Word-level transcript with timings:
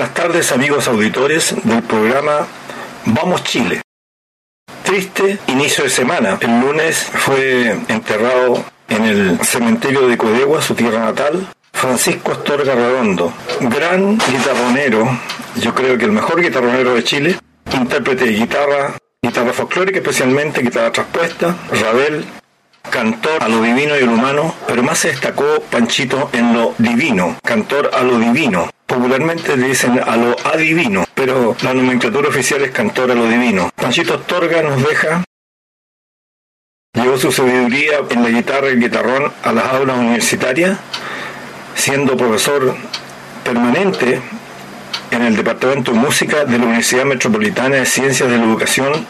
Buenas 0.00 0.14
tardes 0.14 0.50
amigos 0.50 0.88
auditores 0.88 1.54
del 1.62 1.82
programa 1.82 2.46
Vamos 3.04 3.44
Chile. 3.44 3.82
Triste 4.82 5.38
inicio 5.48 5.84
de 5.84 5.90
semana. 5.90 6.38
El 6.40 6.58
lunes 6.58 6.96
fue 7.12 7.76
enterrado 7.86 8.64
en 8.88 9.04
el 9.04 9.38
cementerio 9.44 10.08
de 10.08 10.16
Codegua, 10.16 10.62
su 10.62 10.74
tierra 10.74 11.00
natal, 11.00 11.46
Francisco 11.74 12.32
Astorga 12.32 12.74
Redondo, 12.74 13.30
gran 13.60 14.16
guitarronero, 14.16 15.06
yo 15.56 15.74
creo 15.74 15.98
que 15.98 16.06
el 16.06 16.12
mejor 16.12 16.40
guitarronero 16.40 16.94
de 16.94 17.04
Chile, 17.04 17.36
intérprete 17.70 18.24
de 18.24 18.32
guitarra, 18.32 18.96
guitarra 19.20 19.52
folclórica 19.52 19.98
especialmente, 19.98 20.62
guitarra 20.62 20.92
traspuesta, 20.92 21.54
Ravel, 21.78 22.24
cantor 22.88 23.42
a 23.42 23.48
lo 23.48 23.60
divino 23.60 23.98
y 23.98 24.06
lo 24.06 24.12
humano, 24.12 24.54
pero 24.66 24.82
más 24.82 25.00
se 25.00 25.08
destacó 25.08 25.60
Panchito 25.70 26.30
en 26.32 26.54
lo 26.54 26.74
divino, 26.78 27.36
cantor 27.44 27.90
a 27.92 28.02
lo 28.02 28.18
divino. 28.18 28.69
Popularmente 28.90 29.56
dicen 29.56 30.00
a 30.04 30.16
lo 30.16 30.36
adivino, 30.44 31.06
pero 31.14 31.56
la 31.62 31.72
nomenclatura 31.72 32.28
oficial 32.28 32.62
es 32.62 32.72
cantor 32.72 33.12
a 33.12 33.14
lo 33.14 33.28
divino. 33.28 33.70
Panchito 33.76 34.14
Astorga 34.14 34.62
nos 34.62 34.82
deja 34.82 35.22
Llevó 36.94 37.16
su 37.16 37.30
sabiduría 37.30 38.00
en 38.10 38.24
la 38.24 38.30
guitarra 38.30 38.68
y 38.68 38.72
el 38.72 38.80
guitarrón 38.80 39.32
a 39.44 39.52
las 39.52 39.66
aulas 39.66 39.96
universitarias, 39.96 40.76
siendo 41.76 42.16
profesor 42.16 42.74
permanente 43.44 44.20
en 45.12 45.22
el 45.22 45.36
Departamento 45.36 45.92
de 45.92 45.98
Música 45.98 46.44
de 46.44 46.58
la 46.58 46.64
Universidad 46.64 47.04
Metropolitana 47.04 47.76
de 47.76 47.86
Ciencias 47.86 48.28
de 48.28 48.38
la 48.38 48.44
Educación, 48.44 49.06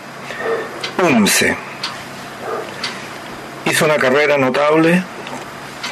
UMCE. 1.02 1.56
Hizo 3.64 3.86
una 3.86 3.96
carrera 3.96 4.36
notable, 4.36 5.02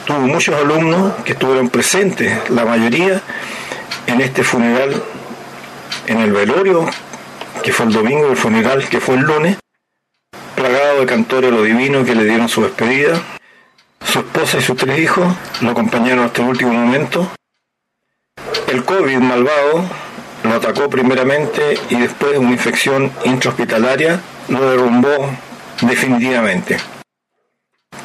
tuvo 0.05 0.19
muchos 0.19 0.55
alumnos 0.57 1.15
que 1.25 1.33
estuvieron 1.33 1.71
presentes, 1.71 2.51
la 2.51 2.67
mayoría, 2.67 3.23
en 4.07 4.21
este 4.21 4.43
funeral, 4.43 5.03
en 6.07 6.19
el 6.19 6.33
velorio, 6.33 6.89
que 7.63 7.73
fue 7.73 7.87
el 7.87 7.93
domingo, 7.93 8.29
el 8.29 8.37
funeral 8.37 8.89
que 8.89 9.01
fue 9.01 9.17
el 9.17 9.23
lunes, 9.23 9.59
plagado 10.55 11.01
de 11.01 11.07
cantores 11.07 11.51
lo 11.51 11.63
divino 11.63 12.05
que 12.05 12.15
le 12.15 12.25
dieron 12.25 12.49
su 12.49 12.63
despedida. 12.63 13.21
Su 14.05 14.21
esposa 14.21 14.59
y 14.59 14.63
sus 14.63 14.77
tres 14.77 14.99
hijos 14.99 15.27
lo 15.61 15.71
acompañaron 15.71 16.25
hasta 16.25 16.43
el 16.43 16.49
último 16.49 16.73
momento. 16.73 17.31
El 18.69 18.85
COVID 18.85 19.19
malvado 19.19 19.85
lo 20.45 20.55
atacó 20.55 20.89
primeramente 20.89 21.79
y 21.91 21.97
después 21.97 22.39
una 22.39 22.53
infección 22.53 23.13
intrahospitalaria 23.25 24.21
lo 24.49 24.71
derrumbó 24.71 25.31
definitivamente. 25.83 26.79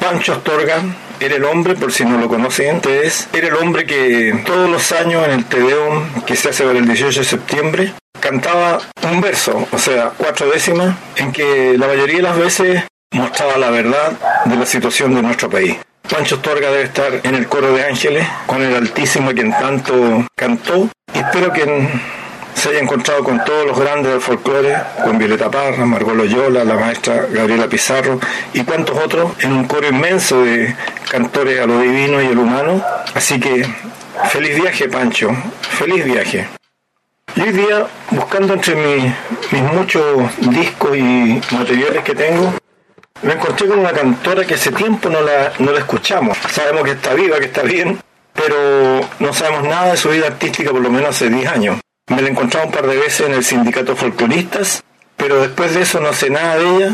Pancho 0.00 0.34
Astorga 0.34 0.82
era 1.20 1.36
el 1.36 1.44
hombre, 1.44 1.74
por 1.74 1.92
si 1.92 2.04
no 2.04 2.18
lo 2.18 2.28
conocen 2.28 2.76
ustedes, 2.76 3.28
era 3.32 3.48
el 3.48 3.56
hombre 3.56 3.86
que 3.86 4.42
todos 4.44 4.68
los 4.68 4.92
años 4.92 5.24
en 5.24 5.32
el 5.32 5.44
Tedeum 5.44 6.22
que 6.26 6.36
se 6.36 6.50
hace 6.50 6.64
para 6.64 6.78
el 6.78 6.86
18 6.86 7.20
de 7.20 7.24
septiembre 7.24 7.92
cantaba 8.20 8.80
un 9.02 9.20
verso, 9.20 9.66
o 9.70 9.78
sea, 9.78 10.12
cuatro 10.16 10.50
décimas, 10.50 10.96
en 11.16 11.32
que 11.32 11.76
la 11.78 11.86
mayoría 11.86 12.16
de 12.16 12.22
las 12.22 12.38
veces 12.38 12.84
mostraba 13.12 13.58
la 13.58 13.70
verdad 13.70 14.12
de 14.44 14.56
la 14.56 14.66
situación 14.66 15.14
de 15.14 15.22
nuestro 15.22 15.50
país. 15.50 15.76
Pancho 16.08 16.36
Astorga 16.36 16.70
debe 16.70 16.84
estar 16.84 17.20
en 17.22 17.34
el 17.34 17.46
coro 17.48 17.72
de 17.72 17.86
ángeles 17.86 18.26
con 18.46 18.62
el 18.62 18.74
Altísimo 18.74 19.32
quien 19.32 19.50
tanto 19.50 20.26
cantó 20.36 20.88
y 21.14 21.18
espero 21.18 21.52
que 21.52 21.88
se 22.54 22.70
haya 22.70 22.80
encontrado 22.80 23.22
con 23.22 23.44
todos 23.44 23.66
los 23.66 23.78
grandes 23.78 24.12
del 24.12 24.20
folclore, 24.20 24.76
con 25.02 25.18
Violeta 25.18 25.50
Parra, 25.50 25.84
Margot 25.84 26.14
Loyola, 26.14 26.64
la 26.64 26.74
maestra 26.74 27.26
Gabriela 27.30 27.68
Pizarro 27.68 28.18
y 28.52 28.62
cuantos 28.64 28.98
otros, 28.98 29.32
en 29.40 29.52
un 29.52 29.66
coro 29.66 29.88
inmenso 29.88 30.42
de 30.42 30.74
cantores 31.10 31.60
a 31.60 31.66
lo 31.66 31.80
divino 31.80 32.22
y 32.22 32.34
lo 32.34 32.42
humano. 32.42 32.82
Así 33.14 33.38
que 33.38 33.66
feliz 34.28 34.60
viaje, 34.60 34.88
Pancho, 34.88 35.30
feliz 35.60 36.04
viaje. 36.04 36.48
Y 37.36 37.40
hoy 37.42 37.52
día, 37.52 37.86
buscando 38.10 38.54
entre 38.54 38.76
mis, 38.76 39.12
mis 39.50 39.62
muchos 39.62 40.04
discos 40.38 40.96
y 40.96 41.40
materiales 41.50 42.04
que 42.04 42.14
tengo, 42.14 42.54
me 43.22 43.32
encontré 43.32 43.66
con 43.66 43.78
una 43.80 43.92
cantora 43.92 44.44
que 44.44 44.54
hace 44.54 44.70
tiempo 44.70 45.08
no 45.08 45.20
la, 45.20 45.52
no 45.58 45.72
la 45.72 45.80
escuchamos. 45.80 46.38
Sabemos 46.50 46.84
que 46.84 46.92
está 46.92 47.14
viva, 47.14 47.38
que 47.38 47.46
está 47.46 47.62
bien, 47.62 47.98
pero 48.32 49.00
no 49.18 49.32
sabemos 49.32 49.64
nada 49.64 49.92
de 49.92 49.96
su 49.96 50.10
vida 50.10 50.26
artística 50.26 50.70
por 50.70 50.80
lo 50.80 50.90
menos 50.90 51.10
hace 51.10 51.28
10 51.28 51.48
años. 51.48 51.80
Me 52.08 52.20
la 52.20 52.28
he 52.28 52.30
encontrado 52.30 52.66
un 52.66 52.72
par 52.72 52.86
de 52.86 52.98
veces 52.98 53.26
en 53.26 53.32
el 53.32 53.42
sindicato 53.42 53.96
folcloristas, 53.96 54.84
pero 55.16 55.40
después 55.40 55.74
de 55.74 55.82
eso 55.82 56.00
no 56.00 56.12
sé 56.12 56.28
nada 56.28 56.58
de 56.58 56.76
ella. 56.76 56.90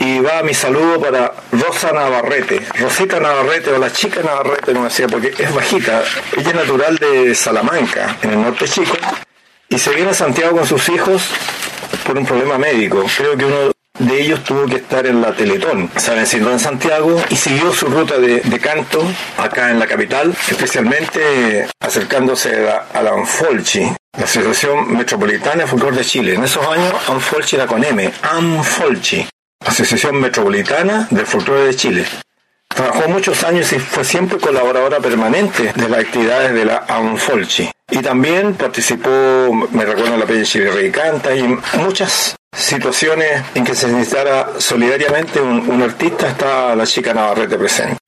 Y 0.00 0.18
va 0.18 0.42
mi 0.42 0.52
saludo 0.52 1.00
para 1.00 1.32
Rosa 1.52 1.92
Navarrete, 1.92 2.60
Rosita 2.76 3.20
Navarrete 3.20 3.70
o 3.70 3.78
la 3.78 3.92
chica 3.92 4.20
Navarrete, 4.20 4.72
no 4.72 4.84
decía, 4.84 5.06
porque 5.06 5.32
es 5.38 5.54
bajita. 5.54 6.02
Ella 6.36 6.48
es 6.48 6.54
natural 6.54 6.96
de 6.96 7.34
Salamanca, 7.36 8.16
en 8.22 8.30
el 8.30 8.42
norte 8.42 8.66
chico, 8.66 8.96
y 9.68 9.78
se 9.78 9.94
viene 9.94 10.10
a 10.10 10.14
Santiago 10.14 10.56
con 10.56 10.66
sus 10.66 10.88
hijos 10.88 11.22
por 12.04 12.18
un 12.18 12.26
problema 12.26 12.58
médico. 12.58 13.04
Creo 13.16 13.36
que 13.36 13.44
uno 13.44 13.71
de 13.98 14.22
ellos 14.22 14.42
tuvo 14.44 14.66
que 14.66 14.76
estar 14.76 15.06
en 15.06 15.20
la 15.20 15.32
Teletón. 15.32 15.90
Se 15.96 16.14
vencido 16.14 16.50
en 16.50 16.58
Santiago 16.58 17.22
y 17.30 17.36
siguió 17.36 17.72
su 17.72 17.86
ruta 17.86 18.18
de, 18.18 18.40
de, 18.40 18.58
canto 18.58 19.02
acá 19.36 19.70
en 19.70 19.78
la 19.78 19.86
capital, 19.86 20.34
especialmente 20.48 21.68
acercándose 21.80 22.68
a, 22.68 22.86
a 22.92 23.02
la 23.02 23.10
Anfolchi, 23.12 23.82
la 24.18 24.24
Asociación 24.24 24.96
Metropolitana 24.96 25.62
de 25.62 25.66
Folclore 25.66 25.96
de 25.96 26.04
Chile. 26.04 26.34
En 26.34 26.44
esos 26.44 26.66
años, 26.66 26.94
Anfolchi 27.08 27.56
era 27.56 27.66
con 27.66 27.84
M, 27.84 28.10
Anfolchi, 28.22 29.26
Asociación 29.64 30.20
Metropolitana 30.20 31.06
del 31.10 31.26
Folclore 31.26 31.66
de 31.66 31.76
Chile. 31.76 32.06
Trabajó 32.74 33.08
muchos 33.08 33.44
años 33.44 33.72
y 33.72 33.78
fue 33.78 34.04
siempre 34.04 34.38
colaboradora 34.38 34.98
permanente 35.00 35.72
de 35.74 35.88
las 35.88 36.00
actividades 36.00 36.54
de 36.54 36.64
la 36.64 36.84
Anfolchi. 36.88 37.70
Y 37.90 37.98
también 37.98 38.54
participó, 38.54 39.10
me 39.70 39.84
recuerdo, 39.84 40.14
en 40.14 40.20
la 40.20 40.26
Peña 40.26 40.44
Canta 40.92 41.34
y 41.34 41.42
muchas 41.78 42.36
situaciones 42.56 43.42
en 43.54 43.64
que 43.64 43.74
se 43.74 43.88
necesitara 43.88 44.48
solidariamente 44.58 45.40
un, 45.40 45.68
un 45.68 45.82
artista, 45.82 46.28
está 46.28 46.74
la 46.74 46.86
chica 46.86 47.12
Navarrete 47.12 47.58
presente. 47.58 47.98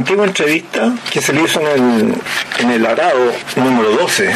Antigua 0.00 0.24
entrevista 0.24 0.94
que 1.12 1.20
se 1.20 1.34
le 1.34 1.42
hizo 1.42 1.60
en 1.60 1.66
el, 1.66 2.14
en 2.58 2.70
el 2.70 2.86
arado 2.86 3.32
número 3.56 3.90
12 3.90 4.32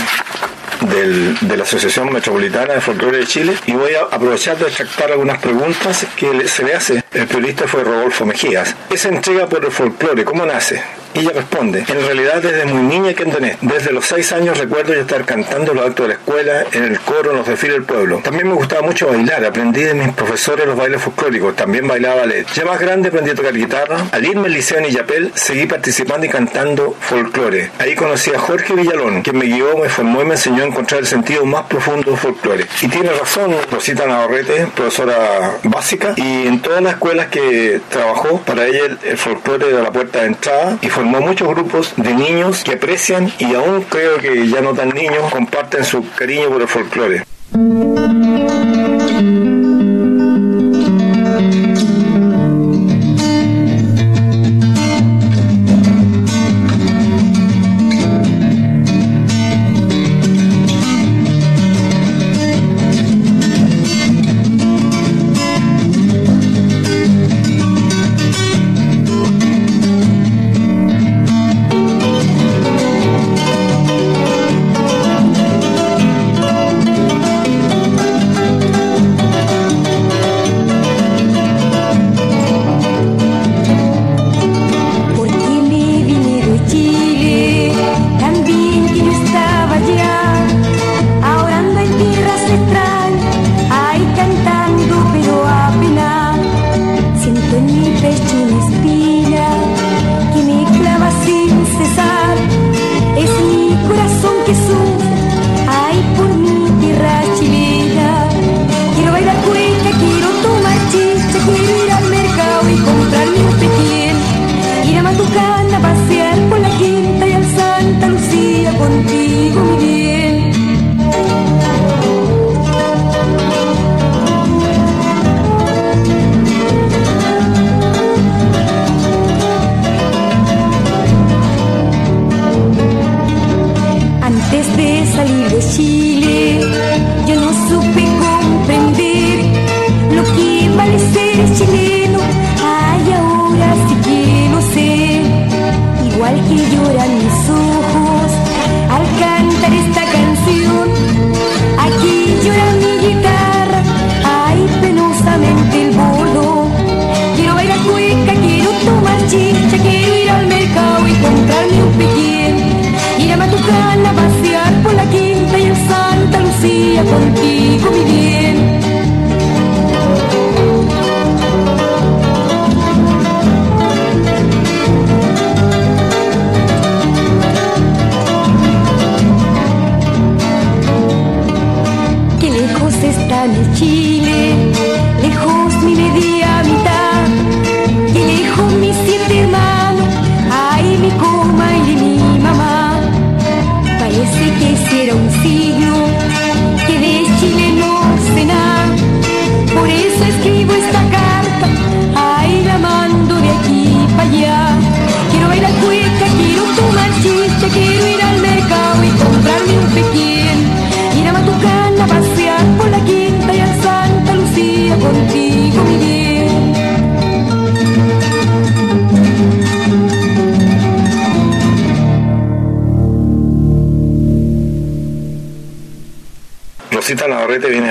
de 1.40 1.56
la 1.56 1.62
Asociación 1.62 2.12
Metropolitana 2.12 2.74
de 2.74 2.80
Folclore 2.82 3.18
de 3.18 3.26
Chile 3.26 3.56
y 3.66 3.72
voy 3.72 3.94
a 3.94 4.02
aprovechar 4.14 4.58
de 4.58 4.66
extractar 4.66 5.10
algunas 5.12 5.38
preguntas 5.38 6.06
que 6.16 6.46
se 6.48 6.64
le 6.64 6.74
hace. 6.74 7.02
El 7.12 7.26
periodista 7.26 7.66
fue 7.66 7.82
Rodolfo 7.82 8.26
Mejías. 8.26 8.76
Esa 8.90 9.08
entrega 9.08 9.46
por 9.46 9.64
el 9.64 9.72
folclore, 9.72 10.22
¿cómo 10.24 10.44
nace? 10.44 10.82
Ella 11.14 11.30
responde, 11.32 11.84
en 11.86 12.06
realidad 12.06 12.42
desde 12.42 12.66
muy 12.66 12.82
niña 12.82 13.14
que 13.14 13.22
entendé, 13.22 13.56
desde 13.62 13.92
los 13.92 14.04
seis 14.04 14.32
años 14.32 14.58
recuerdo 14.58 14.92
ya 14.92 15.00
estar 15.00 15.24
cantando 15.24 15.72
los 15.72 15.86
actos 15.86 16.13
escuela, 16.34 16.64
en 16.72 16.84
el 16.84 17.00
coro, 17.00 17.30
en 17.30 17.36
los 17.38 17.46
desfiles 17.46 17.76
del 17.76 17.84
pueblo. 17.84 18.20
También 18.22 18.48
me 18.48 18.54
gustaba 18.54 18.82
mucho 18.82 19.08
bailar, 19.08 19.44
aprendí 19.44 19.82
de 19.82 19.94
mis 19.94 20.12
profesores 20.12 20.66
los 20.66 20.76
bailes 20.76 21.00
folclóricos, 21.00 21.54
también 21.54 21.86
bailaba 21.86 22.22
ballet. 22.22 22.46
Ya 22.54 22.64
más 22.64 22.80
grande 22.80 23.08
aprendí 23.08 23.30
a 23.30 23.34
tocar 23.34 23.54
guitarra, 23.54 24.06
al 24.10 24.24
irme 24.24 24.46
al 24.46 24.52
liceo 24.52 24.78
en 24.78 24.86
Illapel 24.86 25.32
seguí 25.34 25.66
participando 25.66 26.26
y 26.26 26.28
cantando 26.28 26.96
folclore. 27.00 27.70
Ahí 27.78 27.94
conocí 27.94 28.30
a 28.32 28.38
Jorge 28.38 28.74
Villalón, 28.74 29.22
quien 29.22 29.38
me 29.38 29.44
guió, 29.46 29.76
me 29.78 29.88
formó 29.88 30.22
y 30.22 30.24
me 30.24 30.34
enseñó 30.34 30.64
a 30.64 30.66
encontrar 30.66 31.00
el 31.00 31.06
sentido 31.06 31.44
más 31.44 31.66
profundo 31.66 32.10
del 32.10 32.18
folclore. 32.18 32.66
Y 32.82 32.88
tiene 32.88 33.10
razón 33.12 33.54
Rosita 33.70 34.06
Navarrete, 34.06 34.66
profesora 34.74 35.58
básica, 35.62 36.14
y 36.16 36.46
en 36.46 36.60
todas 36.60 36.82
las 36.82 36.94
escuelas 36.94 37.28
que 37.28 37.80
trabajó, 37.90 38.40
para 38.40 38.66
ella 38.66 38.86
el, 38.86 38.98
el 39.04 39.18
folclore 39.18 39.68
era 39.68 39.82
la 39.82 39.92
puerta 39.92 40.20
de 40.20 40.26
entrada 40.26 40.78
y 40.82 40.88
formó 40.88 41.20
muchos 41.20 41.48
grupos 41.48 41.94
de 41.96 42.12
niños 42.12 42.64
que 42.64 42.72
aprecian 42.72 43.32
y 43.38 43.54
aún 43.54 43.82
creo 43.82 44.18
que 44.18 44.48
ya 44.48 44.60
no 44.60 44.74
tan 44.74 44.88
niños 44.88 45.30
comparten 45.30 45.84
su 45.84 46.04
cariño 46.24 46.48
por 46.48 46.62
el 46.62 46.68
folclore. 46.68 47.24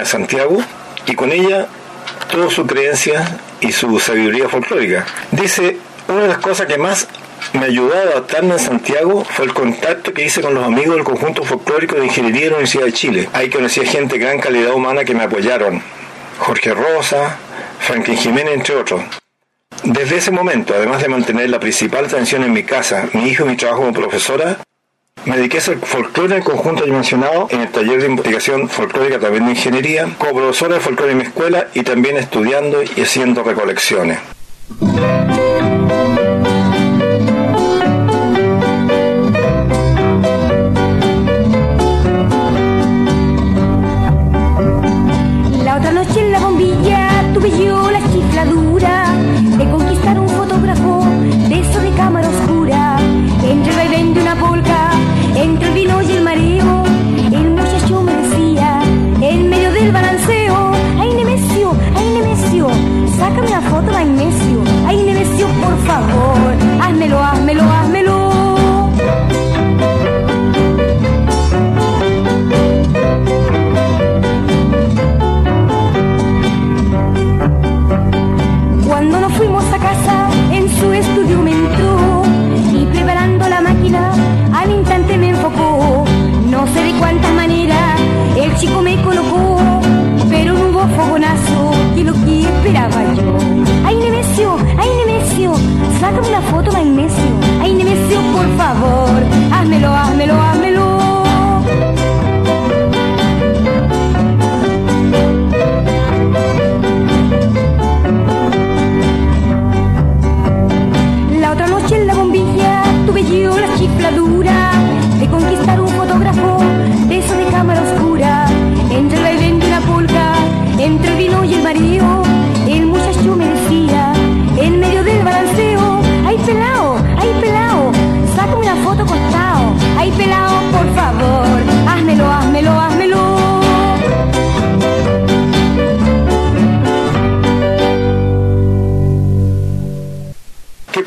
Santiago 0.06 0.58
y 1.06 1.16
con 1.16 1.32
ella 1.32 1.68
toda 2.32 2.50
su 2.50 2.66
creencia 2.66 3.40
y 3.62 3.72
su 3.72 4.00
sabiduría 4.00 4.50
folclórica. 4.50 5.06
Dice, 5.32 5.78
una 6.08 6.24
de 6.24 6.28
las 6.30 6.38
cosas 6.40 6.68
que 6.68 6.78
más 6.78 7.08
me 7.54 7.66
ayudó 7.66 7.94
a 7.94 8.02
adaptarme 8.02 8.54
en 8.54 8.60
Santiago 8.60 9.24
fue 9.26 9.46
el 9.46 9.54
contacto 9.54 10.14
que 10.14 10.26
hice 10.26 10.42
con 10.42 10.54
los 10.54 10.66
amigos 10.66 10.96
del 10.96 11.04
conjunto 11.04 11.44
folclórico 11.44 11.96
de 11.96 12.06
Ingeniería 12.06 12.42
de 12.42 12.50
la 12.50 12.56
Universidad 12.58 12.86
de 12.86 12.94
Chile. 12.94 13.30
Ahí 13.34 13.50
conocí 13.50 13.82
a 13.82 13.86
gente 13.86 14.18
de 14.18 14.26
gran 14.26 14.40
calidad 14.40 14.74
humana 14.74 15.04
que 15.04 15.14
me 15.14 15.24
apoyaron. 15.24 15.82
Jorge 16.40 16.74
Rosa, 16.74 17.38
Franklin 17.80 18.18
Jiménez, 18.18 18.54
entre 18.56 18.76
otros. 18.76 19.04
Desde 19.84 20.18
ese 20.18 20.32
momento, 20.32 20.74
además 20.74 21.02
de 21.02 21.10
mantener 21.10 21.50
la 21.50 21.60
principal 21.60 22.06
atención 22.06 22.44
en 22.44 22.54
mi 22.54 22.64
casa, 22.64 23.10
mi 23.14 23.28
hijo 23.28 23.46
y 23.46 23.50
mi 23.50 23.58
trabajo 23.58 23.82
como 23.82 23.94
profesora, 23.94 24.60
me 25.26 25.38
dediqué 25.38 25.58
a 25.58 25.60
hacer 25.62 25.78
folclore 25.80 26.36
en 26.36 26.44
conjunto 26.44 26.84
dimensionado 26.84 27.48
en 27.50 27.62
el 27.62 27.70
taller 27.70 28.02
de 28.02 28.08
investigación 28.08 28.68
folclórica 28.68 29.20
también 29.20 29.46
de 29.46 29.52
ingeniería, 29.52 30.08
como 30.18 30.34
profesora 30.34 30.76
de 30.76 30.82
folclore 30.82 31.12
en 31.14 31.18
mi 31.20 31.24
escuela 31.24 31.68
y 31.74 31.84
también 31.84 32.18
estudiando 32.18 32.84
y 32.84 33.02
haciendo 33.02 33.44
recolecciones. 33.44 34.20
La 45.64 45.78
otra 45.78 45.92
noche 45.94 46.20
en 46.20 46.32
la 46.32 46.40
bombilla 46.40 47.32
tuve 47.34 47.50
yo 47.50 47.73
favor, 65.86 66.56
házmelo, 66.80 67.18
házmelo, 67.18 67.64
házmelo. 67.64 67.83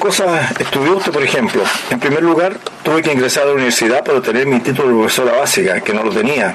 Cosas 0.06 0.52
estudió 0.60 0.96
usted, 0.96 1.10
por 1.10 1.24
ejemplo? 1.24 1.64
En 1.90 1.98
primer 1.98 2.22
lugar, 2.22 2.56
tuve 2.84 3.02
que 3.02 3.12
ingresar 3.12 3.42
a 3.42 3.46
la 3.46 3.52
universidad 3.54 4.04
para 4.04 4.18
obtener 4.18 4.46
mi 4.46 4.60
título 4.60 4.88
de 4.88 4.94
profesora 4.94 5.36
básica, 5.36 5.80
que 5.80 5.92
no 5.92 6.04
lo 6.04 6.12
tenía. 6.12 6.54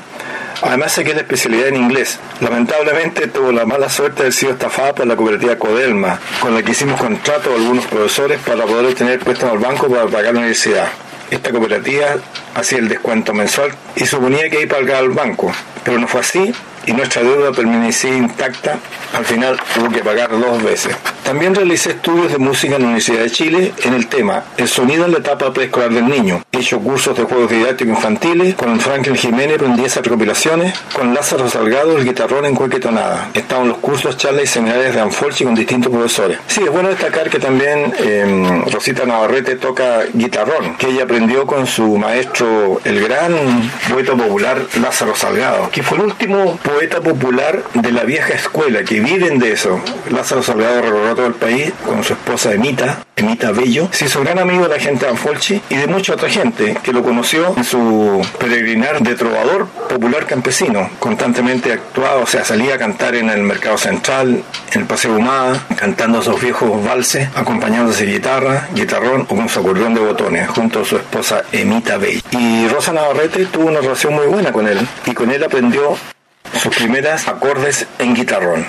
Además, 0.61 0.93
saqué 0.93 1.13
la 1.13 1.19
especialidad 1.19 1.67
en 1.67 1.75
inglés. 1.75 2.17
Lamentablemente, 2.39 3.27
tuve 3.27 3.51
la 3.51 3.65
mala 3.65 3.89
suerte 3.89 4.17
de 4.17 4.21
haber 4.21 4.33
sido 4.33 4.53
estafada 4.53 4.95
por 4.95 5.05
la 5.05 5.17
cooperativa 5.17 5.57
Codelma, 5.57 6.17
con 6.39 6.55
la 6.55 6.63
que 6.63 6.71
hicimos 6.71 6.97
contrato 6.97 7.51
a 7.51 7.55
algunos 7.55 7.85
profesores 7.87 8.39
para 8.39 8.63
poder 8.63 8.85
obtener 8.85 9.19
préstamo 9.19 9.51
al 9.51 9.59
banco 9.59 9.89
para 9.89 10.05
pagar 10.05 10.33
la 10.33 10.39
universidad. 10.39 10.87
Esta 11.29 11.51
cooperativa 11.51 12.05
hacía 12.55 12.77
el 12.77 12.87
descuento 12.87 13.33
mensual 13.33 13.71
y 13.97 14.05
suponía 14.05 14.49
que 14.49 14.61
iba 14.61 14.77
a 14.77 14.79
pagar 14.79 14.97
al 14.97 15.09
banco, 15.09 15.51
pero 15.83 15.99
no 15.99 16.07
fue 16.07 16.21
así 16.21 16.53
y 16.85 16.93
nuestra 16.93 17.23
deuda 17.23 17.51
permanecía 17.51 18.15
intacta. 18.15 18.79
Al 19.13 19.25
final 19.25 19.59
tuvo 19.75 19.89
que 19.89 20.03
pagar 20.03 20.29
dos 20.31 20.63
veces. 20.63 20.95
También 21.23 21.53
realicé 21.53 21.91
estudios 21.91 22.31
de 22.31 22.37
música 22.37 22.75
en 22.75 22.81
la 22.81 22.87
Universidad 22.87 23.19
de 23.19 23.29
Chile 23.29 23.73
en 23.83 23.93
el 23.93 24.07
tema 24.07 24.43
El 24.57 24.67
sonido 24.67 25.05
en 25.05 25.11
la 25.11 25.19
etapa 25.19 25.53
preescolar 25.53 25.91
del 25.91 26.07
niño. 26.07 26.41
He 26.51 26.57
hecho 26.57 26.79
cursos 26.79 27.15
de 27.15 27.23
juegos 27.23 27.49
didácticos 27.49 27.95
infantiles, 27.95 28.55
con 28.55 28.79
Franklin 28.79 29.15
Jiménez 29.15 29.55
aprendí 29.55 29.85
esas 29.85 30.03
recopilaciones, 30.03 30.73
con 30.93 31.13
Lázaro 31.13 31.49
Salgado 31.49 31.97
el 31.97 32.05
guitarrón 32.05 32.45
en 32.45 32.55
cueca 32.55 32.79
tonada. 32.79 33.29
Estaban 33.33 33.67
los 33.67 33.77
cursos, 33.77 34.17
charlas 34.17 34.43
y 34.43 34.47
seminarios 34.47 34.93
de 34.93 35.01
Anfolchi 35.01 35.43
con 35.43 35.55
distintos 35.55 35.91
profesores. 35.91 36.39
Sí, 36.47 36.63
es 36.63 36.69
bueno 36.69 36.89
destacar 36.89 37.29
que 37.29 37.39
también 37.39 37.93
eh, 37.99 38.63
Rosita 38.71 39.05
Navarrete 39.05 39.55
toca 39.55 40.01
guitarrón, 40.13 40.75
que 40.77 40.87
ella 40.87 41.03
aprendió 41.03 41.45
con 41.45 41.67
su 41.67 41.97
maestro, 41.97 42.81
el 42.83 43.01
gran 43.01 43.33
poeta 43.89 44.13
popular 44.13 44.65
Lázaro 44.81 45.15
Salgado, 45.15 45.69
que 45.69 45.83
fue 45.83 45.97
el 45.97 46.05
último 46.05 46.59
poeta 46.73 47.01
popular 47.01 47.63
de 47.73 47.91
la 47.91 48.03
vieja 48.03 48.33
escuela, 48.33 48.83
que 48.83 48.99
viven 48.99 49.39
de 49.39 49.53
eso. 49.53 49.81
Lázaro 50.09 50.41
Salgado 50.41 50.81
recorrió 50.81 51.15
todo 51.15 51.27
el 51.27 51.33
país 51.33 51.71
con 51.85 52.03
su 52.03 52.13
esposa 52.13 52.53
Emita, 52.53 53.05
Emita 53.15 53.51
Bello. 53.51 53.89
Se 53.91 54.05
hizo 54.05 54.21
gran 54.21 54.39
amigo 54.39 54.63
de 54.63 54.69
la 54.69 54.79
gente 54.79 55.05
de 55.05 55.11
Anfolchi 55.11 55.61
y 55.69 55.75
de 55.75 55.87
mucha 55.87 56.13
otra 56.13 56.29
gente 56.29 56.77
que 56.81 56.93
lo 56.93 57.03
conoció 57.03 57.53
en 57.57 57.63
su 57.63 58.25
peregrinar 58.39 59.01
de 59.01 59.15
trovador 59.15 59.67
popular 59.67 60.25
campesino. 60.25 60.89
Constantemente 60.99 61.73
actuaba, 61.73 62.21
o 62.21 62.27
sea, 62.27 62.45
salía 62.45 62.75
a 62.75 62.77
cantar 62.77 63.15
en 63.15 63.29
el 63.29 63.43
Mercado 63.43 63.77
Central, 63.77 64.43
en 64.71 64.81
el 64.81 64.87
Paseo 64.87 65.15
Humada, 65.15 65.65
cantando 65.75 66.21
esos 66.21 66.39
viejos 66.41 66.83
valses, 66.83 67.27
acompañándose 67.35 68.05
de 68.05 68.13
guitarra, 68.13 68.69
guitarrón 68.73 69.27
o 69.29 69.35
con 69.35 69.49
su 69.49 69.59
acordeón 69.59 69.93
de 69.93 70.01
botones, 70.01 70.47
junto 70.47 70.81
a 70.81 70.85
su 70.85 70.97
esposa 70.97 71.43
Emita 71.51 71.97
Bello. 71.97 72.21
Y 72.31 72.67
Rosa 72.69 72.93
Navarrete 72.93 73.45
tuvo 73.45 73.67
una 73.67 73.81
relación 73.81 74.13
muy 74.13 74.27
buena 74.27 74.51
con 74.51 74.67
él 74.67 74.79
y 75.05 75.13
con 75.13 75.31
él 75.31 75.43
aprendió 75.43 75.97
sus 76.57 76.75
primeras 76.75 77.27
acordes 77.27 77.87
en 77.99 78.13
guitarrón. 78.13 78.65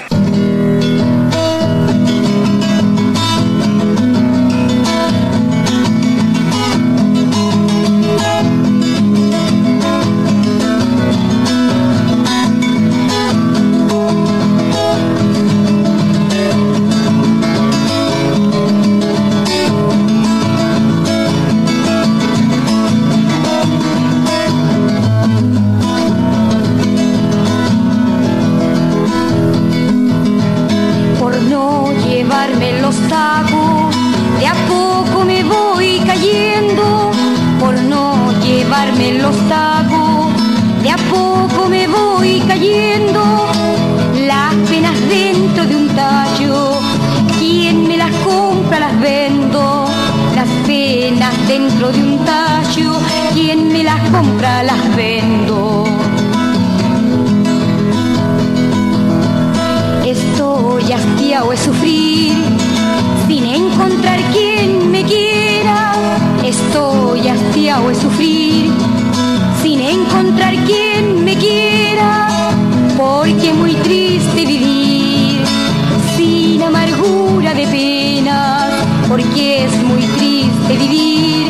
e 80.68 80.76
vivi 80.76 81.41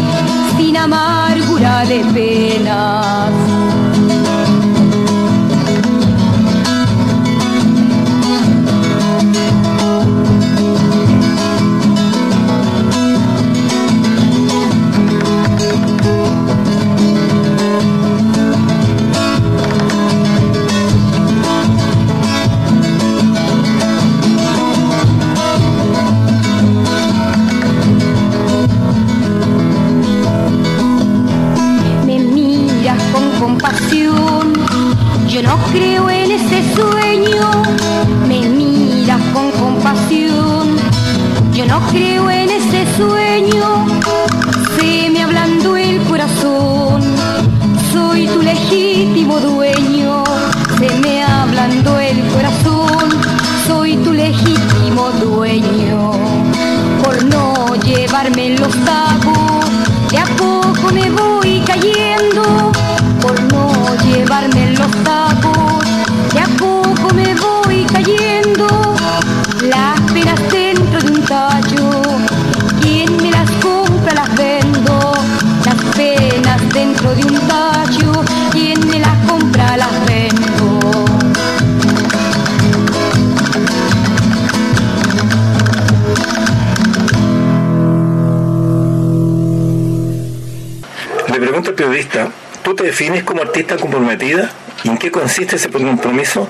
defines 92.92 93.24
como 93.24 93.40
artista 93.40 93.78
comprometida? 93.78 94.50
¿Y 94.84 94.90
en 94.90 94.98
qué 94.98 95.10
consiste 95.10 95.56
ese 95.56 95.70
compromiso? 95.70 96.46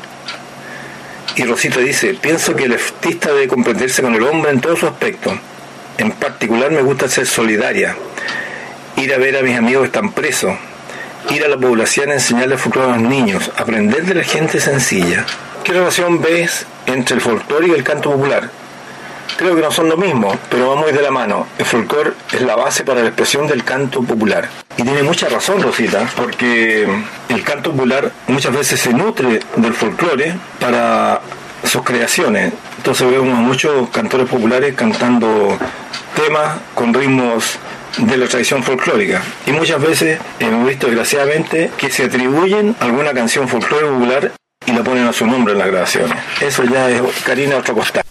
Y 1.37 1.45
Rosita 1.45 1.79
dice, 1.79 2.15
pienso 2.15 2.57
que 2.57 2.65
el 2.65 2.73
artista 2.73 3.29
debe 3.29 3.47
comprenderse 3.47 4.03
con 4.03 4.13
el 4.17 4.25
hombre 4.25 4.51
en 4.51 4.61
todos 4.61 4.81
sus 4.81 4.91
aspectos. 4.91 5.35
En 5.99 6.11
particular 6.11 6.73
me 6.73 6.83
gusta 6.83 7.09
ser 7.09 7.27
solidaria, 7.27 7.97
ir 8.97 9.15
a 9.15 9.19
ver 9.19 9.37
a 9.37 9.43
mis 9.43 9.57
amigos 9.57 9.83
que 9.83 9.87
están 9.87 10.11
presos, 10.11 10.55
ir 11.31 11.45
a 11.45 11.49
la 11.49 11.57
población 11.57 12.11
a 12.11 12.15
enseñarle 12.15 12.59
folclore 12.59 12.93
a 12.93 12.97
los 12.97 13.09
niños, 13.09 13.53
aprender 13.57 14.05
de 14.05 14.15
la 14.15 14.25
gente 14.25 14.59
sencilla. 14.59 15.25
¿Qué 15.63 15.73
relación 15.73 16.21
ves 16.21 16.67
entre 16.87 17.15
el 17.15 17.21
folclore 17.21 17.69
y 17.69 17.71
el 17.71 17.85
canto 17.85 18.11
popular? 18.11 18.51
Creo 19.37 19.55
que 19.55 19.63
no 19.63 19.71
son 19.71 19.89
lo 19.89 19.97
mismo, 19.97 20.37
pero 20.51 20.71
van 20.71 20.81
muy 20.81 20.91
de 20.91 21.03
la 21.03 21.13
mano. 21.13 21.47
El 21.57 21.67
folclore 21.67 22.15
es 22.33 22.43
la 22.43 22.57
base 22.57 22.83
para 22.83 23.01
la 23.01 23.09
expresión 23.09 23.47
del 23.47 23.63
canto 23.63 24.03
popular. 24.03 24.49
Y 24.77 24.83
tiene 24.83 25.03
mucha 25.03 25.29
razón 25.29 25.63
Rosita, 25.63 26.09
porque 26.17 26.87
el 27.29 27.45
canto 27.45 27.73
popular 27.73 28.11
muchas 28.29 28.55
veces 28.55 28.81
se 28.81 28.93
nutre 28.93 29.41
del 29.57 29.75
folclore 29.75 30.35
para 30.59 31.21
sus 31.65 31.83
creaciones. 31.83 32.53
Entonces 32.79 33.11
vemos 33.11 33.39
muchos 33.39 33.91
cantores 33.91 34.29
populares 34.29 34.75
cantando 34.75 35.57
temas 36.17 36.59
con 36.75 36.93
ritmos 36.93 37.59
de 37.99 38.17
la 38.17 38.27
tradición 38.27 38.63
folclórica. 38.63 39.23
Y 39.47 39.53
muchas 39.53 39.81
veces 39.81 40.19
hemos 40.39 40.67
visto 40.67 40.87
desgraciadamente 40.87 41.71
que 41.77 41.91
se 41.91 42.05
atribuyen 42.05 42.75
alguna 42.81 43.13
canción 43.13 43.49
folclórica 43.49 43.93
popular 43.93 44.33
y 44.67 44.73
la 44.73 44.83
ponen 44.83 45.07
a 45.07 45.13
su 45.13 45.27
nombre 45.27 45.53
en 45.53 45.59
las 45.59 45.69
grabaciones. 45.69 46.19
Eso 46.41 46.65
ya 46.65 46.89
es 46.91 47.03
Karina 47.25 47.59
otra 47.59 47.75
costa. 47.75 48.03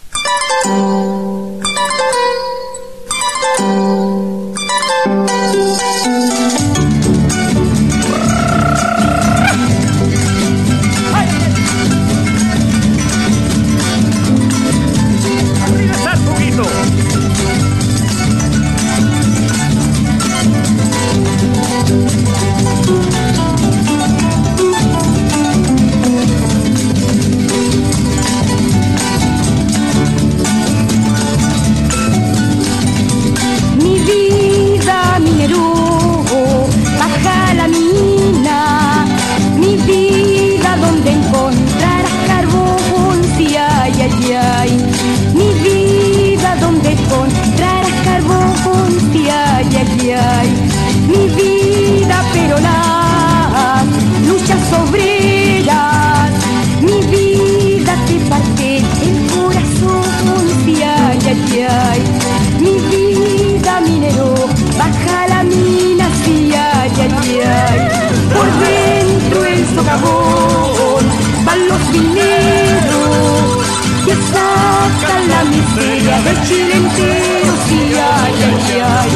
Chile 76.52 76.74
entero, 76.76 77.52
sí, 77.66 77.80
ay, 77.96 78.34
ay, 78.48 78.80
ay. 78.98 79.10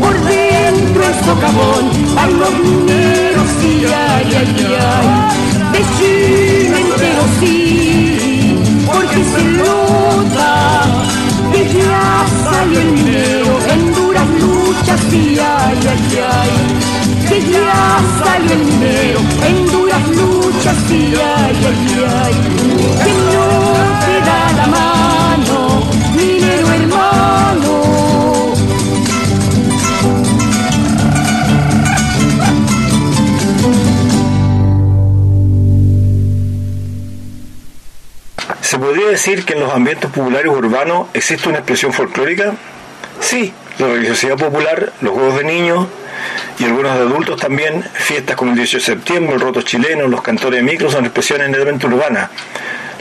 Por 0.00 0.14
dentro 0.24 1.02
el 1.06 1.14
socavón, 1.24 1.84
van 2.16 2.32
los 2.40 2.52
mineros, 2.64 3.48
sí, 3.60 3.72
ay, 3.86 4.28
ay, 4.40 4.76
ay. 4.92 5.08
De 5.72 5.80
Chile 5.96 6.76
entero, 6.80 7.22
sí, 7.38 8.58
porque 8.86 9.20
se 9.32 9.42
nota 9.60 10.52
que 11.52 11.62
ya 11.78 12.26
salió 12.42 12.80
el 12.80 12.90
minero 12.92 13.52
en 13.72 13.94
duras 13.94 14.28
luchas, 14.40 15.00
sí, 15.10 15.38
ay, 15.38 15.78
ay, 15.92 16.18
ay. 16.34 16.52
Que 17.28 17.40
ya 17.52 18.00
salió 18.18 18.52
el 18.52 18.64
minero 18.64 19.20
en 19.46 19.56
duras 19.70 20.08
luchas, 20.08 20.76
sí, 20.88 21.14
ay, 21.14 21.56
ay, 21.70 22.04
ay. 22.24 22.34
Que 23.04 23.12
no 23.32 23.46
te 24.06 24.16
da 24.28 24.40
la 24.56 24.66
mano, 24.66 25.43
podría 38.84 39.08
decir 39.08 39.46
que 39.46 39.54
en 39.54 39.60
los 39.60 39.72
ambientes 39.72 40.10
populares 40.10 40.52
urbanos 40.52 41.08
existe 41.14 41.48
una 41.48 41.58
expresión 41.58 41.92
folclórica? 41.92 42.52
Sí, 43.18 43.52
la 43.78 43.86
religiosidad 43.86 44.36
popular, 44.36 44.92
los 45.00 45.14
juegos 45.14 45.38
de 45.38 45.44
niños 45.44 45.86
y 46.58 46.64
algunos 46.64 46.94
de 46.94 47.00
adultos 47.00 47.40
también, 47.40 47.82
fiestas 47.94 48.36
como 48.36 48.50
el 48.50 48.58
18 48.58 48.76
de 48.76 48.96
septiembre, 48.96 49.34
el 49.36 49.40
roto 49.40 49.62
chileno, 49.62 50.06
los 50.06 50.20
cantores 50.20 50.60
de 50.60 50.70
micro 50.70 50.90
son 50.90 51.06
expresiones 51.06 51.48
netamente 51.48 51.86
urbanas, 51.86 52.28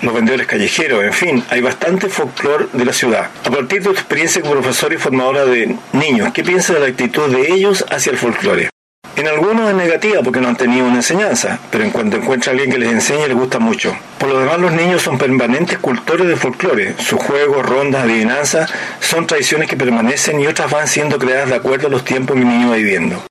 los 0.01 0.13
vendedores 0.13 0.47
callejeros, 0.47 1.03
en 1.03 1.13
fin, 1.13 1.43
hay 1.49 1.59
bastante 1.59 2.07
folclore 2.07 2.67
de 2.71 2.85
la 2.85 2.93
ciudad. 2.93 3.29
A 3.43 3.49
partir 3.49 3.79
de 3.79 3.85
tu 3.85 3.91
experiencia 3.91 4.41
como 4.41 4.53
profesora 4.53 4.95
y 4.95 4.97
formadora 4.97 5.45
de 5.45 5.75
niños, 5.91 6.31
¿qué 6.33 6.43
piensas 6.43 6.75
de 6.77 6.79
la 6.79 6.87
actitud 6.87 7.29
de 7.29 7.51
ellos 7.51 7.85
hacia 7.89 8.13
el 8.13 8.17
folclore? 8.17 8.72
En 9.15 9.27
algunos 9.27 9.69
es 9.69 9.75
negativa 9.75 10.23
porque 10.23 10.41
no 10.41 10.47
han 10.47 10.55
tenido 10.55 10.87
una 10.87 10.95
enseñanza, 10.95 11.59
pero 11.69 11.83
en 11.83 11.91
cuanto 11.91 12.17
encuentra 12.17 12.49
a 12.49 12.53
alguien 12.53 12.71
que 12.71 12.79
les 12.79 12.91
enseñe 12.91 13.27
les 13.27 13.37
gusta 13.37 13.59
mucho. 13.59 13.95
Por 14.17 14.29
lo 14.29 14.39
demás 14.39 14.59
los 14.59 14.71
niños 14.71 15.03
son 15.03 15.19
permanentes 15.19 15.77
cultores 15.77 16.27
de 16.27 16.35
folclore. 16.35 16.95
Sus 16.97 17.21
juegos, 17.21 17.63
rondas, 17.63 18.05
adivinanzas 18.05 18.71
son 18.99 19.27
tradiciones 19.27 19.69
que 19.69 19.77
permanecen 19.77 20.39
y 20.39 20.47
otras 20.47 20.71
van 20.71 20.87
siendo 20.87 21.19
creadas 21.19 21.49
de 21.49 21.55
acuerdo 21.55 21.87
a 21.87 21.91
los 21.91 22.03
tiempos 22.03 22.35
que 22.35 22.41
el 22.41 22.47
niño 22.47 22.71
va 22.71 22.75
viviendo. 22.75 23.23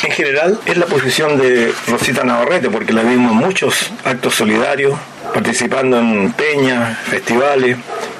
En 0.00 0.12
general 0.12 0.60
es 0.66 0.76
la 0.76 0.86
posición 0.86 1.36
de 1.36 1.72
Rosita 1.88 2.22
Navarrete 2.22 2.70
porque 2.70 2.92
la 2.92 3.02
vimos 3.02 3.32
en 3.32 3.38
muchos 3.38 3.90
actos 4.04 4.36
solidarios, 4.36 4.96
participando 5.34 5.98
en 5.98 6.32
peñas, 6.32 6.96
festivales. 6.98 7.76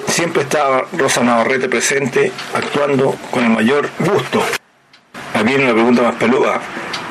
Siempre 0.08 0.42
estaba 0.42 0.86
Rosa 0.94 1.22
Navarrete 1.22 1.68
presente, 1.68 2.32
actuando 2.54 3.14
con 3.30 3.44
el 3.44 3.50
mayor 3.50 3.88
gusto. 4.00 4.42
Aquí 5.34 5.44
viene 5.44 5.64
una 5.64 5.74
pregunta 5.74 6.02
más 6.02 6.16
peluda. 6.16 6.60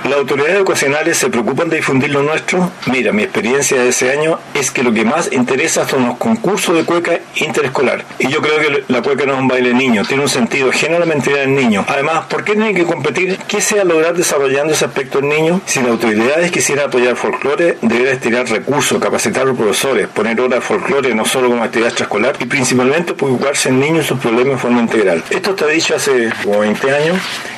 ¿Las 0.03 0.19
autoridades 0.19 0.55
educacionales 0.55 1.17
se 1.17 1.29
preocupan 1.29 1.69
de 1.69 1.77
difundir 1.77 2.11
lo 2.11 2.23
nuestro? 2.23 2.71
Mira, 2.91 3.11
mi 3.11 3.23
experiencia 3.23 3.81
de 3.81 3.89
ese 3.89 4.11
año 4.11 4.39
es 4.53 4.71
que 4.71 4.83
lo 4.83 4.93
que 4.93 5.03
más 5.03 5.31
interesa 5.31 5.87
son 5.87 6.07
los 6.07 6.17
concursos 6.17 6.75
de 6.75 6.85
cueca 6.85 7.19
interescolar. 7.35 8.05
Y 8.19 8.27
yo 8.29 8.41
creo 8.41 8.59
que 8.59 8.83
la 8.87 9.01
cueca 9.01 9.25
no 9.25 9.33
es 9.33 9.39
un 9.39 9.47
baile 9.47 9.73
niño, 9.73 10.03
tiene 10.05 10.23
un 10.23 10.29
sentido 10.29 10.71
generalmente 10.71 11.31
del 11.31 11.53
niño. 11.53 11.83
Además, 11.87 12.25
¿por 12.25 12.43
qué 12.43 12.53
tienen 12.53 12.75
que 12.75 12.85
competir? 12.85 13.37
¿Qué 13.47 13.59
se 13.59 13.75
va 13.75 13.81
a 13.81 13.85
lograr 13.85 14.15
desarrollando 14.15 14.73
ese 14.73 14.85
aspecto 14.85 15.19
en 15.19 15.29
niño? 15.29 15.61
Si 15.65 15.79
las 15.81 15.89
autoridades 15.89 16.51
quisieran 16.51 16.87
apoyar 16.87 17.15
folclore, 17.15 17.77
debería 17.81 18.13
estirar 18.13 18.47
recursos, 18.47 19.01
capacitar 19.01 19.43
a 19.43 19.45
los 19.45 19.57
profesores, 19.57 20.07
poner 20.07 20.39
horas 20.39 20.59
de 20.59 20.61
folclore 20.61 21.13
no 21.15 21.25
solo 21.25 21.49
como 21.49 21.63
actividad 21.63 21.89
extraescolar 21.89 22.35
y 22.39 22.45
principalmente 22.45 23.13
preocuparse 23.13 23.69
en 23.69 23.79
niños 23.79 24.05
y 24.05 24.07
sus 24.07 24.19
problemas 24.19 24.53
de 24.53 24.59
forma 24.59 24.81
integral. 24.81 25.23
Esto 25.29 25.49
está 25.51 25.67
dicho 25.67 25.95
hace 25.95 26.29
como 26.43 26.59
20 26.59 26.91
años 26.95 27.17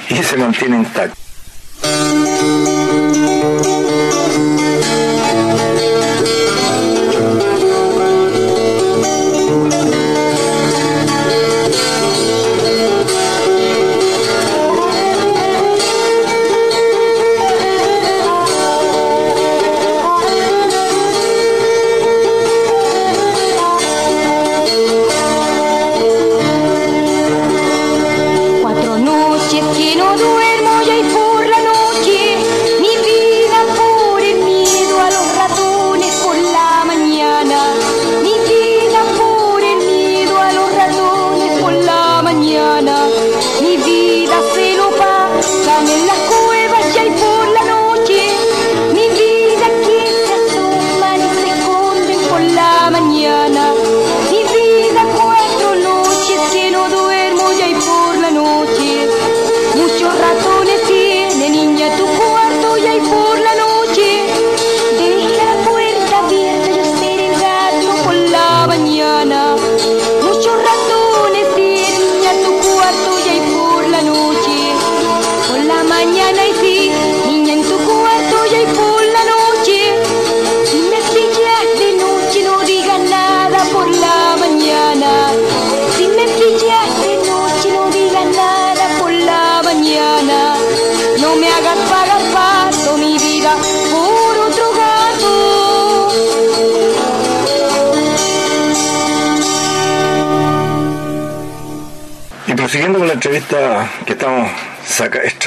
y 0.09 0.15
se 0.23 0.37
mantiene 0.37 0.77
intacto. 0.77 1.18
Cuatro 1.81 3.78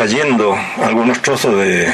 extrayendo 0.03 0.59
algunos 0.83 1.23
trozos 1.23 1.57
de, 1.59 1.87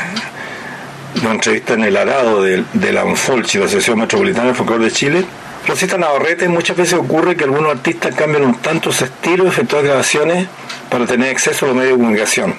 una 1.21 1.33
entrevista 1.33 1.75
en 1.75 1.85
el 1.85 1.95
arado 1.95 2.43
de, 2.43 2.65
de 2.73 2.93
la 2.93 3.05
UNFOLCHI, 3.05 3.59
la 3.59 3.65
Asociación 3.67 3.99
Metropolitana 3.99 4.49
de 4.49 4.55
Folclore 4.55 4.85
de 4.85 4.91
Chile, 4.91 5.25
Rosita 5.67 5.99
Navarrete, 5.99 6.49
muchas 6.49 6.75
veces 6.75 6.95
ocurre 6.95 7.37
que 7.37 7.45
algunos 7.45 7.71
artistas 7.71 8.15
cambian 8.15 8.45
un 8.45 8.55
tanto 8.63 8.93
su 8.93 9.05
estilo 9.05 9.45
de 9.45 9.51
efectuar 9.51 9.85
grabaciones 9.85 10.47
para 10.89 11.05
tener 11.05 11.31
acceso 11.31 11.67
a 11.67 11.69
los 11.69 11.77
medios 11.77 11.93
de 11.93 11.99
comunicación. 11.99 12.55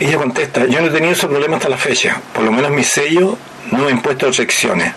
Ella 0.00 0.16
contesta, 0.16 0.66
yo 0.66 0.80
no 0.80 0.88
he 0.88 0.90
tenido 0.90 1.12
ese 1.12 1.28
problema 1.28 1.56
hasta 1.56 1.68
la 1.68 1.78
fecha, 1.78 2.20
por 2.34 2.42
lo 2.42 2.50
menos 2.50 2.72
mi 2.72 2.82
sello 2.82 3.38
no 3.70 3.86
ha 3.86 3.90
impuesto 3.90 4.26
restricciones. 4.26 4.92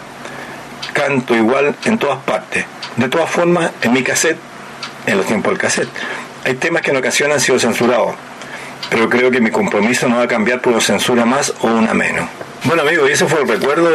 Canto 0.93 1.35
igual 1.35 1.75
en 1.85 1.99
todas 1.99 2.17
partes. 2.23 2.65
De 2.95 3.07
todas 3.07 3.29
formas, 3.29 3.69
en 3.83 3.93
mi 3.93 4.01
cassette 4.01 4.39
en 5.05 5.17
los 5.17 5.27
tiempos 5.27 5.51
del 5.51 5.59
cassette. 5.59 5.89
Hay 6.43 6.55
temas 6.55 6.81
que 6.81 6.89
en 6.89 6.97
ocasiones 6.97 7.35
han 7.35 7.41
sido 7.41 7.59
censurados, 7.59 8.15
pero 9.01 9.09
creo 9.09 9.31
que 9.31 9.41
mi 9.41 9.49
compromiso 9.49 10.07
no 10.07 10.17
va 10.17 10.23
a 10.25 10.27
cambiar 10.27 10.61
por 10.61 10.79
censura 10.79 11.25
más 11.25 11.51
o 11.61 11.67
una 11.67 11.91
menos. 11.95 12.29
Bueno 12.65 12.83
amigos, 12.83 13.09
y 13.09 13.13
ese 13.13 13.25
fue 13.25 13.41
el 13.41 13.47
recuerdo 13.47 13.89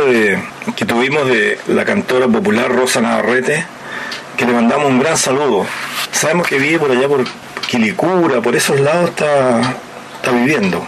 que 0.74 0.84
tuvimos 0.84 1.28
de 1.28 1.60
la 1.68 1.84
cantora 1.84 2.26
popular 2.26 2.74
Rosa 2.74 3.00
Navarrete, 3.00 3.64
que 4.36 4.44
le 4.44 4.52
mandamos 4.52 4.86
un 4.88 4.98
gran 4.98 5.16
saludo. 5.16 5.64
Sabemos 6.10 6.48
que 6.48 6.58
vive 6.58 6.80
por 6.80 6.90
allá 6.90 7.06
por 7.06 7.24
Quilicura, 7.68 8.40
por 8.40 8.56
esos 8.56 8.80
lados 8.80 9.10
está, 9.10 9.60
está 10.16 10.32
viviendo, 10.32 10.84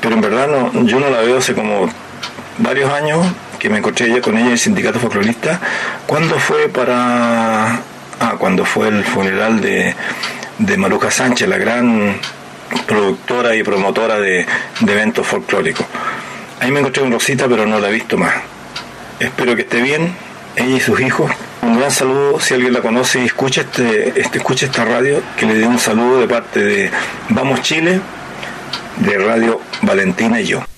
pero 0.00 0.14
en 0.14 0.20
verdad 0.20 0.46
no, 0.46 0.84
yo 0.84 1.00
no 1.00 1.10
la 1.10 1.22
veo 1.22 1.38
hace 1.38 1.52
como 1.52 1.90
varios 2.58 2.92
años 2.92 3.26
que 3.58 3.68
me 3.68 3.78
encontré 3.78 4.06
ella 4.06 4.20
con 4.20 4.36
ella 4.36 4.46
en 4.46 4.52
el 4.52 4.58
sindicato 4.60 5.00
folclorista. 5.00 5.60
¿Cuándo 6.06 6.38
fue 6.38 6.68
para 6.68 7.80
Ah, 8.18 8.36
cuando 8.38 8.64
fue 8.64 8.88
el 8.88 9.04
funeral 9.04 9.60
de, 9.60 9.94
de 10.58 10.76
Maruja 10.78 11.10
Sánchez, 11.10 11.48
la 11.48 11.58
gran 11.58 12.18
productora 12.86 13.25
y 13.54 13.62
promotora 13.62 14.18
de, 14.18 14.46
eventos 14.86 15.26
folclóricos. 15.26 15.84
Ahí 16.60 16.70
me 16.70 16.80
encontré 16.80 17.02
con 17.02 17.12
Rosita, 17.12 17.46
pero 17.46 17.66
no 17.66 17.78
la 17.78 17.90
he 17.90 17.92
visto 17.92 18.16
más. 18.16 18.32
Espero 19.20 19.54
que 19.54 19.62
esté 19.62 19.82
bien, 19.82 20.14
ella 20.56 20.76
y 20.76 20.80
sus 20.80 20.98
hijos. 21.00 21.30
Un 21.60 21.78
gran 21.78 21.90
saludo, 21.90 22.40
si 22.40 22.54
alguien 22.54 22.72
la 22.72 22.80
conoce 22.80 23.20
y 23.20 23.26
escucha, 23.26 23.60
este, 23.60 24.18
este, 24.18 24.38
escucha 24.38 24.66
esta 24.66 24.84
radio, 24.86 25.22
que 25.36 25.44
le 25.44 25.54
dé 25.54 25.66
un 25.66 25.78
saludo 25.78 26.20
de 26.20 26.28
parte 26.28 26.60
de 26.60 26.90
Vamos 27.28 27.60
Chile, 27.60 28.00
de 28.96 29.18
Radio 29.18 29.60
Valentina 29.82 30.40
y 30.40 30.46
yo. 30.46 30.75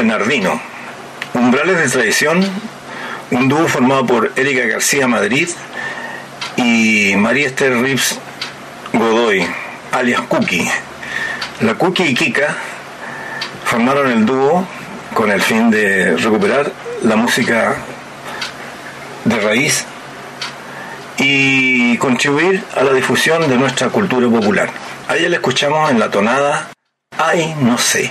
Bernardino, 0.00 0.58
Umbrales 1.34 1.76
de 1.76 1.88
Tradición, 1.90 2.42
un 3.32 3.48
dúo 3.50 3.68
formado 3.68 4.06
por 4.06 4.32
Erika 4.34 4.66
García 4.66 5.06
Madrid 5.06 5.46
y 6.56 7.12
María 7.16 7.48
Esther 7.48 7.78
Rips 7.82 8.18
Godoy, 8.94 9.46
alias 9.92 10.22
Cookie. 10.22 10.66
La 11.60 11.74
Cookie 11.74 12.04
y 12.04 12.14
Kika 12.14 12.56
formaron 13.66 14.10
el 14.10 14.24
dúo 14.24 14.66
con 15.12 15.30
el 15.30 15.42
fin 15.42 15.70
de 15.70 16.16
recuperar 16.16 16.72
la 17.02 17.16
música 17.16 17.76
de 19.26 19.38
raíz 19.38 19.84
y 21.18 21.98
contribuir 21.98 22.64
a 22.74 22.84
la 22.84 22.94
difusión 22.94 23.46
de 23.50 23.56
nuestra 23.58 23.90
cultura 23.90 24.26
popular. 24.30 24.70
A 25.08 25.16
ella 25.16 25.28
la 25.28 25.36
escuchamos 25.36 25.90
en 25.90 26.00
la 26.00 26.10
tonada 26.10 26.70
Ay, 27.18 27.54
no 27.60 27.76
sé. 27.76 28.10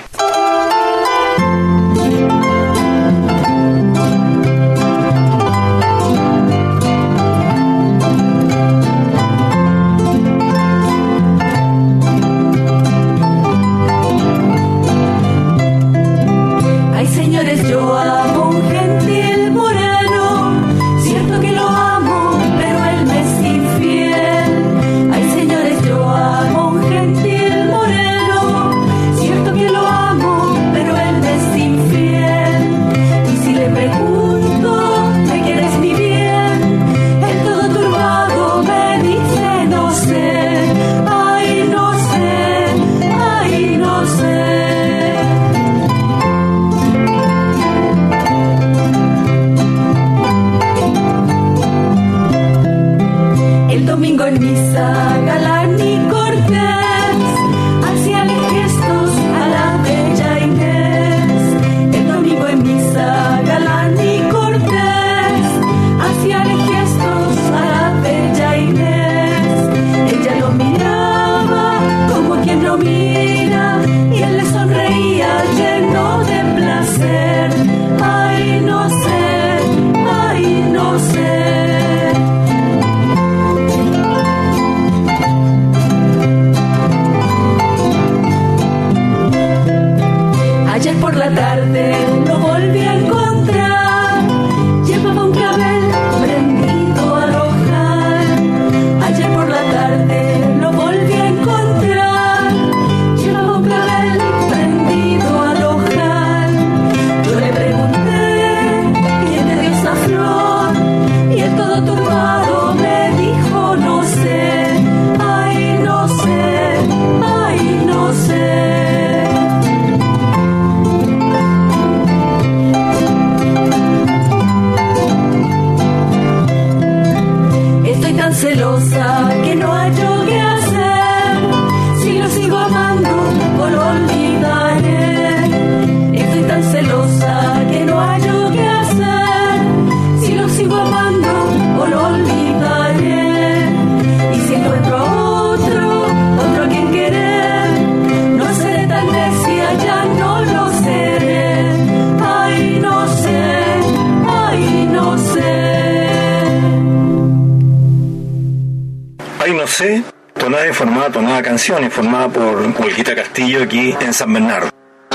Canción, 161.60 161.84
informada 161.84 162.26
por 162.30 162.56
Olguita 162.78 163.14
Castillo 163.14 163.64
aquí 163.64 163.94
en 164.00 164.14
San 164.14 164.32
Bernardo. 164.32 164.70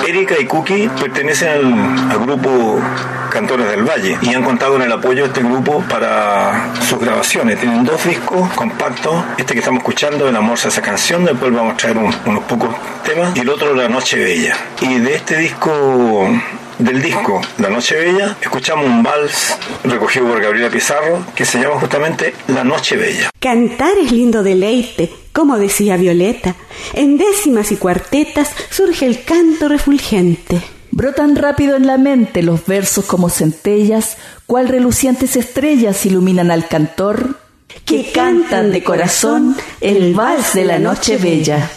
Erika 0.07 0.35
y 0.39 0.45
Cookie 0.45 0.87
pertenecen 1.01 1.49
al, 1.49 2.11
al 2.11 2.19
grupo 2.19 2.79
Cantores 3.31 3.67
del 3.71 3.81
Valle 3.83 4.15
y 4.21 4.31
han 4.35 4.43
contado 4.43 4.73
con 4.73 4.83
el 4.83 4.91
apoyo 4.91 5.23
de 5.23 5.29
este 5.29 5.41
grupo 5.41 5.83
para 5.89 6.69
sus 6.87 6.99
grabaciones. 6.99 7.59
Tienen 7.59 7.83
dos 7.83 8.05
discos 8.05 8.47
compactos, 8.53 9.23
este 9.39 9.53
que 9.53 9.59
estamos 9.61 9.79
escuchando, 9.79 10.29
El 10.29 10.35
amor 10.35 10.59
se 10.59 10.67
esa 10.67 10.83
canción, 10.83 11.25
cual 11.25 11.51
vamos 11.53 11.73
a 11.73 11.77
traer 11.77 11.97
un- 11.97 12.13
unos 12.27 12.43
pocos 12.43 12.75
temas, 13.03 13.35
y 13.35 13.39
el 13.39 13.49
otro, 13.49 13.73
La 13.73 13.89
Noche 13.89 14.17
Bella. 14.19 14.55
Y 14.81 14.99
de 14.99 15.15
este 15.15 15.37
disco 15.37 16.29
del 16.77 17.01
disco 17.01 17.41
La 17.57 17.69
Noche 17.69 17.95
Bella, 17.95 18.35
escuchamos 18.39 18.85
un 18.85 19.01
vals 19.01 19.57
recogido 19.83 20.27
por 20.27 20.39
Gabriela 20.39 20.69
Pizarro 20.69 21.25
que 21.33 21.43
se 21.43 21.59
llama 21.59 21.79
justamente 21.79 22.35
La 22.49 22.63
Noche 22.63 22.97
Bella. 22.97 23.31
Cantar 23.39 23.93
es 23.99 24.11
lindo 24.11 24.43
deleite, 24.43 25.09
como 25.35 25.59
decía 25.59 25.97
Violeta. 25.97 26.55
En 26.93 27.17
décimas 27.17 27.71
y 27.73 27.75
cuartetas 27.75 28.49
surge 28.71 29.05
el 29.05 29.25
canto 29.25 29.67
refulgente. 29.67 30.61
Brotan 30.91 31.35
rápido 31.35 31.75
en 31.75 31.85
la 31.85 31.97
mente 31.97 32.41
los 32.41 32.65
versos 32.65 33.03
como 33.03 33.29
centellas, 33.29 34.15
cual 34.45 34.69
relucientes 34.69 35.35
estrellas 35.35 36.05
iluminan 36.05 36.51
al 36.51 36.69
cantor, 36.69 37.37
que 37.83 38.13
cantan 38.13 38.71
de 38.71 38.81
corazón 38.81 39.57
el 39.81 40.13
vals 40.13 40.53
de 40.53 40.63
la 40.63 40.79
noche 40.79 41.17
bella. 41.17 41.69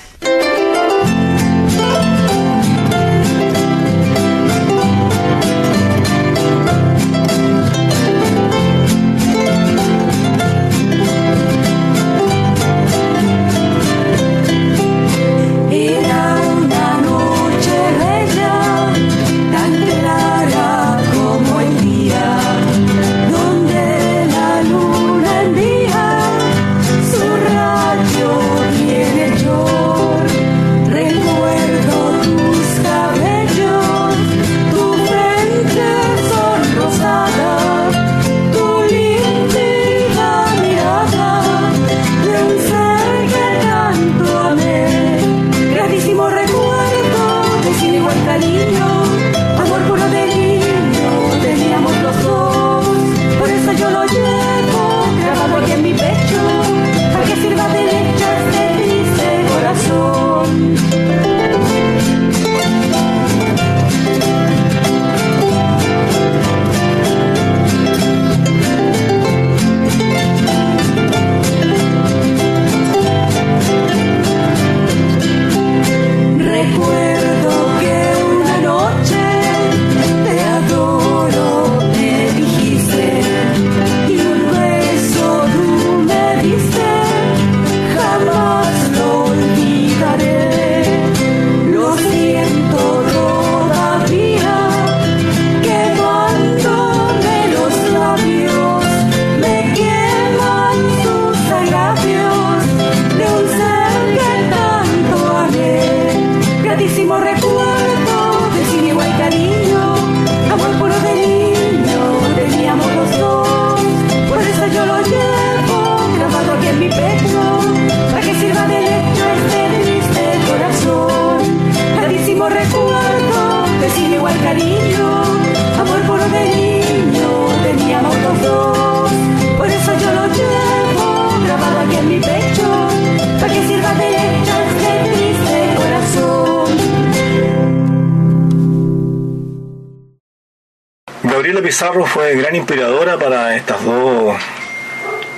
Fue 142.06 142.34
gran 142.36 142.54
inspiradora 142.54 143.18
para 143.18 143.56
estas 143.56 143.84
dos 143.84 144.36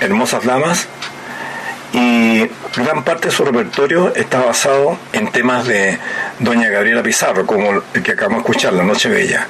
hermosas 0.00 0.44
damas 0.44 0.88
y 1.92 2.46
gran 2.76 3.02
parte 3.04 3.28
de 3.28 3.34
su 3.34 3.44
repertorio 3.44 4.14
está 4.14 4.40
basado 4.44 4.98
en 5.12 5.30
temas 5.32 5.66
de 5.66 5.98
doña 6.38 6.68
Gabriela 6.68 7.02
Pizarro, 7.02 7.46
como 7.46 7.82
el 7.94 8.02
que 8.02 8.12
acabamos 8.12 8.38
de 8.44 8.50
escuchar, 8.50 8.72
La 8.74 8.84
Noche 8.84 9.08
Bella. 9.08 9.48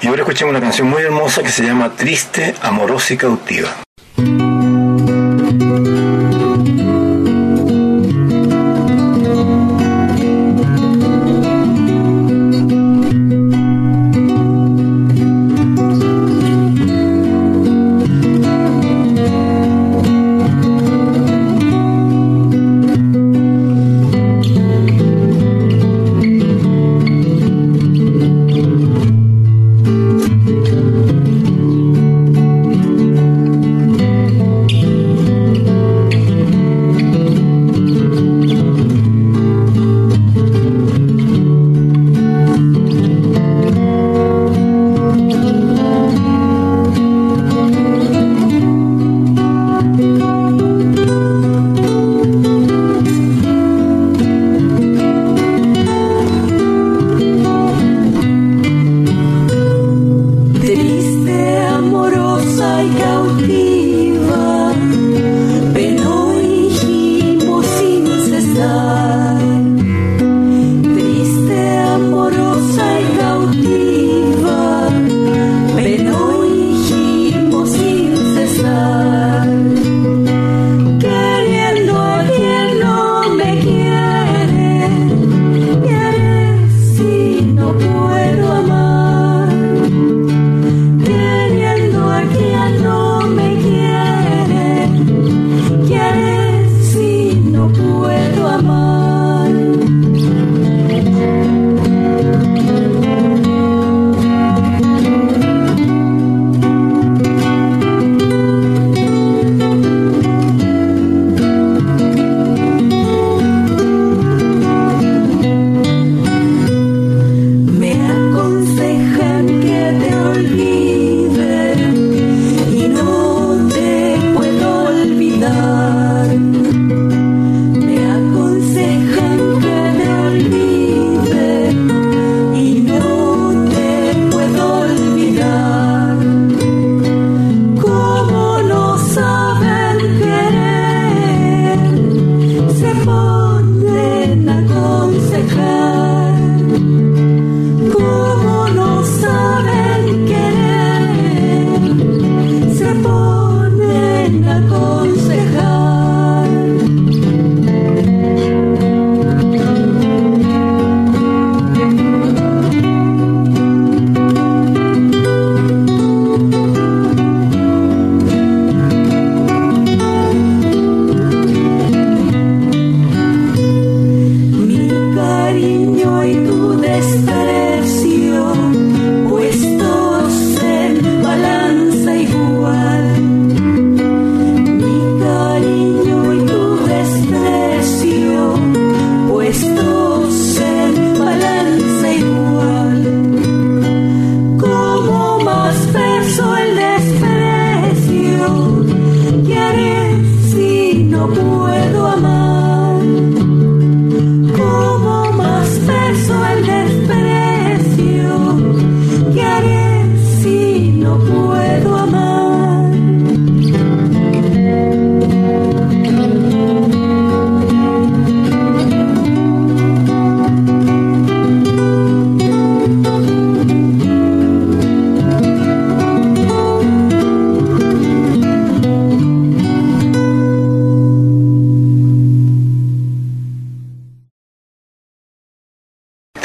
Y 0.00 0.06
ahora 0.06 0.22
escuchemos 0.22 0.50
una 0.50 0.60
canción 0.60 0.88
muy 0.88 1.02
hermosa 1.02 1.42
que 1.42 1.50
se 1.50 1.64
llama 1.64 1.92
Triste, 1.96 2.54
Amorosa 2.62 3.14
y 3.14 3.16
Cautiva. 3.16 3.76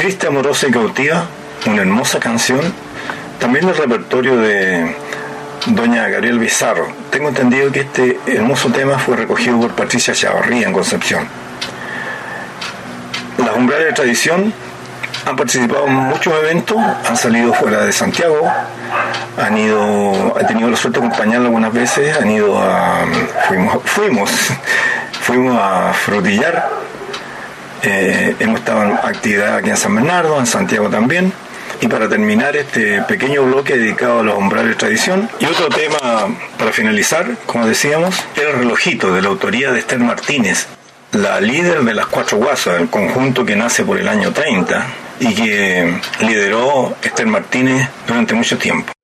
Triste, 0.06 0.28
amorosa 0.28 0.68
y 0.68 0.72
cautiva, 0.72 1.26
una 1.66 1.82
hermosa 1.82 2.20
canción. 2.20 2.62
También 3.40 3.68
el 3.68 3.76
repertorio 3.76 4.38
de 4.38 4.96
doña 5.66 6.08
Gabriel 6.10 6.38
Bizarro. 6.38 6.88
Tengo 7.10 7.30
entendido 7.30 7.72
que 7.72 7.80
este 7.80 8.20
hermoso 8.28 8.70
tema 8.70 9.00
fue 9.00 9.18
recogido 9.18 9.60
por 9.60 9.72
Patricia 9.72 10.14
Chavarría 10.14 10.68
en 10.68 10.74
Concepción. 10.74 11.28
Las 13.40 13.56
umbrales 13.56 13.88
de 13.88 13.94
tradición 13.94 14.54
han 15.26 15.36
participado 15.36 15.88
en 15.88 15.94
muchos 15.94 16.36
eventos, 16.36 16.78
han 16.78 17.18
salido 17.18 17.52
fuera 17.56 17.84
de 17.84 17.92
Santiago, 17.92 18.48
han 19.44 19.58
ido, 19.58 20.40
he 20.40 20.44
tenido 20.44 20.70
la 20.70 20.78
suerte 20.78 21.00
de 21.00 21.08
acompañarlo 21.08 21.48
algunas 21.48 21.74
veces, 21.74 22.16
han 22.16 22.30
ido 22.30 22.60
a, 22.60 23.08
fuimos, 23.48 23.82
fuimos, 23.86 24.32
fuimos 25.20 25.60
a 25.60 25.94
Frutillar, 25.94 26.85
eh, 27.86 28.36
hemos 28.40 28.60
estado 28.60 28.84
en 28.84 28.92
actividad 28.94 29.58
aquí 29.58 29.70
en 29.70 29.78
San 29.78 29.96
Bernardo, 29.96 30.40
en 30.40 30.48
Santiago 30.48 30.90
también, 30.90 31.32
y 31.82 31.88
para 31.88 32.10
terminar 32.10 32.56
este 32.56 33.02
pequeño 33.04 33.44
bloque 33.44 33.78
dedicado 33.78 34.20
a 34.20 34.24
los 34.24 34.38
umbrales 34.38 34.78
tradición, 34.78 35.30
y 35.40 35.46
otro 35.46 35.70
tema 35.70 36.28
para 36.58 36.72
finalizar, 36.72 37.38
como 37.46 37.68
decíamos, 37.68 38.16
el 38.36 38.54
relojito 38.54 39.14
de 39.14 39.22
la 39.22 39.28
autoría 39.28 39.72
de 39.72 39.80
Esther 39.80 40.00
Martínez, 40.00 40.68
la 41.12 41.40
líder 41.40 41.84
de 41.84 41.94
las 41.94 42.08
Cuatro 42.08 42.40
Guasas, 42.40 42.82
el 42.82 42.90
conjunto 42.90 43.46
que 43.46 43.56
nace 43.56 43.84
por 43.84 43.98
el 43.98 44.08
año 44.08 44.34
30 44.34 44.88
y 45.20 45.34
que 45.34 46.00
lideró 46.22 46.96
Esther 47.02 47.28
Martínez 47.28 47.88
durante 48.08 48.34
mucho 48.34 48.58
tiempo. 48.58 48.95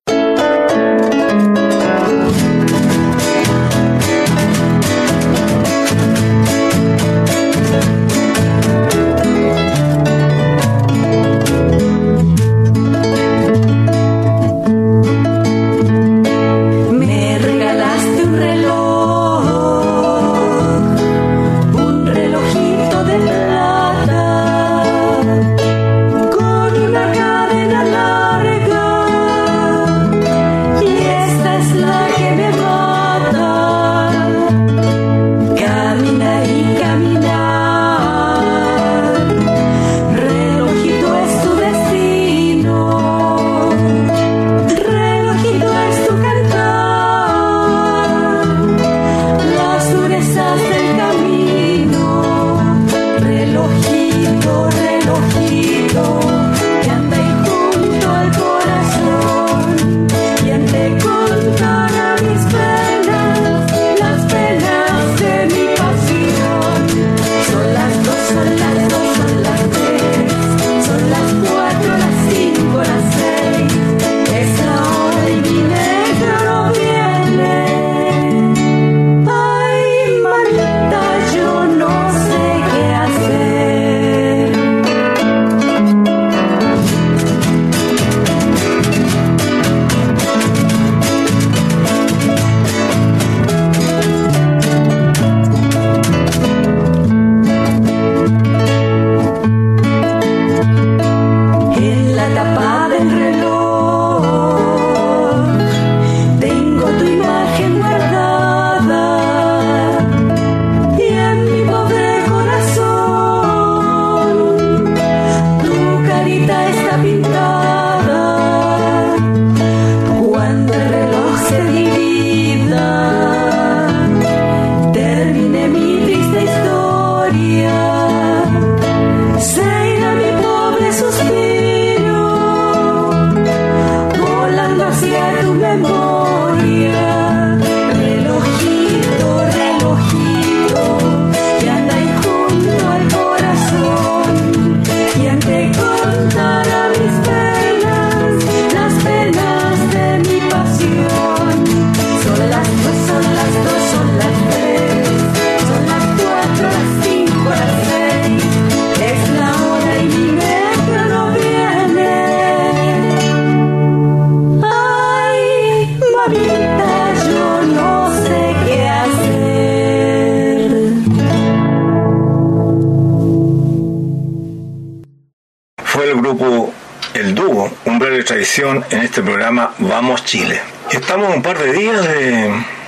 Estamos 180.92 181.34
un 181.34 181.42
par 181.42 181.58
de 181.58 181.72
días 181.72 182.06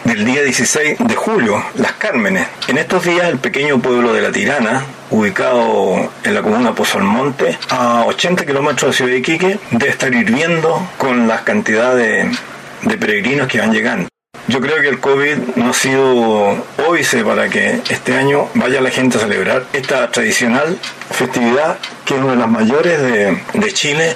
del 0.03 0.25
día 0.25 0.41
16 0.43 0.97
de 0.99 1.15
julio, 1.15 1.63
Las 1.75 1.93
Cármenes. 1.93 2.45
En 2.67 2.77
estos 2.77 3.05
días 3.05 3.29
el 3.29 3.37
pequeño 3.37 3.79
pueblo 3.79 4.11
de 4.11 4.21
La 4.21 4.29
Tirana, 4.29 4.83
ubicado 5.09 6.11
en 6.21 6.33
la 6.33 6.41
comuna 6.41 6.75
Pozo 6.75 6.97
Almonte, 6.97 7.57
a 7.69 8.03
80 8.05 8.45
kilómetros 8.45 8.91
de 8.91 8.97
Ciudad 8.97 9.11
de 9.11 9.17
Iquique, 9.19 9.59
debe 9.71 9.89
estar 9.89 10.13
hirviendo 10.13 10.85
con 10.97 11.29
las 11.29 11.43
cantidades 11.43 12.27
de 12.81 12.97
peregrinos 12.97 13.47
que 13.47 13.59
van 13.59 13.71
llegando. 13.71 14.12
Yo 14.47 14.59
creo 14.59 14.81
que 14.81 14.89
el 14.89 14.99
COVID 14.99 15.37
no 15.55 15.69
ha 15.69 15.73
sido 15.73 16.65
óbice 16.85 17.23
para 17.23 17.47
que 17.49 17.79
este 17.89 18.15
año 18.15 18.49
vaya 18.55 18.81
la 18.81 18.89
gente 18.89 19.17
a 19.17 19.21
celebrar 19.21 19.65
esta 19.71 20.11
tradicional 20.11 20.77
festividad 21.11 21.77
que 22.03 22.15
es 22.15 22.21
una 22.21 22.31
de 22.31 22.37
las 22.37 22.49
mayores 22.49 23.01
de, 23.01 23.41
de 23.53 23.71
Chile 23.71 24.15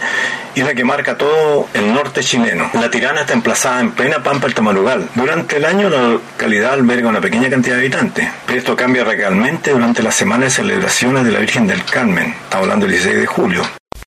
y 0.53 0.63
la 0.63 0.73
que 0.73 0.83
marca 0.83 1.17
todo 1.17 1.69
el 1.73 1.93
norte 1.93 2.21
chileno. 2.21 2.69
La 2.73 2.89
Tirana 2.89 3.21
está 3.21 3.33
emplazada 3.33 3.79
en 3.79 3.91
plena 3.91 4.23
pampa 4.23 4.47
del 4.47 4.55
Tamarugal. 4.55 5.07
Durante 5.15 5.57
el 5.57 5.65
año 5.65 5.89
la 5.89 6.01
localidad 6.09 6.73
alberga 6.73 7.07
una 7.07 7.21
pequeña 7.21 7.49
cantidad 7.49 7.75
de 7.75 7.81
habitantes, 7.83 8.27
pero 8.45 8.59
esto 8.59 8.75
cambia 8.75 9.03
radicalmente 9.03 9.71
durante 9.71 10.03
las 10.03 10.15
semanas 10.15 10.49
de 10.49 10.63
celebraciones 10.63 11.23
de 11.25 11.31
la 11.31 11.39
Virgen 11.39 11.67
del 11.67 11.85
Carmen, 11.85 12.33
hablando 12.51 12.85
del 12.85 12.95
16 12.95 13.21
de 13.21 13.27
julio. 13.27 13.61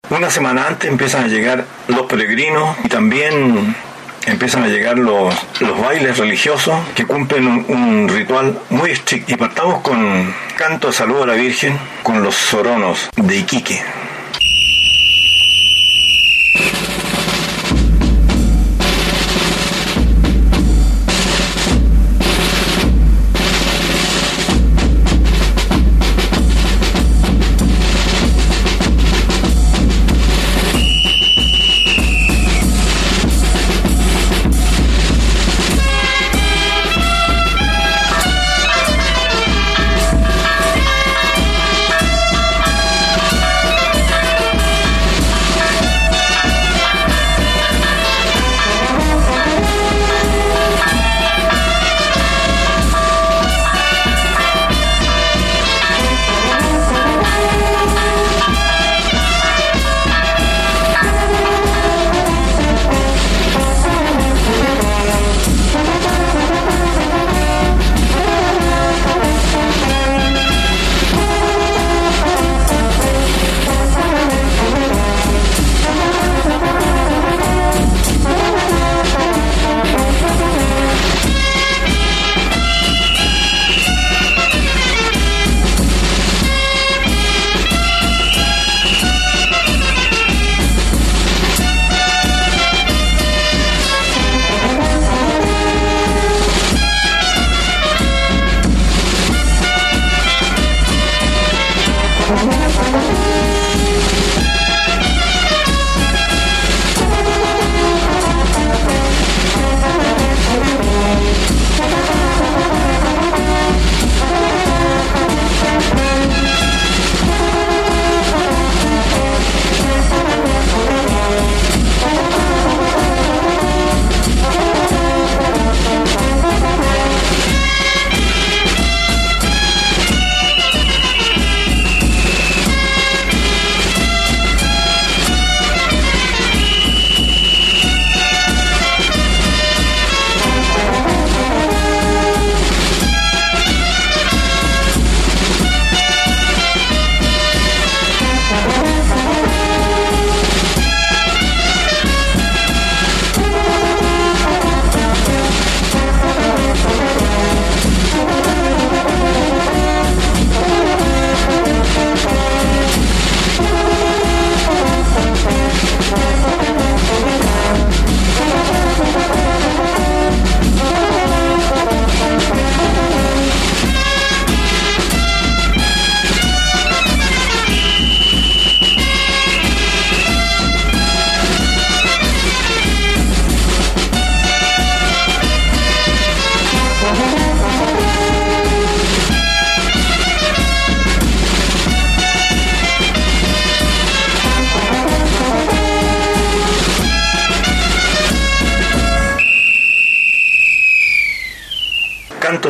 Una 0.09 0.29
semana 0.29 0.67
antes 0.67 0.89
empiezan 0.89 1.23
a 1.23 1.27
llegar 1.27 1.63
los 1.87 2.07
peregrinos 2.07 2.75
y 2.83 2.89
también 2.89 3.75
empiezan 4.25 4.63
a 4.63 4.67
llegar 4.67 4.97
los, 4.97 5.33
los 5.59 5.79
bailes 5.79 6.17
religiosos 6.17 6.75
que 6.95 7.05
cumplen 7.05 7.47
un, 7.47 7.65
un, 7.67 8.09
ritual 8.09 8.57
muy 8.69 8.91
estricto. 8.91 9.33
Y 9.33 9.37
partamos 9.37 9.81
con 9.81 10.33
canto 10.57 10.87
de 10.87 10.93
saludo 10.93 11.23
a 11.23 11.27
la 11.27 11.33
Virgen 11.33 11.77
con 12.03 12.23
los 12.23 12.35
soronos 12.35 13.09
de 13.15 13.37
Iquique. 13.37 13.81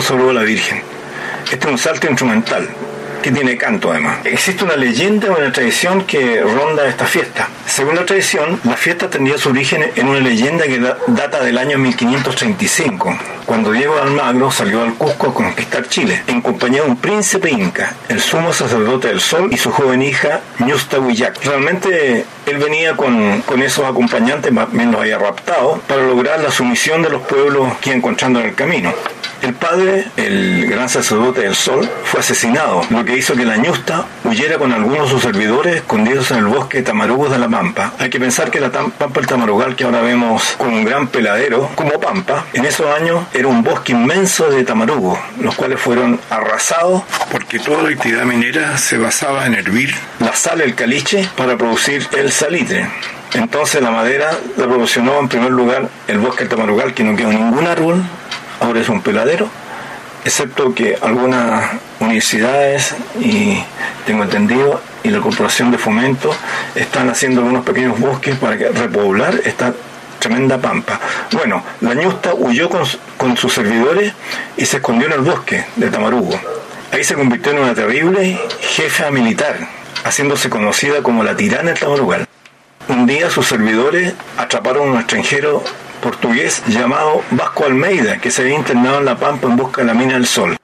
Bonito 0.01 0.03
saludo 0.03 0.29
a 0.31 0.33
la 0.33 0.43
Virgen. 0.43 0.81
Este 1.51 1.67
es 1.67 1.71
un 1.71 1.77
salto 1.77 2.07
instrumental, 2.07 2.67
que 3.21 3.31
tiene 3.31 3.57
canto 3.57 3.91
además. 3.91 4.19
Existe 4.25 4.63
una 4.63 4.75
leyenda 4.75 5.29
o 5.29 5.37
una 5.37 5.51
tradición 5.51 6.05
que 6.05 6.41
ronda 6.41 6.87
esta 6.87 7.05
fiesta. 7.05 7.49
Según 7.65 7.95
la 7.95 8.05
tradición, 8.05 8.59
la 8.63 8.75
fiesta 8.75 9.09
tendría 9.09 9.37
su 9.37 9.49
origen 9.49 9.91
en 9.95 10.07
una 10.07 10.19
leyenda 10.19 10.65
que 10.65 10.79
data 11.07 11.43
del 11.43 11.57
año 11.57 11.77
1535, 11.77 13.17
cuando 13.45 13.71
Diego 13.71 13.95
de 13.95 14.01
Almagro 14.01 14.51
salió 14.51 14.81
al 14.81 14.93
Cusco 14.95 15.29
a 15.29 15.33
conquistar 15.33 15.87
Chile, 15.87 16.23
en 16.27 16.41
compañía 16.41 16.83
de 16.83 16.89
un 16.89 16.97
príncipe 16.97 17.51
inca, 17.51 17.95
el 18.09 18.19
sumo 18.19 18.53
sacerdote 18.53 19.09
del 19.09 19.21
sol 19.21 19.49
y 19.51 19.57
su 19.57 19.71
joven 19.71 20.01
hija 20.01 20.41
Ñusta 20.59 20.99
Huillac. 20.99 21.43
Realmente 21.43 22.25
él 22.45 22.57
venía 22.57 22.95
con, 22.95 23.41
con 23.41 23.61
esos 23.61 23.85
acompañantes, 23.85 24.51
más 24.51 24.71
bien 24.71 24.91
los 24.91 25.01
había 25.01 25.17
raptado, 25.17 25.79
para 25.87 26.01
lograr 26.01 26.39
la 26.39 26.51
sumisión 26.51 27.01
de 27.01 27.09
los 27.09 27.21
pueblos 27.23 27.73
que 27.81 27.89
iba 27.89 27.97
encontrando 27.97 28.39
en 28.39 28.47
el 28.47 28.55
camino. 28.55 28.93
El 29.41 29.55
padre, 29.55 30.07
el 30.17 30.67
gran 30.67 30.87
sacerdote 30.87 31.41
del 31.41 31.55
sol, 31.55 31.89
fue 32.03 32.19
asesinado, 32.19 32.83
lo 32.91 33.03
que 33.03 33.17
hizo 33.17 33.33
que 33.35 33.43
la 33.43 33.57
ñusta 33.57 34.05
huyera 34.23 34.59
con 34.59 34.71
algunos 34.71 35.05
de 35.05 35.09
sus 35.09 35.23
servidores 35.23 35.77
escondidos 35.77 36.29
en 36.29 36.37
el 36.37 36.45
bosque 36.45 36.77
de 36.77 36.83
Tamarugos 36.83 37.31
de 37.31 37.39
la 37.39 37.49
Pampa. 37.49 37.91
Hay 37.97 38.11
que 38.11 38.19
pensar 38.19 38.51
que 38.51 38.59
la 38.59 38.71
Pampa 38.71 39.07
del 39.07 39.25
Tamarugal, 39.25 39.75
que 39.75 39.83
ahora 39.83 40.01
vemos 40.01 40.55
con 40.59 40.69
un 40.69 40.85
gran 40.85 41.07
peladero 41.07 41.71
como 41.73 41.99
Pampa, 41.99 42.45
en 42.53 42.65
esos 42.65 42.85
años 42.95 43.25
era 43.33 43.47
un 43.47 43.63
bosque 43.63 43.93
inmenso 43.93 44.51
de 44.51 44.63
tamarugos, 44.63 45.17
los 45.39 45.55
cuales 45.55 45.79
fueron 45.79 46.19
arrasados 46.29 47.01
porque 47.31 47.57
toda 47.57 47.81
la 47.81 47.89
actividad 47.89 48.25
minera 48.25 48.77
se 48.77 48.99
basaba 48.99 49.47
en 49.47 49.55
hervir 49.55 49.95
la 50.19 50.35
sal, 50.35 50.61
el 50.61 50.75
caliche, 50.75 51.27
para 51.35 51.57
producir 51.57 52.07
el 52.15 52.31
salitre. 52.31 52.87
Entonces 53.33 53.81
la 53.81 53.91
madera 53.91 54.37
la 54.57 54.65
proporcionó 54.65 55.19
en 55.19 55.29
primer 55.29 55.51
lugar 55.51 55.89
el 56.07 56.19
bosque 56.19 56.43
del 56.43 56.49
Tamarugal, 56.49 56.93
que 56.93 57.03
no 57.03 57.15
quedó 57.15 57.31
ningún 57.31 57.65
árbol, 57.65 58.03
ahora 58.61 58.79
es 58.79 58.87
un 58.87 59.01
peladero, 59.01 59.49
excepto 60.23 60.73
que 60.73 60.97
algunas 61.01 61.71
universidades, 61.99 62.95
y 63.19 63.61
tengo 64.05 64.23
entendido, 64.23 64.79
y 65.03 65.09
la 65.09 65.19
Corporación 65.19 65.71
de 65.71 65.77
Fomento 65.77 66.33
están 66.75 67.09
haciendo 67.09 67.41
algunos 67.41 67.65
pequeños 67.65 67.99
bosques 67.99 68.35
para 68.37 68.55
repoblar 68.55 69.41
esta 69.43 69.73
tremenda 70.19 70.59
pampa. 70.59 70.99
Bueno, 71.31 71.63
la 71.81 71.95
ñusta 71.95 72.35
huyó 72.35 72.69
con, 72.69 72.83
con 73.17 73.35
sus 73.35 73.51
servidores 73.53 74.13
y 74.55 74.65
se 74.65 74.77
escondió 74.77 75.07
en 75.07 75.13
el 75.13 75.21
bosque 75.21 75.65
de 75.75 75.89
Tamarugo. 75.89 76.39
Ahí 76.91 77.03
se 77.03 77.15
convirtió 77.15 77.53
en 77.53 77.59
una 77.59 77.73
terrible 77.73 78.39
jefa 78.61 79.09
militar, 79.09 79.57
haciéndose 80.03 80.49
conocida 80.49 81.01
como 81.01 81.23
la 81.23 81.35
tirana 81.35 81.71
del 81.71 81.79
Tamarugal. 81.79 82.27
Un 82.87 83.07
día 83.07 83.31
sus 83.31 83.47
servidores 83.47 84.13
atraparon 84.37 84.89
a 84.89 84.91
un 84.91 84.97
extranjero 84.99 85.63
portugués 86.01 86.63
llamado 86.67 87.23
Vasco 87.31 87.65
Almeida, 87.65 88.17
que 88.17 88.31
se 88.31 88.41
había 88.41 88.55
internado 88.55 88.99
en 88.99 89.05
La 89.05 89.17
Pampa 89.17 89.47
en 89.47 89.55
busca 89.55 89.81
de 89.81 89.87
la 89.87 89.93
mina 89.93 90.15
del 90.15 90.25
sol. 90.25 90.57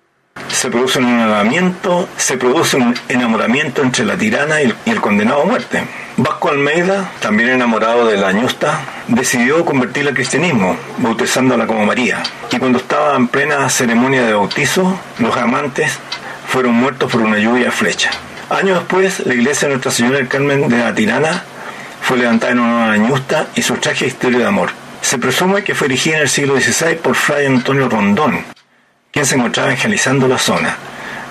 Se 0.49 0.69
produce 0.69 0.99
un 0.99 1.07
enamoramiento, 1.07 2.09
se 2.17 2.37
produce 2.37 2.77
un 2.77 2.95
enamoramiento 3.09 3.81
entre 3.81 4.05
la 4.05 4.17
tirana 4.17 4.61
y 4.61 4.73
el, 4.85 5.01
condenado 5.01 5.43
a 5.43 5.45
muerte. 5.45 5.83
Vasco 6.17 6.49
Almeida, 6.49 7.11
también 7.19 7.49
enamorado 7.49 8.07
de 8.07 8.17
la 8.17 8.31
ñusta, 8.31 8.79
decidió 9.07 9.63
convertirla 9.63 10.09
al 10.09 10.15
cristianismo, 10.15 10.75
bautizándola 10.97 11.67
como 11.67 11.85
María. 11.85 12.23
Y 12.51 12.57
cuando 12.57 12.79
estaba 12.79 13.15
en 13.15 13.27
plena 13.27 13.69
ceremonia 13.69 14.23
de 14.23 14.33
bautizo, 14.33 14.99
los 15.19 15.37
amantes 15.37 15.99
fueron 16.47 16.73
muertos 16.73 17.11
por 17.11 17.21
una 17.21 17.37
lluvia 17.37 17.65
de 17.65 17.71
flecha. 17.71 18.09
Años 18.49 18.79
después, 18.79 19.25
la 19.25 19.33
iglesia 19.33 19.67
de 19.67 19.75
Nuestra 19.75 19.91
Señora 19.91 20.17
del 20.17 20.27
Carmen 20.27 20.67
de 20.69 20.77
la 20.77 20.95
Tirana 20.95 21.43
fue 22.01 22.17
levantada 22.17 22.53
en 22.53 22.59
honor 22.59 22.81
a 22.83 22.91
la 22.91 22.97
ñusta 22.97 23.47
y 23.55 23.61
su 23.61 23.75
traje 23.75 24.07
historia 24.07 24.39
de 24.39 24.45
amor. 24.45 24.86
Se 25.01 25.17
presume 25.17 25.63
que 25.63 25.75
fue 25.75 25.87
erigida 25.87 26.17
en 26.17 26.21
el 26.23 26.29
siglo 26.29 26.59
XVI 26.59 26.95
por 26.95 27.15
Fray 27.15 27.45
Antonio 27.45 27.87
Rondón, 27.89 28.43
quien 29.11 29.25
se 29.25 29.35
encontraba 29.35 29.69
evangelizando 29.69 30.27
la 30.27 30.37
zona. 30.37 30.75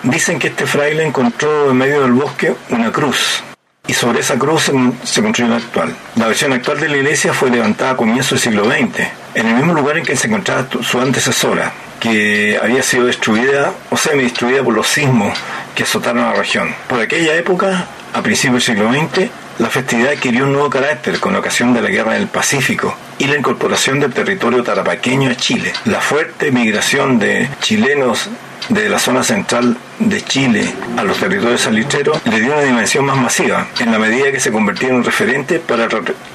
Dicen 0.03 0.39
que 0.39 0.49
este 0.49 0.67
fraile 0.67 1.05
encontró 1.05 1.71
en 1.71 1.77
medio 1.77 2.03
del 2.03 2.12
bosque 2.12 2.55
una 2.71 2.93
cruz, 2.93 3.43
y 3.87 3.93
sobre 3.93 4.21
esa 4.21 4.39
cruz 4.39 4.71
se 5.05 5.23
construyó 5.23 5.51
la 5.51 5.57
actual. 5.57 5.95
La 6.17 6.27
versión 6.27 6.53
actual 6.53 6.81
de 6.81 6.89
la 6.89 6.97
iglesia 6.97 7.33
fue 7.33 7.51
levantada 7.51 7.93
a 7.93 7.97
comienzos 7.97 8.31
del 8.31 8.41
siglo 8.41 8.64
XX, 8.64 9.07
en 9.35 9.47
el 9.47 9.55
mismo 9.55 9.75
lugar 9.75 9.99
en 9.99 10.05
que 10.05 10.17
se 10.17 10.29
encontraba 10.29 10.67
su 10.83 11.01
antecesora, 11.01 11.73
que 12.01 12.59
había 12.62 12.83
sido 12.83 13.07
destruida 13.07 13.73
o 13.91 13.97
semi-destruida 13.97 14.62
por 14.62 14.75
los 14.75 14.87
sismos 14.87 15.37
que 15.75 15.83
azotaron 15.83 16.23
la 16.23 16.33
región. 16.33 16.75
Por 16.89 17.01
aquella 17.01 17.35
época, 17.35 17.87
a 18.12 18.23
principios 18.23 18.67
del 18.67 18.77
siglo 18.77 18.93
XX, 18.93 19.31
la 19.59 19.70
festividad 19.70 20.12
adquirió 20.12 20.44
un 20.44 20.52
nuevo 20.52 20.68
carácter 20.68 21.18
con 21.18 21.34
ocasión 21.34 21.72
de 21.72 21.80
la 21.80 21.88
Guerra 21.88 22.12
del 22.12 22.26
Pacífico 22.26 22.94
y 23.18 23.26
la 23.26 23.38
incorporación 23.38 24.00
del 24.00 24.12
territorio 24.12 24.62
tarapaqueño 24.62 25.30
a 25.30 25.34
Chile. 25.34 25.72
La 25.86 26.00
fuerte 26.00 26.50
migración 26.50 27.18
de 27.18 27.48
chilenos 27.61 28.28
de 28.68 28.88
la 28.88 28.98
zona 28.98 29.22
central 29.22 29.76
de 29.98 30.22
Chile 30.22 30.74
a 30.96 31.04
los 31.04 31.18
territorios 31.18 31.62
salitreros 31.62 32.20
le 32.24 32.40
dio 32.40 32.52
una 32.52 32.62
dimensión 32.62 33.04
más 33.04 33.16
masiva, 33.16 33.68
en 33.78 33.92
la 33.92 33.98
medida 33.98 34.30
que 34.30 34.40
se 34.40 34.52
convertía 34.52 34.88
en 34.88 34.96
un 34.96 35.04
referente 35.04 35.59
para 35.59 35.88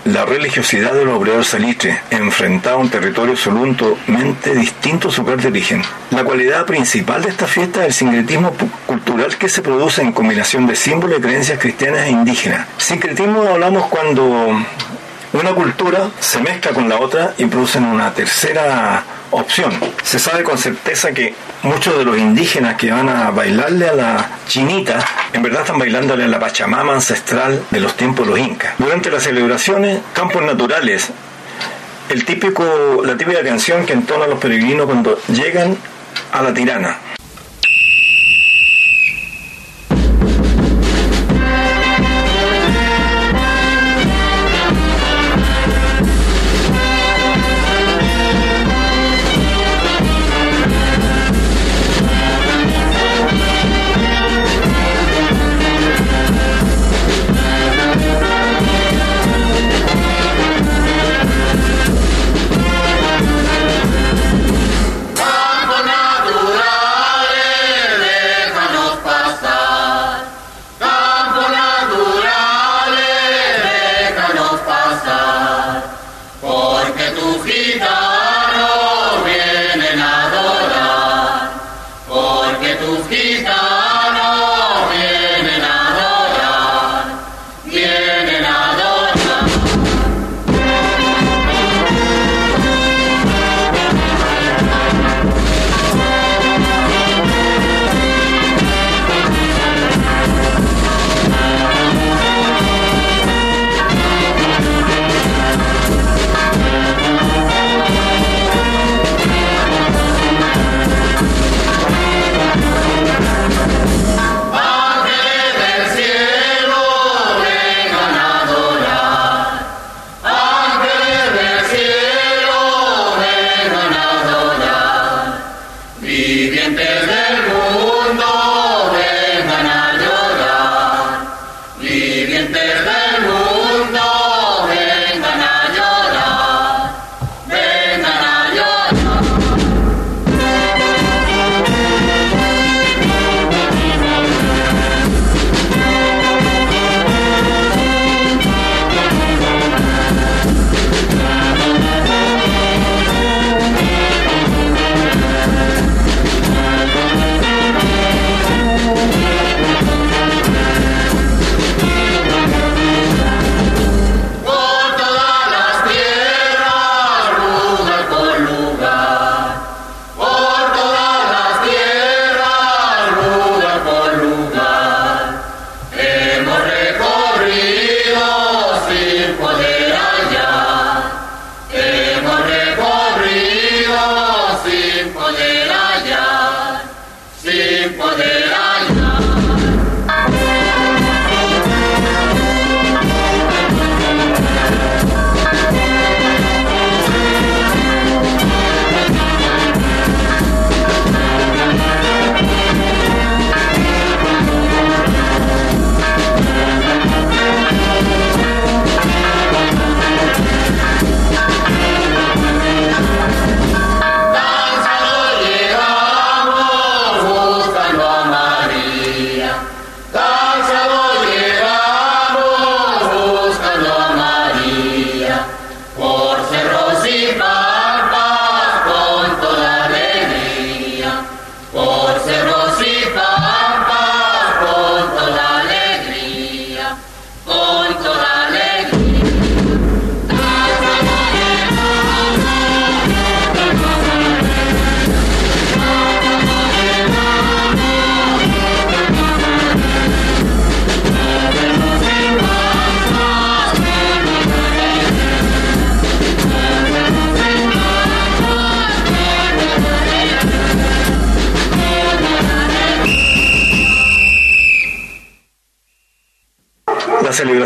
la 0.05 0.25
religiosidad 0.25 0.93
de 0.93 1.05
los 1.05 1.15
obreros 1.15 1.47
salitres, 1.47 1.99
enfrentado 2.09 2.77
a 2.77 2.79
un 2.79 2.89
territorio 2.89 3.33
absolutamente 3.33 4.55
distinto 4.55 5.09
a 5.09 5.11
su 5.11 5.21
lugar 5.21 5.41
de 5.41 5.49
origen. 5.49 5.83
La 6.11 6.23
cualidad 6.23 6.65
principal 6.65 7.21
de 7.21 7.29
esta 7.29 7.47
fiesta 7.47 7.81
es 7.81 7.87
el 7.87 7.93
sincretismo 7.93 8.53
cultural 8.85 9.37
que 9.37 9.49
se 9.49 9.61
produce 9.61 10.01
en 10.01 10.11
combinación 10.11 10.65
de 10.65 10.75
símbolos 10.75 11.19
y 11.19 11.21
creencias 11.21 11.59
cristianas 11.59 12.05
e 12.05 12.09
indígenas. 12.09 12.67
Sincretismo 12.77 13.43
hablamos 13.43 13.85
cuando 13.87 14.55
una 15.33 15.53
cultura 15.53 16.09
se 16.19 16.41
mezcla 16.41 16.71
con 16.71 16.89
la 16.89 16.99
otra 16.99 17.33
y 17.37 17.45
producen 17.45 17.85
una 17.85 18.13
tercera 18.13 19.03
opción. 19.31 19.71
Se 20.03 20.19
sabe 20.19 20.43
con 20.43 20.57
certeza 20.57 21.13
que 21.13 21.33
muchos 21.63 21.97
de 21.97 22.03
los 22.03 22.17
indígenas 22.17 22.75
que 22.75 22.91
van 22.91 23.07
a 23.07 23.31
bailarle 23.31 23.87
a 23.87 23.93
la 23.93 24.29
chinita, 24.47 24.99
en 25.31 25.41
verdad 25.41 25.61
están 25.61 25.79
bailándole 25.79 26.25
a 26.25 26.27
la 26.27 26.39
Pachamama 26.39 26.93
ancestral 26.93 27.63
de 27.71 27.79
los 27.79 27.95
tiempos 27.95 28.27
de 28.27 28.31
los 28.31 28.39
incas. 28.39 28.73
Durante 28.77 29.09
las 29.09 29.23
celebraciones, 29.23 29.99
campos 30.13 30.41
naturales, 30.43 31.09
el 32.09 32.25
típico, 32.25 33.01
la 33.05 33.15
típica 33.15 33.41
canción 33.41 33.85
que 33.85 33.93
entonan 33.93 34.29
los 34.29 34.39
peregrinos 34.39 34.85
cuando 34.85 35.17
llegan 35.29 35.77
a 36.33 36.41
la 36.41 36.53
tirana. 36.53 36.97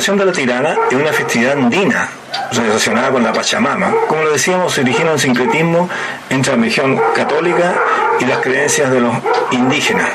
Celebración 0.06 0.18
de 0.18 0.26
la 0.26 0.32
tirana 0.32 0.78
es 0.92 0.96
una 0.96 1.12
festividad 1.12 1.54
andina 1.54 2.08
relacionada 2.52 3.10
con 3.10 3.24
la 3.24 3.34
Pachamama. 3.34 3.92
Como 4.08 4.22
lo 4.22 4.34
decíamos, 4.34 4.72
se 4.72 4.82
origina 4.82 5.12
un 5.12 5.18
sincretismo 5.18 5.90
entre 6.30 6.52
la 6.52 6.58
religión 6.60 7.02
católica 7.16 7.74
y 8.20 8.26
las 8.26 8.38
creencias 8.38 8.92
de 8.92 9.02
los 9.02 9.16
indígenas. 9.50 10.08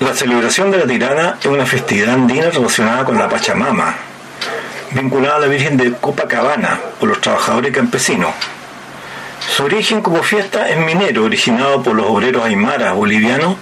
La 0.00 0.12
celebración 0.12 0.72
de 0.72 0.78
la 0.78 0.86
tirana 0.88 1.36
es 1.38 1.46
una 1.46 1.66
festividad 1.66 2.14
andina 2.14 2.50
relacionada 2.50 3.04
con 3.04 3.16
la 3.16 3.28
Pachamama, 3.28 3.94
vinculada 4.90 5.36
a 5.36 5.40
la 5.40 5.46
Virgen 5.46 5.76
de 5.76 5.92
Copacabana 5.92 6.80
por 6.98 7.10
los 7.10 7.20
trabajadores 7.20 7.72
campesinos. 7.72 8.32
Su 9.38 9.66
origen 9.66 10.02
como 10.02 10.20
fiesta 10.24 10.68
es 10.68 10.78
minero, 10.78 11.24
originado 11.24 11.80
por 11.80 11.94
los 11.94 12.06
obreros 12.06 12.44
aymaras 12.44 12.92
bolivianos 12.94 13.54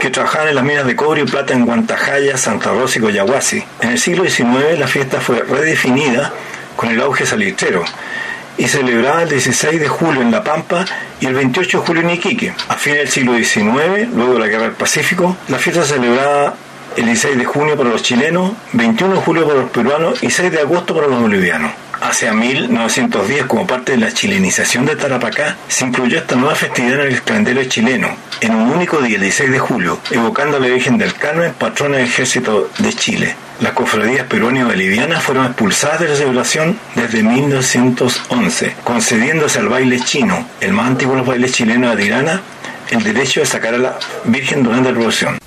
que 0.00 0.10
trabajaban 0.10 0.48
en 0.48 0.54
las 0.54 0.64
minas 0.64 0.86
de 0.86 0.96
cobre 0.96 1.22
y 1.22 1.24
plata 1.24 1.54
en 1.54 1.64
Guantajaya, 1.64 2.36
Santa 2.36 2.70
Rosa 2.70 2.98
y 2.98 3.02
Coyahuasi. 3.02 3.64
En 3.80 3.90
el 3.90 3.98
siglo 3.98 4.24
XIX 4.24 4.78
la 4.78 4.86
fiesta 4.86 5.20
fue 5.20 5.42
redefinida 5.42 6.32
con 6.76 6.90
el 6.90 7.00
auge 7.00 7.26
salitrero 7.26 7.84
y 8.58 8.68
celebrada 8.68 9.22
el 9.22 9.28
16 9.28 9.80
de 9.80 9.88
julio 9.88 10.22
en 10.22 10.30
La 10.30 10.42
Pampa 10.42 10.84
y 11.20 11.26
el 11.26 11.34
28 11.34 11.80
de 11.80 11.86
julio 11.86 12.02
en 12.02 12.10
Iquique. 12.10 12.54
A 12.68 12.74
fines 12.74 13.00
del 13.00 13.08
siglo 13.08 13.36
XIX, 13.36 14.08
luego 14.14 14.34
de 14.34 14.40
la 14.40 14.46
Guerra 14.48 14.64
del 14.64 14.72
Pacífico, 14.72 15.36
la 15.48 15.58
fiesta 15.58 15.82
se 15.84 15.94
celebraba 15.94 16.54
el 16.96 17.04
16 17.04 17.36
de 17.36 17.44
junio 17.44 17.76
para 17.76 17.90
los 17.90 18.02
chilenos, 18.02 18.52
21 18.72 19.14
de 19.14 19.20
julio 19.20 19.46
para 19.46 19.60
los 19.60 19.70
peruanos 19.70 20.22
y 20.22 20.30
6 20.30 20.50
de 20.50 20.60
agosto 20.60 20.94
para 20.94 21.08
los 21.08 21.20
bolivianos. 21.20 21.72
Hacia 22.08 22.32
1910, 22.32 23.46
como 23.46 23.66
parte 23.66 23.90
de 23.92 23.98
la 23.98 24.12
chilenización 24.12 24.86
de 24.86 24.94
Tarapacá, 24.94 25.56
se 25.66 25.84
incluyó 25.84 26.18
esta 26.18 26.36
nueva 26.36 26.54
festividad 26.54 27.04
en 27.04 27.12
el 27.12 27.22
calendario 27.24 27.64
chileno, 27.64 28.08
en 28.40 28.54
un 28.54 28.70
único 28.70 28.98
día, 28.98 29.16
el 29.16 29.22
16 29.22 29.50
de 29.50 29.58
julio, 29.58 29.98
evocando 30.12 30.56
a 30.56 30.60
la 30.60 30.68
Virgen 30.68 30.98
del 30.98 31.14
Carmen, 31.14 31.52
patrona 31.58 31.96
del 31.96 32.06
ejército 32.06 32.70
de 32.78 32.92
Chile. 32.92 33.34
Las 33.60 33.72
cofradías 33.72 34.24
peruanas 34.28 34.62
y 34.62 34.66
bolivianas 34.66 35.24
fueron 35.24 35.46
expulsadas 35.46 35.98
de 35.98 36.08
la 36.08 36.14
celebración 36.14 36.78
desde 36.94 37.24
1911, 37.24 38.76
concediéndose 38.84 39.58
al 39.58 39.68
baile 39.68 39.98
chino, 39.98 40.46
el 40.60 40.74
más 40.74 40.86
antiguo 40.86 41.14
de 41.14 41.18
los 41.18 41.26
bailes 41.26 41.50
chilenos 41.50 41.96
de 41.96 42.04
Tirana, 42.04 42.40
el 42.88 43.02
derecho 43.02 43.40
de 43.40 43.46
sacar 43.46 43.74
a 43.74 43.78
la 43.78 43.98
Virgen 44.26 44.62
durante 44.62 44.90
la 44.90 44.94
revolución. 44.94 45.38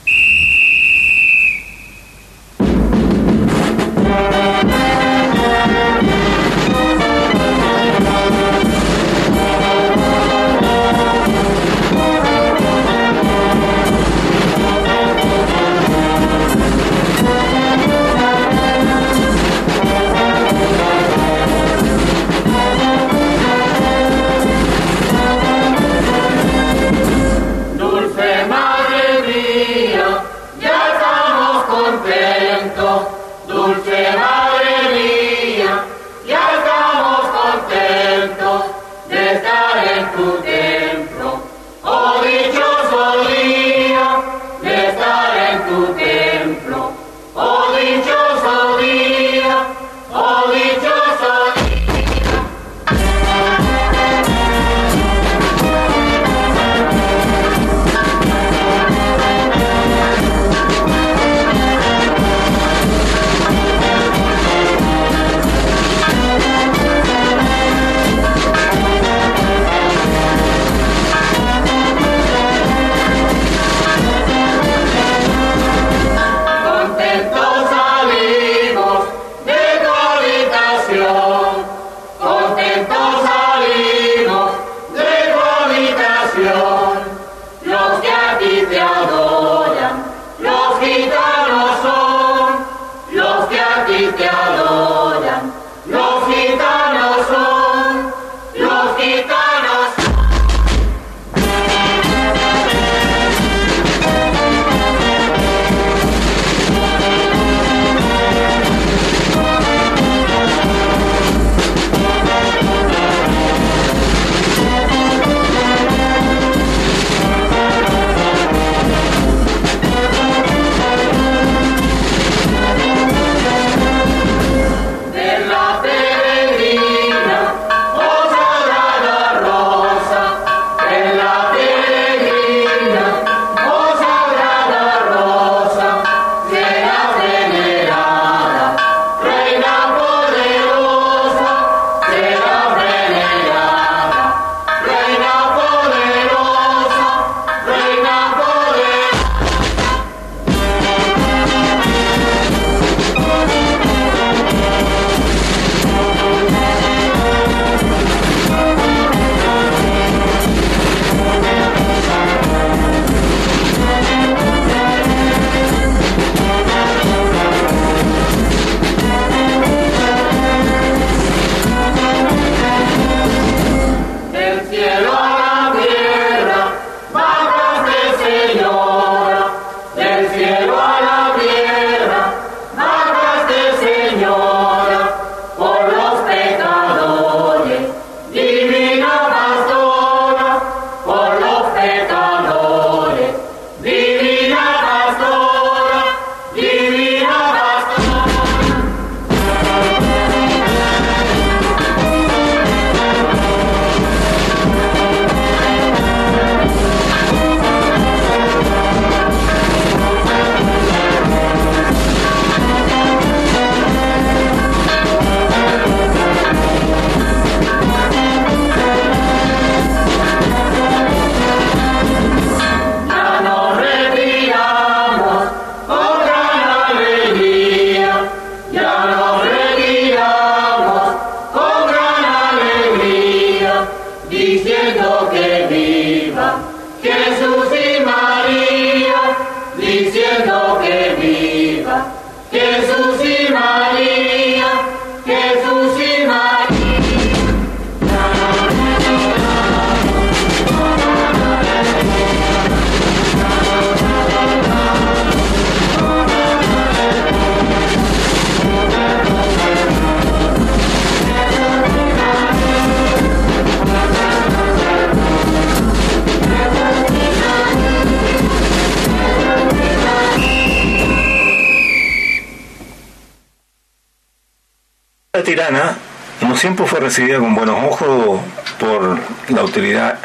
Siempre 276.59 276.85
fue 276.85 276.99
recibida 276.99 277.39
con 277.39 277.55
buenos 277.55 277.77
ojos 277.85 278.41
por 278.79 279.17
la 279.47 279.61
autoridad 279.61 280.19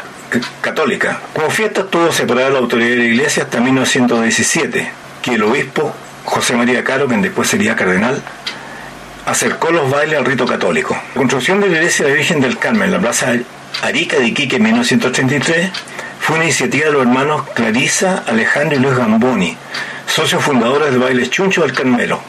católica. 0.59 1.19
Como 1.33 1.49
fiesta 1.49 1.81
estuvo 1.81 2.11
separada 2.11 2.49
la 2.49 2.59
autoridad 2.59 2.89
de 2.89 2.97
la 2.97 3.03
iglesia 3.05 3.43
hasta 3.43 3.61
1917, 3.61 4.91
que 5.21 5.33
el 5.33 5.43
obispo 5.43 5.95
José 6.25 6.57
María 6.57 6.83
Caro, 6.83 7.07
quien 7.07 7.21
después 7.21 7.47
sería 7.47 7.77
cardenal, 7.77 8.21
acercó 9.25 9.71
los 9.71 9.89
bailes 9.89 10.19
al 10.19 10.25
rito 10.25 10.45
católico. 10.45 10.93
La 11.13 11.19
construcción 11.19 11.61
de 11.61 11.69
la 11.69 11.77
iglesia 11.77 12.05
de 12.05 12.11
la 12.11 12.17
Virgen 12.17 12.41
del 12.41 12.57
Carmen 12.57 12.83
en 12.83 12.91
la 12.91 12.99
plaza 12.99 13.33
Arica 13.81 14.17
de 14.17 14.27
Iquique 14.27 14.57
en 14.57 14.63
1933 14.63 15.71
fue 16.19 16.35
una 16.35 16.45
iniciativa 16.45 16.87
de 16.87 16.91
los 16.91 17.01
hermanos 17.03 17.43
Clarisa, 17.53 18.23
Alejandro 18.27 18.77
y 18.77 18.81
Luis 18.81 18.97
Gamboni, 18.97 19.57
socios 20.05 20.43
fundadores 20.43 20.91
del 20.91 20.99
baile 20.99 21.29
Chuncho 21.29 21.61
del 21.61 21.71
Carmelo. 21.71 22.19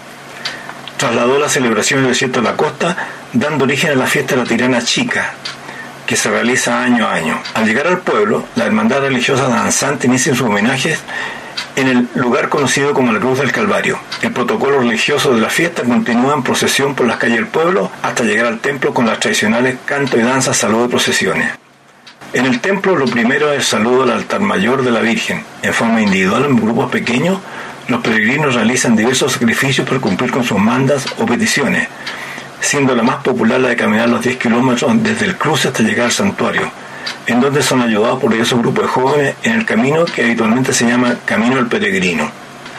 Trasladó 0.96 1.38
la 1.38 1.48
celebración 1.48 2.02
del 2.02 2.10
desierto 2.10 2.40
de 2.40 2.50
la 2.50 2.56
costa, 2.56 3.05
dando 3.38 3.64
origen 3.64 3.90
a 3.90 3.94
la 3.94 4.06
fiesta 4.06 4.34
de 4.34 4.42
la 4.42 4.48
Tirana 4.48 4.82
Chica, 4.82 5.34
que 6.06 6.16
se 6.16 6.30
realiza 6.30 6.82
año 6.82 7.06
a 7.06 7.14
año. 7.14 7.38
Al 7.54 7.66
llegar 7.66 7.86
al 7.86 7.98
pueblo, 7.98 8.46
la 8.54 8.64
hermandad 8.64 9.00
religiosa 9.00 9.48
danzante 9.48 10.06
inicia 10.06 10.34
sus 10.34 10.46
homenajes 10.46 11.00
en 11.74 11.88
el 11.88 12.08
lugar 12.14 12.48
conocido 12.48 12.94
como 12.94 13.12
la 13.12 13.20
Cruz 13.20 13.40
del 13.40 13.52
Calvario. 13.52 13.98
El 14.22 14.32
protocolo 14.32 14.78
religioso 14.78 15.34
de 15.34 15.40
la 15.40 15.50
fiesta 15.50 15.82
continúa 15.82 16.34
en 16.34 16.42
procesión 16.42 16.94
por 16.94 17.06
las 17.06 17.18
calles 17.18 17.36
del 17.36 17.46
pueblo 17.46 17.90
hasta 18.02 18.24
llegar 18.24 18.46
al 18.46 18.60
templo 18.60 18.94
con 18.94 19.06
las 19.06 19.20
tradicionales 19.20 19.76
canto 19.84 20.18
y 20.18 20.22
danza, 20.22 20.54
saludo 20.54 20.86
y 20.86 20.88
procesiones. 20.88 21.50
En 22.32 22.46
el 22.46 22.60
templo 22.60 22.96
lo 22.96 23.06
primero 23.06 23.52
es 23.52 23.58
el 23.58 23.64
saludo 23.64 24.04
al 24.04 24.12
altar 24.12 24.40
mayor 24.40 24.82
de 24.82 24.90
la 24.90 25.00
Virgen. 25.00 25.44
En 25.62 25.74
forma 25.74 26.00
individual 26.00 26.44
en 26.46 26.56
grupos 26.56 26.90
pequeños, 26.90 27.38
los 27.88 28.02
peregrinos 28.02 28.54
realizan 28.54 28.96
diversos 28.96 29.32
sacrificios 29.32 29.86
para 29.86 30.00
cumplir 30.00 30.30
con 30.30 30.44
sus 30.44 30.58
mandas 30.58 31.06
o 31.18 31.26
peticiones, 31.26 31.88
siendo 32.66 32.96
la 32.96 33.02
más 33.02 33.22
popular 33.22 33.60
la 33.60 33.68
de 33.68 33.76
caminar 33.76 34.08
los 34.08 34.22
10 34.22 34.38
kilómetros 34.38 34.90
desde 35.02 35.26
el 35.26 35.36
cruce 35.36 35.68
hasta 35.68 35.84
llegar 35.84 36.06
al 36.06 36.12
santuario, 36.12 36.68
en 37.26 37.40
donde 37.40 37.62
son 37.62 37.80
ayudados 37.80 38.20
por 38.20 38.32
diversos 38.32 38.58
grupos 38.58 38.84
de 38.84 38.88
jóvenes 38.88 39.34
en 39.44 39.52
el 39.52 39.64
camino 39.64 40.04
que 40.04 40.24
habitualmente 40.24 40.72
se 40.72 40.84
llama 40.84 41.16
Camino 41.24 41.56
del 41.56 41.66
Peregrino. 41.66 42.28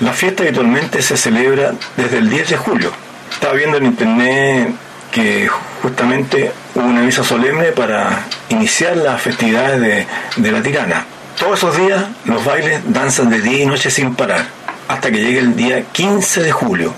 La 0.01 0.11
fiesta 0.11 0.43
habitualmente 0.43 1.01
se 1.01 1.15
celebra 1.15 1.71
desde 1.95 2.17
el 2.17 2.29
10 2.29 2.49
de 2.49 2.57
julio. 2.57 2.91
Estaba 3.31 3.53
viendo 3.53 3.77
en 3.77 3.85
internet 3.85 4.75
que 5.09 5.47
justamente 5.81 6.51
hubo 6.75 6.85
una 6.85 7.01
misa 7.01 7.23
solemne 7.23 7.71
para 7.71 8.25
iniciar 8.49 8.97
las 8.97 9.21
festividades 9.21 9.79
de, 9.79 10.05
de 10.35 10.51
la 10.51 10.61
tirana. 10.61 11.05
Todos 11.39 11.59
esos 11.59 11.77
días 11.77 12.03
los 12.25 12.43
bailes 12.43 12.81
danzan 12.87 13.29
de 13.29 13.41
día 13.41 13.63
y 13.63 13.65
noche 13.65 13.89
sin 13.89 14.15
parar, 14.15 14.45
hasta 14.89 15.09
que 15.09 15.19
llegue 15.19 15.39
el 15.39 15.55
día 15.55 15.83
15 15.93 16.43
de 16.43 16.51
julio, 16.51 16.93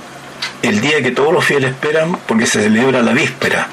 el 0.62 0.82
día 0.82 1.01
que 1.01 1.12
todos 1.12 1.34
los 1.34 1.45
fieles 1.45 1.72
esperan 1.72 2.18
porque 2.28 2.45
se 2.45 2.62
celebra 2.64 3.01
la 3.01 3.14
víspera, 3.14 3.68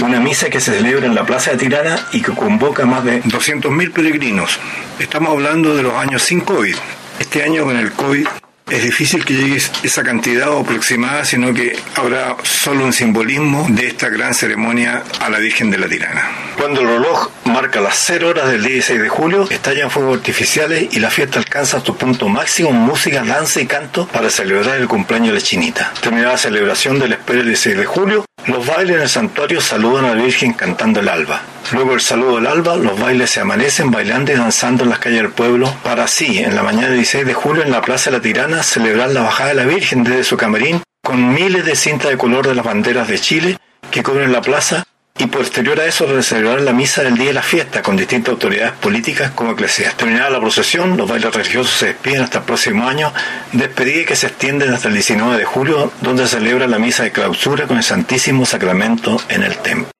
una 0.00 0.20
misa 0.20 0.50
que 0.50 0.60
se 0.60 0.72
celebra 0.72 1.06
en 1.06 1.14
la 1.14 1.24
Plaza 1.24 1.52
de 1.52 1.58
Tirana 1.58 2.06
y 2.12 2.22
que 2.22 2.32
convoca 2.32 2.84
más 2.84 3.04
de 3.04 3.22
200.000 3.22 3.92
peregrinos. 3.92 4.58
Estamos 4.98 5.30
hablando 5.30 5.74
de 5.76 5.82
los 5.82 5.94
años 5.94 6.22
sin 6.22 6.40
COVID. 6.40 6.76
Este 7.18 7.42
año 7.42 7.64
con 7.64 7.76
el 7.76 7.92
COVID 7.92 8.26
es 8.70 8.82
difícil 8.82 9.24
que 9.24 9.34
llegue 9.34 9.56
esa 9.56 10.02
cantidad 10.02 10.58
aproximada, 10.58 11.24
sino 11.24 11.52
que 11.52 11.78
habrá 11.96 12.36
solo 12.42 12.84
un 12.84 12.92
simbolismo 12.94 13.66
de 13.68 13.88
esta 13.88 14.08
gran 14.08 14.32
ceremonia 14.32 15.02
a 15.20 15.28
la 15.28 15.38
Virgen 15.38 15.70
de 15.70 15.78
la 15.78 15.86
Tirana. 15.86 16.30
Cuando 16.56 16.80
el 16.80 16.86
reloj 16.86 17.30
marca 17.44 17.80
las 17.80 18.02
0 18.06 18.30
horas 18.30 18.50
del 18.50 18.62
16 18.62 19.02
de 19.02 19.08
julio, 19.08 19.46
estallan 19.50 19.90
fuegos 19.90 20.16
artificiales 20.16 20.88
y 20.92 21.00
la 21.00 21.10
fiesta 21.10 21.38
alcanza 21.38 21.84
su 21.84 21.94
punto 21.96 22.28
máximo 22.28 22.72
música, 22.72 23.22
danza 23.22 23.60
y 23.60 23.66
canto 23.66 24.06
para 24.08 24.30
celebrar 24.30 24.76
el 24.76 24.88
cumpleaños 24.88 25.28
de 25.28 25.34
la 25.34 25.40
chinita. 25.40 25.92
Terminada 26.00 26.32
la 26.32 26.38
celebración 26.38 26.98
del 26.98 27.12
espera 27.12 27.38
del 27.38 27.48
16 27.48 27.76
de 27.76 27.84
julio, 27.84 28.24
los 28.46 28.66
bailes 28.66 28.96
en 28.96 29.02
el 29.02 29.08
santuario 29.08 29.60
saludan 29.60 30.06
a 30.06 30.14
la 30.14 30.22
Virgen 30.22 30.54
cantando 30.54 31.00
el 31.00 31.08
alba. 31.08 31.42
Luego 31.72 31.92
del 31.92 32.00
saludo 32.00 32.36
del 32.36 32.46
alba, 32.46 32.76
los 32.76 32.98
bailes 32.98 33.30
se 33.30 33.40
amanecen 33.40 33.90
bailando 33.90 34.32
y 34.32 34.36
danzando 34.36 34.84
en 34.84 34.90
las 34.90 34.98
calles 34.98 35.22
del 35.22 35.32
pueblo 35.32 35.74
para 35.82 36.04
así, 36.04 36.38
en 36.38 36.54
la 36.54 36.62
mañana 36.62 36.88
del 36.88 36.96
16 36.96 37.26
de 37.26 37.34
julio, 37.34 37.62
en 37.62 37.70
la 37.70 37.82
Plaza 37.82 38.10
de 38.10 38.18
la 38.18 38.22
Tirana, 38.22 38.62
celebrar 38.62 39.10
la 39.10 39.22
bajada 39.22 39.50
de 39.50 39.54
la 39.54 39.64
Virgen 39.64 40.04
desde 40.04 40.24
su 40.24 40.36
camarín 40.36 40.82
con 41.02 41.34
miles 41.34 41.64
de 41.64 41.76
cintas 41.76 42.10
de 42.10 42.18
color 42.18 42.46
de 42.46 42.54
las 42.54 42.64
banderas 42.64 43.08
de 43.08 43.18
Chile 43.18 43.58
que 43.90 44.02
cubren 44.02 44.32
la 44.32 44.40
plaza 44.40 44.84
y 45.16 45.26
posterior 45.26 45.78
a 45.78 45.86
eso 45.86 46.22
celebrar 46.22 46.60
la 46.62 46.72
misa 46.72 47.02
del 47.02 47.16
día 47.16 47.28
de 47.28 47.34
la 47.34 47.42
fiesta 47.42 47.82
con 47.82 47.96
distintas 47.96 48.32
autoridades 48.32 48.72
políticas 48.72 49.30
como 49.30 49.52
eclesiásticas. 49.52 49.96
Terminada 49.96 50.30
la 50.30 50.40
procesión, 50.40 50.96
los 50.96 51.08
bailes 51.08 51.32
religiosos 51.32 51.72
se 51.72 51.86
despiden 51.86 52.22
hasta 52.22 52.38
el 52.38 52.44
próximo 52.44 52.88
año, 52.88 53.12
despedida 53.52 54.06
que 54.06 54.16
se 54.16 54.26
extienden 54.26 54.72
hasta 54.72 54.88
el 54.88 54.94
19 54.94 55.38
de 55.38 55.44
julio, 55.44 55.92
donde 56.00 56.26
se 56.26 56.38
celebra 56.38 56.66
la 56.66 56.78
misa 56.78 57.04
de 57.04 57.12
clausura 57.12 57.66
con 57.66 57.76
el 57.76 57.84
Santísimo 57.84 58.44
Sacramento 58.44 59.20
en 59.28 59.44
el 59.44 59.56
templo. 59.58 59.93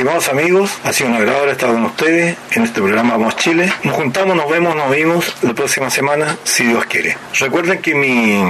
Estimados 0.00 0.30
amigos, 0.30 0.78
ha 0.82 0.94
sido 0.94 1.10
un 1.10 1.16
agrado 1.16 1.40
haber 1.40 1.50
estado 1.50 1.74
con 1.74 1.84
ustedes 1.84 2.34
en 2.52 2.62
este 2.62 2.80
programa 2.80 3.18
Vamos 3.18 3.36
Chile. 3.36 3.70
Nos 3.84 3.96
juntamos, 3.96 4.34
nos 4.34 4.50
vemos, 4.50 4.74
nos 4.74 4.90
vimos 4.90 5.36
la 5.42 5.52
próxima 5.52 5.90
semana, 5.90 6.38
si 6.42 6.64
Dios 6.64 6.86
quiere. 6.86 7.18
Recuerden 7.38 7.82
que 7.82 7.94
mi, 7.94 8.42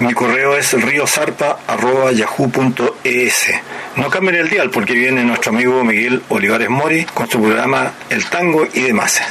mi 0.00 0.12
correo 0.12 0.54
es 0.54 0.70
riosarpa.yahoo.es. 0.74 3.54
No 3.96 4.10
cambien 4.10 4.34
el 4.34 4.50
dial 4.50 4.68
porque 4.68 4.92
viene 4.92 5.24
nuestro 5.24 5.52
amigo 5.52 5.82
Miguel 5.82 6.22
Olivares 6.28 6.68
Mori 6.68 7.06
con 7.06 7.26
su 7.26 7.40
programa 7.40 7.94
El 8.10 8.26
Tango 8.26 8.68
y 8.74 8.82
demás. 8.82 9.22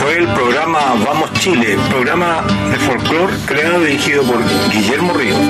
Fue 0.00 0.18
el 0.18 0.28
programa 0.28 0.94
Vamos 1.04 1.32
Chile, 1.32 1.76
programa 1.90 2.44
de 2.70 2.76
folclore 2.76 3.34
creado 3.44 3.82
y 3.82 3.86
dirigido 3.86 4.22
por 4.22 4.38
Guillermo 4.70 5.14
Ríos. 5.14 5.40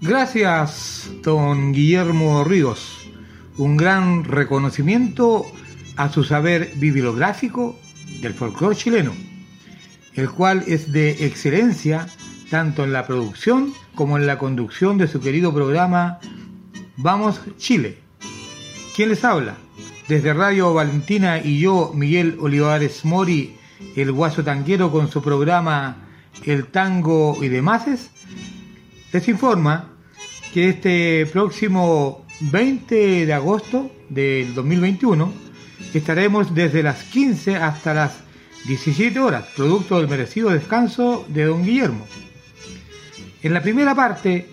Gracias, 0.00 0.87
don 1.28 1.74
Guillermo 1.74 2.42
Ríos. 2.42 3.06
Un 3.58 3.76
gran 3.76 4.24
reconocimiento 4.24 5.44
a 5.96 6.08
su 6.08 6.24
saber 6.24 6.72
bibliográfico 6.76 7.78
del 8.22 8.32
folclore 8.32 8.74
chileno, 8.74 9.12
el 10.14 10.30
cual 10.30 10.64
es 10.66 10.90
de 10.90 11.26
excelencia 11.26 12.06
tanto 12.48 12.82
en 12.82 12.94
la 12.94 13.06
producción 13.06 13.74
como 13.94 14.16
en 14.16 14.26
la 14.26 14.38
conducción 14.38 14.96
de 14.96 15.06
su 15.06 15.20
querido 15.20 15.52
programa 15.52 16.18
Vamos 16.96 17.42
Chile. 17.58 17.98
¿Quién 18.96 19.10
les 19.10 19.22
habla? 19.22 19.58
Desde 20.08 20.32
Radio 20.32 20.72
Valentina 20.72 21.40
y 21.44 21.60
yo, 21.60 21.92
Miguel 21.94 22.38
Olivares 22.40 23.04
Mori, 23.04 23.54
el 23.96 24.12
guaso 24.12 24.42
tanguero 24.44 24.90
con 24.90 25.10
su 25.10 25.20
programa 25.20 26.08
El 26.46 26.68
Tango 26.68 27.36
y 27.44 27.48
demás, 27.48 27.84
les 29.12 29.28
informa 29.28 29.97
que 30.52 30.70
este 30.70 31.26
próximo 31.26 32.24
20 32.40 33.26
de 33.26 33.32
agosto 33.32 33.90
del 34.08 34.54
2021 34.54 35.32
estaremos 35.94 36.54
desde 36.54 36.82
las 36.82 37.02
15 37.04 37.56
hasta 37.56 37.94
las 37.94 38.12
17 38.66 39.18
horas, 39.20 39.46
producto 39.56 39.98
del 39.98 40.08
merecido 40.08 40.50
descanso 40.50 41.24
de 41.28 41.44
don 41.44 41.64
Guillermo. 41.64 42.06
En 43.42 43.54
la 43.54 43.62
primera 43.62 43.94
parte 43.94 44.48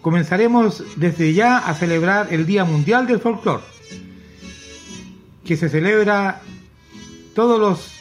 comenzaremos 0.00 0.82
desde 0.96 1.32
ya 1.32 1.58
a 1.58 1.74
celebrar 1.74 2.28
el 2.30 2.46
Día 2.46 2.64
Mundial 2.64 3.06
del 3.06 3.20
Folclore, 3.20 3.62
que 5.44 5.56
se 5.56 5.68
celebra 5.68 6.42
todos 7.34 7.60
los 7.60 7.92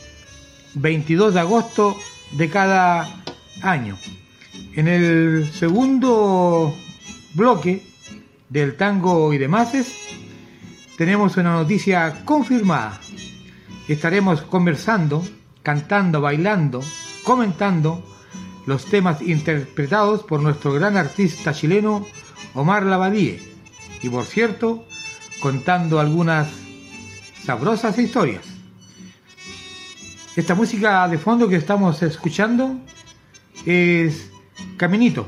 22 0.75 1.33
de 1.33 1.39
agosto 1.39 1.97
de 2.31 2.49
cada 2.49 3.23
año. 3.61 3.97
En 4.73 4.87
el 4.87 5.51
segundo 5.53 6.75
bloque 7.33 7.85
del 8.49 8.75
tango 8.75 9.33
y 9.33 9.37
demás 9.37 9.71
tenemos 10.97 11.37
una 11.37 11.53
noticia 11.53 12.23
confirmada. 12.25 12.99
Estaremos 13.87 14.41
conversando, 14.43 15.23
cantando, 15.63 16.21
bailando, 16.21 16.81
comentando 17.23 18.03
los 18.65 18.85
temas 18.85 19.21
interpretados 19.21 20.23
por 20.23 20.41
nuestro 20.41 20.73
gran 20.73 20.97
artista 20.97 21.53
chileno 21.53 22.05
Omar 22.53 22.83
Lavadie 22.85 23.41
y 24.03 24.09
por 24.09 24.25
cierto 24.25 24.85
contando 25.39 25.99
algunas 25.99 26.49
sabrosas 27.43 27.97
historias. 27.97 28.45
Esta 30.35 30.55
música 30.55 31.07
de 31.07 31.17
fondo 31.17 31.49
que 31.49 31.55
estamos 31.55 32.01
escuchando 32.03 32.79
es 33.65 34.29
Caminito, 34.77 35.25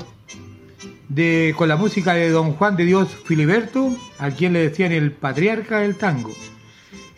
de, 1.08 1.54
con 1.56 1.68
la 1.68 1.76
música 1.76 2.14
de 2.14 2.30
don 2.30 2.52
Juan 2.52 2.76
de 2.76 2.84
Dios 2.84 3.08
Filiberto, 3.24 3.90
a 4.18 4.30
quien 4.30 4.52
le 4.52 4.68
decían 4.68 4.92
el 4.92 5.12
patriarca 5.12 5.80
del 5.80 5.96
tango, 5.96 6.32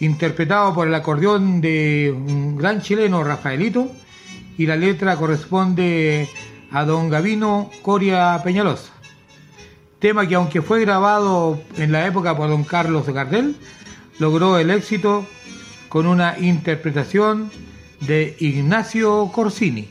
interpretado 0.00 0.74
por 0.74 0.88
el 0.88 0.94
acordeón 0.94 1.60
de 1.60 2.14
un 2.14 2.56
gran 2.56 2.82
chileno 2.82 3.22
Rafaelito, 3.24 3.90
y 4.58 4.66
la 4.66 4.76
letra 4.76 5.16
corresponde 5.16 6.28
a 6.70 6.84
don 6.84 7.10
Gavino 7.10 7.70
Coria 7.82 8.40
Peñalosa. 8.42 8.92
Tema 9.98 10.26
que 10.26 10.34
aunque 10.34 10.62
fue 10.62 10.80
grabado 10.80 11.60
en 11.76 11.92
la 11.92 12.06
época 12.06 12.36
por 12.36 12.48
don 12.48 12.64
Carlos 12.64 13.06
Gardel, 13.08 13.56
logró 14.18 14.58
el 14.58 14.70
éxito 14.70 15.26
con 15.88 16.06
una 16.06 16.38
interpretación 16.38 17.50
de 18.00 18.36
Ignacio 18.38 19.30
Corsini. 19.32 19.88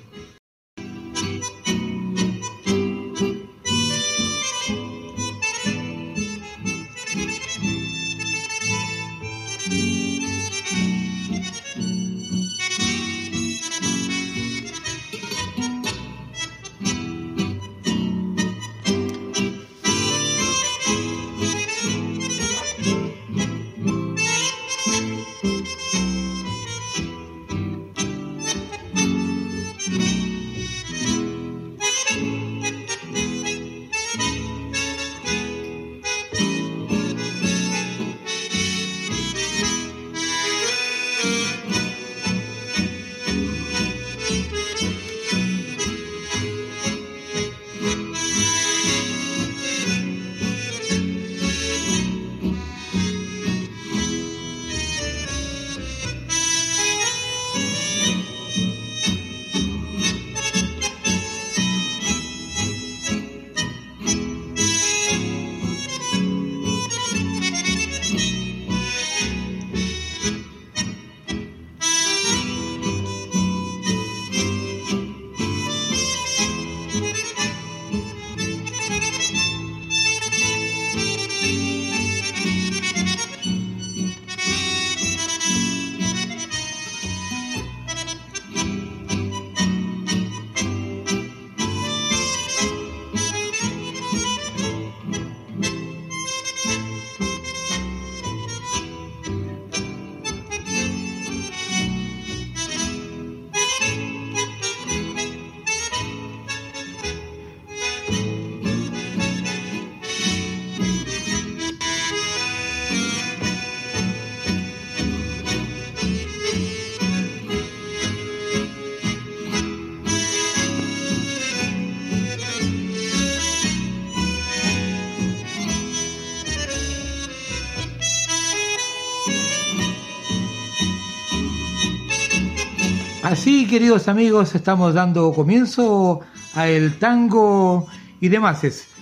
Queridos 133.76 134.08
amigos, 134.08 134.56
estamos 134.56 134.94
dando 134.94 135.34
comienzo 135.34 136.22
a 136.54 136.70
el 136.70 136.98
tango 136.98 137.86
y 138.22 138.30
demás. 138.30 138.62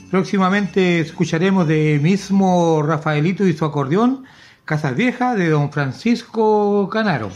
Próximamente 0.10 1.00
escucharemos 1.00 1.68
de 1.68 2.00
mismo 2.02 2.82
Rafaelito 2.82 3.46
y 3.46 3.54
su 3.54 3.66
acordeón, 3.66 4.24
Casas 4.66 4.96
Vieja, 4.96 5.36
de 5.36 5.50
don 5.50 5.72
Francisco 5.72 6.90
Canaro. 6.92 7.30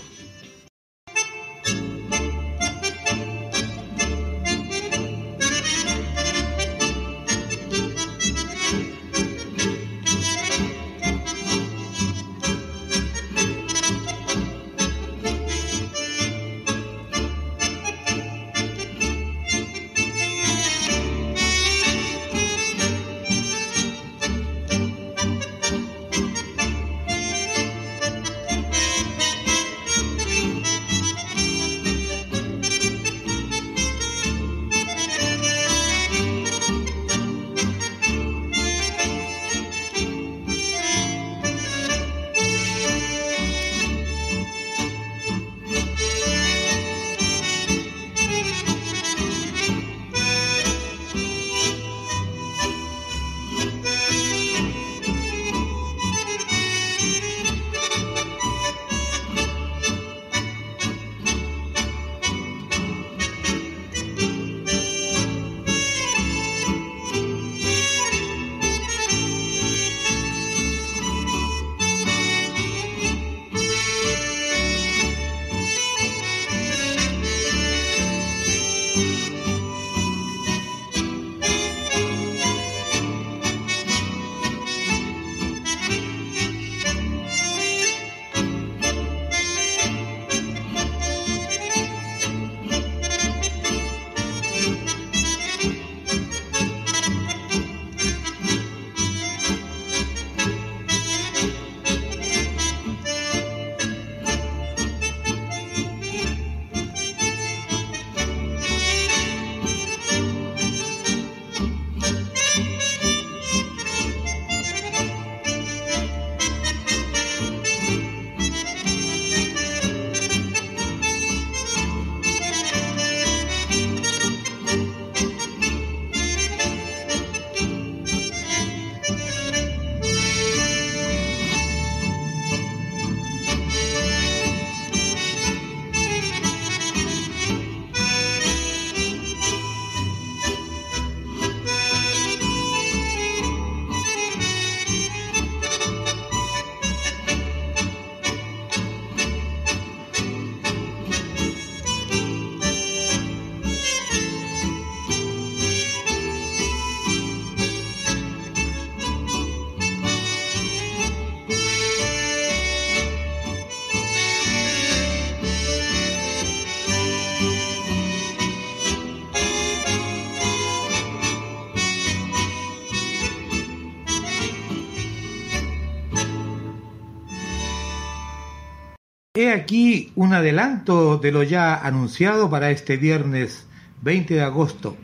Aquí 179.54 180.12
un 180.16 180.34
adelanto 180.34 181.18
de 181.20 181.32
lo 181.32 181.42
ya 181.42 181.76
anunciado 181.76 182.50
para 182.50 182.70
este 182.70 182.98
viernes 182.98 183.66
20 184.02 184.34
de 184.34 184.42
agosto, 184.42 184.98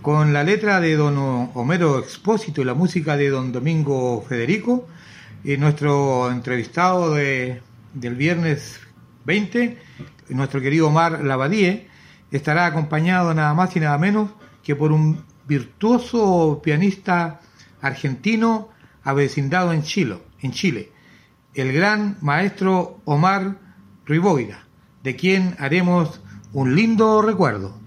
con 0.00 0.32
la 0.32 0.42
letra 0.42 0.80
de 0.80 0.96
don 0.96 1.50
Homero 1.54 1.98
Expósito 1.98 2.62
y 2.62 2.64
la 2.64 2.74
música 2.74 3.16
de 3.16 3.28
don 3.28 3.52
Domingo 3.52 4.22
Federico, 4.26 4.88
y 5.44 5.56
nuestro 5.58 6.30
entrevistado 6.30 7.14
de, 7.14 7.60
del 7.92 8.14
viernes 8.14 8.80
20, 9.26 9.78
nuestro 10.30 10.60
querido 10.60 10.88
Omar 10.88 11.22
Lavadie, 11.22 11.88
estará 12.30 12.66
acompañado 12.66 13.34
nada 13.34 13.52
más 13.52 13.76
y 13.76 13.80
nada 13.80 13.98
menos 13.98 14.30
que 14.62 14.76
por 14.76 14.92
un 14.92 15.24
virtuoso 15.46 16.60
pianista 16.62 17.40
argentino 17.82 18.70
avecindado 19.04 19.72
en 19.72 19.82
Chile, 19.82 20.18
en 20.40 20.52
Chile, 20.52 20.90
el 21.54 21.72
gran 21.72 22.16
maestro 22.22 23.00
Omar 23.04 23.69
Riboira, 24.10 24.66
de 25.04 25.14
quien 25.14 25.54
haremos 25.60 26.20
un 26.52 26.74
lindo 26.74 27.22
recuerdo. 27.22 27.79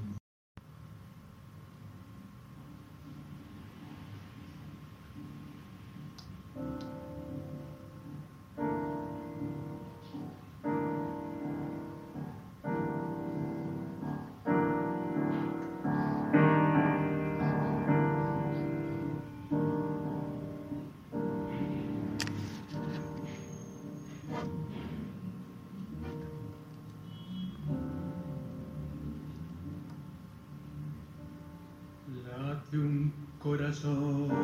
soul. 33.73 34.42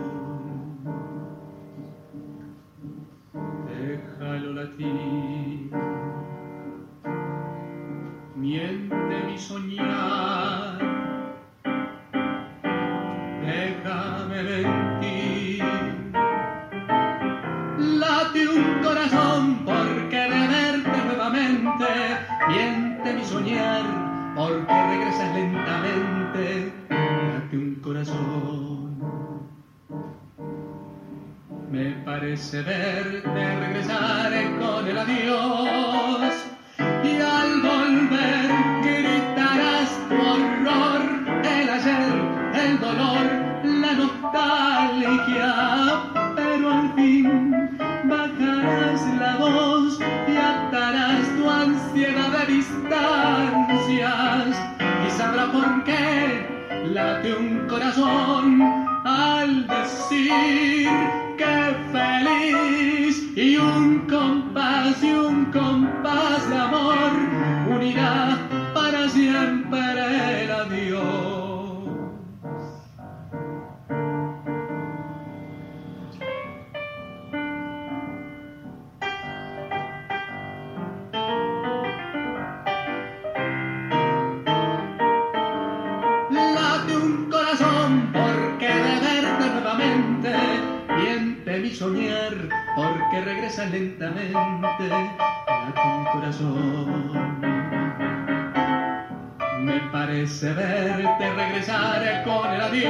Y 102.82 102.86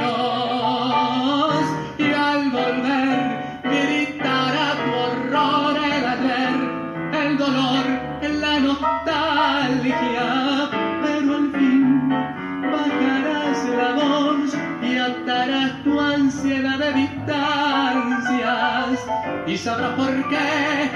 al 2.12 2.50
volver 2.50 3.60
gritará 3.64 4.68
tu 4.84 4.90
horror 5.02 5.76
el 5.76 6.04
ayer 6.14 6.54
el 7.20 7.30
dolor 7.36 7.84
la 8.40 8.54
nostalgia 8.60 10.28
pero 11.02 11.30
al 11.36 11.46
fin 11.52 12.08
bajarás 12.70 13.60
la 13.80 13.90
voz 14.00 14.50
y 14.80 14.82
atarás 14.96 15.72
tu 15.82 15.92
ansiedad 15.98 16.78
de 16.78 16.92
distancias 16.92 18.96
y 19.46 19.56
sabrás 19.56 19.94
por 19.94 20.28
qué 20.28 20.90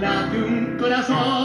late 0.00 0.38
un 0.38 0.76
corazón 0.78 1.35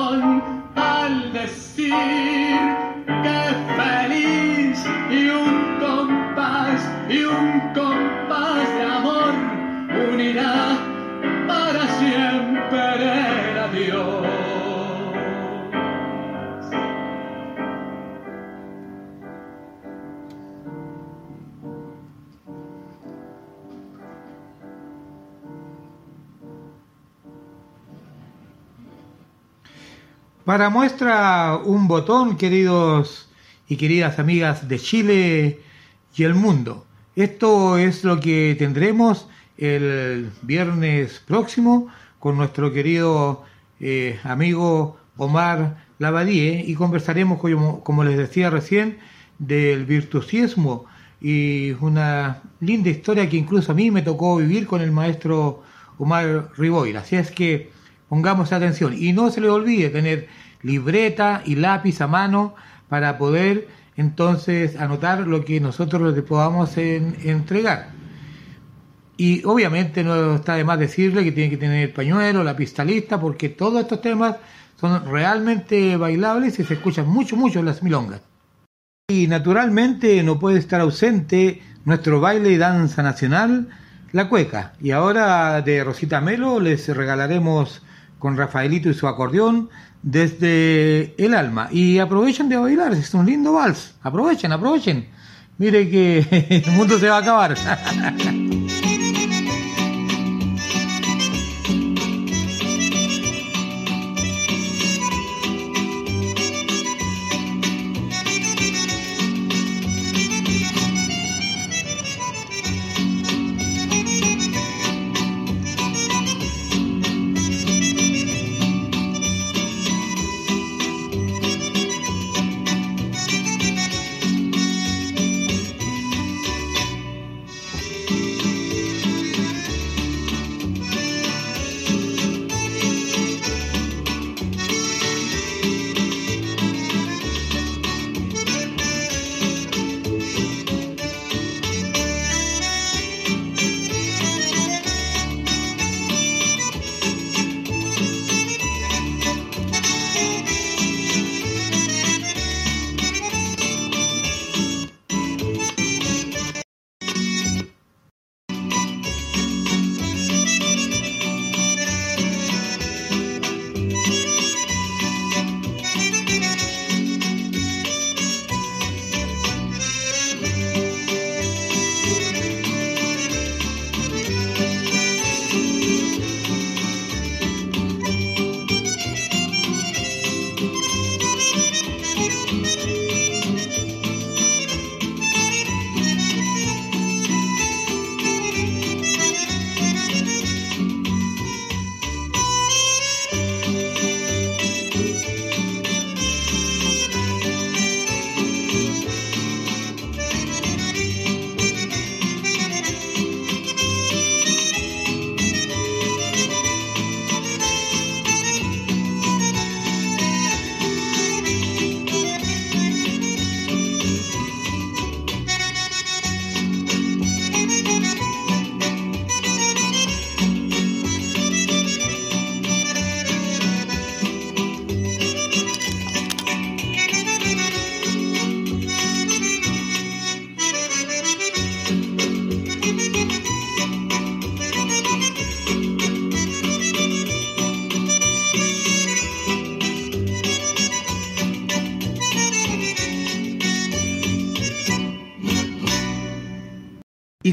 Para 30.46 30.72
muestra 30.72 31.60
un 31.64 31.88
botón, 31.88 32.36
queridos 32.36 33.30
y 33.68 33.76
queridas 33.78 34.18
amigas 34.18 34.68
de 34.68 34.80
Chile 34.80 35.60
y 36.16 36.24
el 36.24 36.34
mundo. 36.34 36.88
Esto 37.16 37.78
es 37.78 38.04
lo 38.04 38.20
que 38.20 38.56
tendremos 38.58 39.28
el 39.60 40.32
viernes 40.42 41.22
próximo 41.28 41.90
con 42.18 42.38
nuestro 42.38 42.74
querido 42.74 43.44
eh, 43.80 44.20
amigo 44.24 44.98
Omar 45.16 45.86
Lavadie 46.00 46.64
y 46.66 46.74
conversaremos, 46.74 47.40
como, 47.40 47.84
como 47.84 48.04
les 48.04 48.18
decía 48.18 48.50
recién, 48.50 48.98
del 49.38 49.86
virtuosismo 49.86 50.86
y 51.22 51.74
una 51.82 52.42
linda 52.62 52.90
historia 52.90 53.30
que 53.30 53.38
incluso 53.38 53.74
a 53.74 53.76
mí 53.76 53.92
me 53.92 54.02
tocó 54.02 54.38
vivir 54.38 54.66
con 54.66 54.82
el 54.82 54.92
maestro 54.92 55.62
Omar 56.00 56.50
Riboira. 56.58 57.02
Así 57.02 57.16
es 57.16 57.30
que 57.30 57.70
pongamos 58.12 58.52
atención 58.52 58.94
y 58.94 59.14
no 59.14 59.32
se 59.32 59.40
le 59.40 59.48
olvide 59.48 59.90
tener 59.90 60.28
libreta 60.64 61.44
y 61.46 61.56
lápiz 61.56 62.02
a 62.02 62.08
mano 62.08 62.56
para 62.90 63.18
poder 63.18 63.70
entonces 63.96 64.76
anotar 64.76 65.26
lo 65.26 65.46
que 65.46 65.62
nosotros 65.62 66.14
les 66.14 66.22
podamos 66.26 66.76
en- 66.76 67.16
entregar. 67.24 67.92
Y 69.16 69.46
obviamente 69.46 70.04
no 70.04 70.36
está 70.36 70.56
de 70.56 70.66
más 70.66 70.78
decirle 70.78 71.24
que 71.24 71.32
tiene 71.32 71.52
que 71.52 71.56
tener 71.56 71.94
pañuelo, 71.94 72.44
la 72.44 72.58
pista 72.58 72.84
lista, 72.84 73.18
porque 73.18 73.48
todos 73.48 73.80
estos 73.80 74.02
temas 74.02 74.36
son 74.78 75.10
realmente 75.10 75.96
bailables 75.96 76.60
y 76.60 76.66
se 76.66 76.74
escuchan 76.74 77.08
mucho, 77.08 77.38
mucho 77.38 77.60
en 77.60 77.66
las 77.66 77.82
milongas. 77.82 78.20
Y 79.10 79.28
naturalmente 79.28 80.22
no 80.22 80.38
puede 80.38 80.60
estar 80.60 80.82
ausente 80.82 81.62
nuestro 81.86 82.20
baile 82.20 82.52
y 82.52 82.58
danza 82.58 83.04
nacional, 83.04 83.70
la 84.12 84.28
cueca. 84.28 84.74
Y 84.82 84.92
ahora 84.92 85.62
de 85.62 85.82
Rosita 85.82 86.20
Melo 86.20 86.60
les 86.60 86.90
regalaremos 86.90 87.82
con 88.22 88.38
Rafaelito 88.38 88.90
y 88.90 88.94
su 88.94 89.08
acordeón 89.08 89.70
desde 90.04 91.16
el 91.18 91.34
alma. 91.34 91.70
Y 91.72 91.98
aprovechen 91.98 92.48
de 92.48 92.56
bailar, 92.56 92.94
es 92.94 93.14
un 93.16 93.26
lindo 93.26 93.54
vals. 93.54 93.96
Aprovechen, 94.04 94.52
aprovechen. 94.52 95.08
Mire 95.58 95.90
que 95.90 96.64
el 96.66 96.72
mundo 96.74 97.00
se 97.00 97.10
va 97.10 97.18
a 97.18 97.20
acabar. 97.20 97.58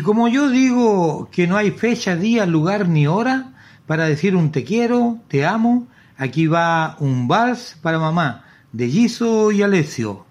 como 0.09 0.26
yo 0.26 0.48
digo 0.48 1.28
que 1.30 1.47
no 1.47 1.59
hay 1.59 1.70
fecha, 1.70 2.16
día, 2.16 2.47
lugar 2.47 2.89
ni 2.89 3.06
hora 3.06 3.52
para 3.86 4.06
decir 4.06 4.36
un 4.36 4.51
te 4.52 4.64
quiero, 4.64 5.18
te 5.28 5.44
amo, 5.44 5.86
aquí 6.16 6.47
va 6.47 6.97
un 6.98 7.28
vals 7.28 7.76
para 7.82 7.98
mamá 7.98 8.43
de 8.72 8.89
Giso 8.89 9.52
y 9.52 9.60
Alessio. 9.60 10.24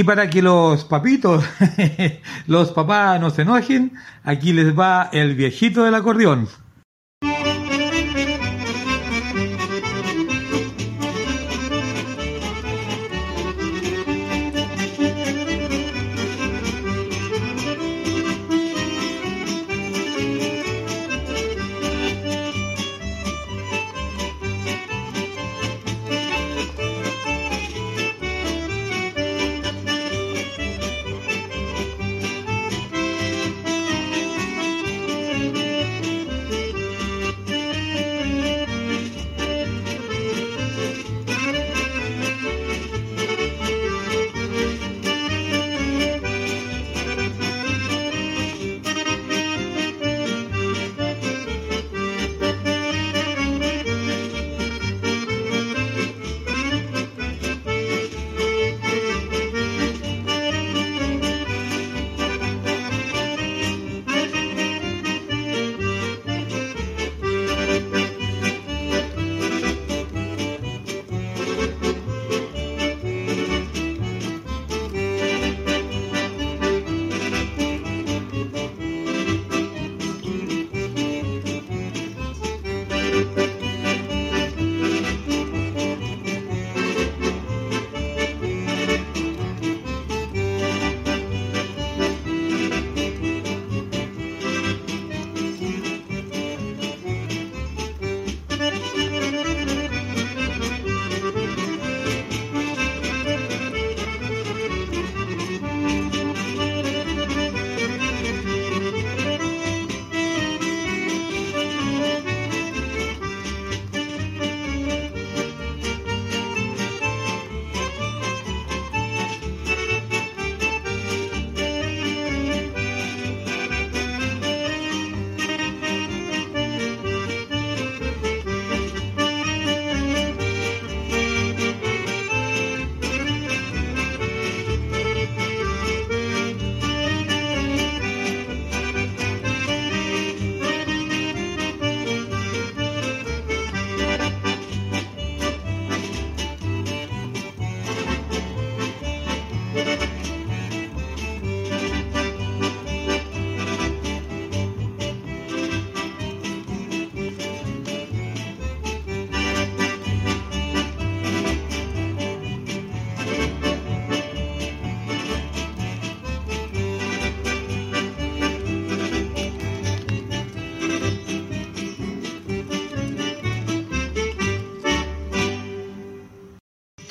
Y 0.00 0.02
para 0.02 0.30
que 0.30 0.40
los 0.40 0.86
papitos, 0.86 1.44
los 2.46 2.70
papás 2.70 3.20
no 3.20 3.28
se 3.28 3.42
enojen, 3.42 3.92
aquí 4.24 4.54
les 4.54 4.74
va 4.74 5.10
el 5.12 5.34
viejito 5.34 5.84
del 5.84 5.94
acordeón. 5.94 6.48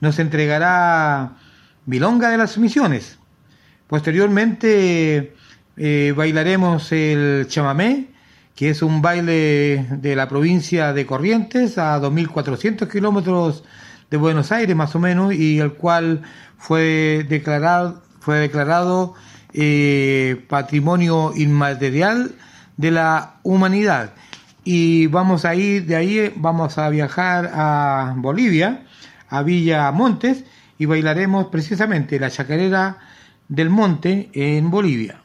nos 0.00 0.20
entregará 0.20 1.32
Milonga 1.86 2.30
de 2.30 2.38
las 2.38 2.56
Misiones. 2.56 3.18
Posteriormente 3.88 5.34
eh, 5.76 6.14
bailaremos 6.16 6.92
el 6.92 7.46
chamamé 7.48 8.17
que 8.58 8.70
es 8.70 8.82
un 8.82 9.00
baile 9.02 9.86
de 9.88 10.16
la 10.16 10.28
provincia 10.28 10.92
de 10.92 11.06
Corrientes 11.06 11.78
a 11.78 12.00
2.400 12.00 12.90
kilómetros 12.90 13.62
de 14.10 14.16
Buenos 14.16 14.50
Aires 14.50 14.74
más 14.74 14.96
o 14.96 14.98
menos 14.98 15.32
y 15.32 15.60
el 15.60 15.74
cual 15.74 16.22
fue 16.56 17.24
declarado, 17.28 18.02
fue 18.18 18.38
declarado 18.38 19.14
eh, 19.52 20.44
patrimonio 20.48 21.32
inmaterial 21.36 22.34
de 22.76 22.90
la 22.90 23.36
humanidad. 23.44 24.14
Y 24.64 25.06
vamos 25.06 25.44
a 25.44 25.54
ir, 25.54 25.86
de 25.86 25.94
ahí 25.94 26.32
vamos 26.34 26.78
a 26.78 26.88
viajar 26.88 27.52
a 27.54 28.12
Bolivia, 28.16 28.82
a 29.28 29.44
Villa 29.44 29.92
Montes, 29.92 30.44
y 30.80 30.86
bailaremos 30.86 31.46
precisamente 31.46 32.18
la 32.18 32.28
chacarera 32.28 32.98
del 33.46 33.70
monte 33.70 34.30
en 34.34 34.68
Bolivia. 34.68 35.20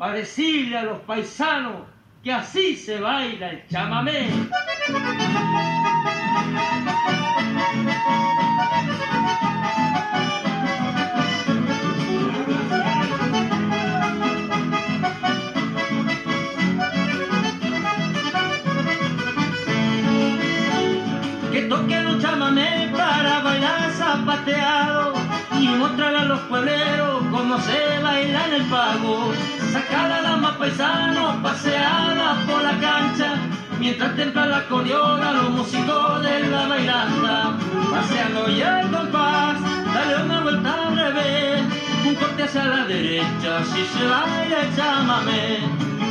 Para 0.00 0.14
decirle 0.14 0.78
a 0.78 0.82
los 0.84 1.00
paisanos 1.00 1.82
que 2.24 2.32
así 2.32 2.74
se 2.74 2.98
baila 2.98 3.50
el 3.50 3.66
chamamé. 3.68 4.30
que 21.52 21.62
toquen 21.68 22.06
un 22.06 22.20
chamamé 22.22 22.90
para 22.96 23.40
bailar 23.40 23.90
zapateado 23.92 25.12
y 25.60 25.68
mostrar 25.68 26.14
a 26.16 26.24
los 26.24 26.40
puebleros 26.48 27.19
cómo 27.50 27.62
se 27.62 27.98
baila 28.00 28.46
en 28.46 28.54
el 28.54 28.64
pago. 28.66 29.32
Sacar 29.72 30.22
la 30.22 30.36
más 30.36 30.56
paisano, 30.56 31.42
paseada 31.42 32.36
por 32.46 32.62
la 32.62 32.78
cancha, 32.78 33.34
mientras 33.78 34.14
templa 34.14 34.46
la 34.46 34.58
acordeona 34.58 35.32
los 35.32 35.50
músicos 35.50 36.22
de 36.22 36.48
la 36.48 36.66
bailanta. 36.68 37.56
Paseando 37.90 38.48
ya 38.50 38.80
el 38.82 38.90
compás, 38.90 39.56
dale 39.94 40.24
una 40.24 40.40
vuelta 40.42 40.86
al 40.86 40.96
revés, 40.96 41.62
un 42.06 42.14
corte 42.14 42.42
hacia 42.44 42.64
la 42.64 42.84
derecha, 42.84 43.64
si 43.64 43.84
se 43.84 44.04
baila 44.06 44.60
chamamé. 44.76 45.58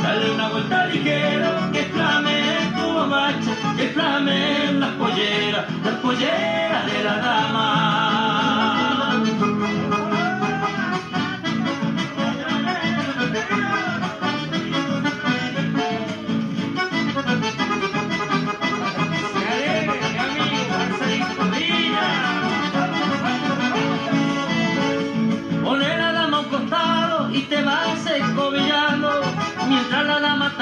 Dale 0.02 0.30
una 0.32 0.48
vuelta 0.48 0.86
ligero, 0.86 1.72
que 1.72 1.84
flame 1.84 2.72
tu 2.76 2.92
bombacha, 2.92 3.52
que 3.76 3.88
flame 3.88 4.72
las 4.72 4.90
polleras, 4.90 5.64
las 5.84 5.94
polleras 5.96 6.86
de 6.86 7.04
la 7.04 7.16
dama. 7.16 8.09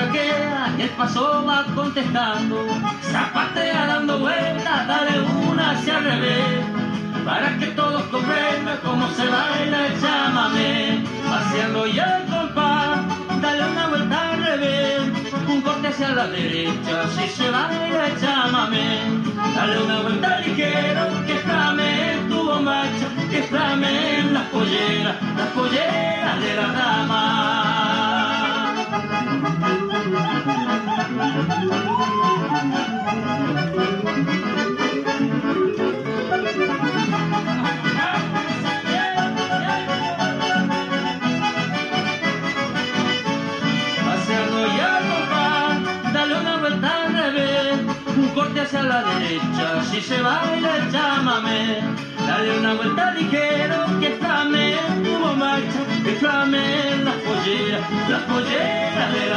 El 0.00 0.90
paso 0.90 1.44
va 1.44 1.64
contestando. 1.74 2.66
Zapatea 3.02 3.86
dando 3.86 4.18
vueltas, 4.18 4.86
dale 4.86 5.20
una 5.50 5.70
hacia 5.72 5.98
el 5.98 6.04
revés. 6.04 6.64
Para 7.24 7.58
que 7.58 7.66
todos 7.68 8.02
comprendan 8.04 8.78
cómo 8.84 9.08
se 9.10 9.26
baila 9.26 9.86
el 9.86 10.00
chamamé. 10.00 11.04
Paseando 11.28 11.86
ya 11.86 12.18
el 12.18 12.26
compás, 12.26 13.00
dale 13.42 13.70
una 13.70 13.88
vuelta 13.88 14.30
al 14.30 14.44
revés. 14.44 15.00
Un 15.48 15.62
corte 15.62 15.88
hacia 15.88 16.10
la 16.10 16.26
derecha, 16.28 17.08
si 17.16 17.28
se 17.28 17.50
baila 17.50 18.06
el 18.06 18.20
chamamé. 18.20 19.00
Dale 19.54 19.82
una 19.82 20.00
vuelta 20.02 20.40
ligero, 20.40 21.26
que 21.26 21.34
flame 21.40 22.18
tu 22.28 22.44
bombacha, 22.44 23.08
que 23.30 23.42
flame 23.42 24.22
las 24.32 24.44
polleras, 24.44 25.16
las 25.36 25.48
polleras 25.48 26.40
de 26.40 26.54
la 26.54 26.66
dama. 26.68 27.67
Hacia 48.60 48.82
la 48.82 49.02
derecha, 49.02 49.82
si 49.90 50.00
se 50.00 50.20
baila 50.20 50.88
chamamé. 50.92 51.80
Dale 52.26 52.58
una 52.58 52.74
vuelta 52.74 53.12
ligero, 53.12 53.98
que 54.00 54.10
flame 54.20 54.76
que 56.04 56.12
flame 56.16 56.96
las 57.04 57.14
polleras, 57.14 57.82
las 58.08 58.22
polleras 58.22 59.12
de 59.12 59.27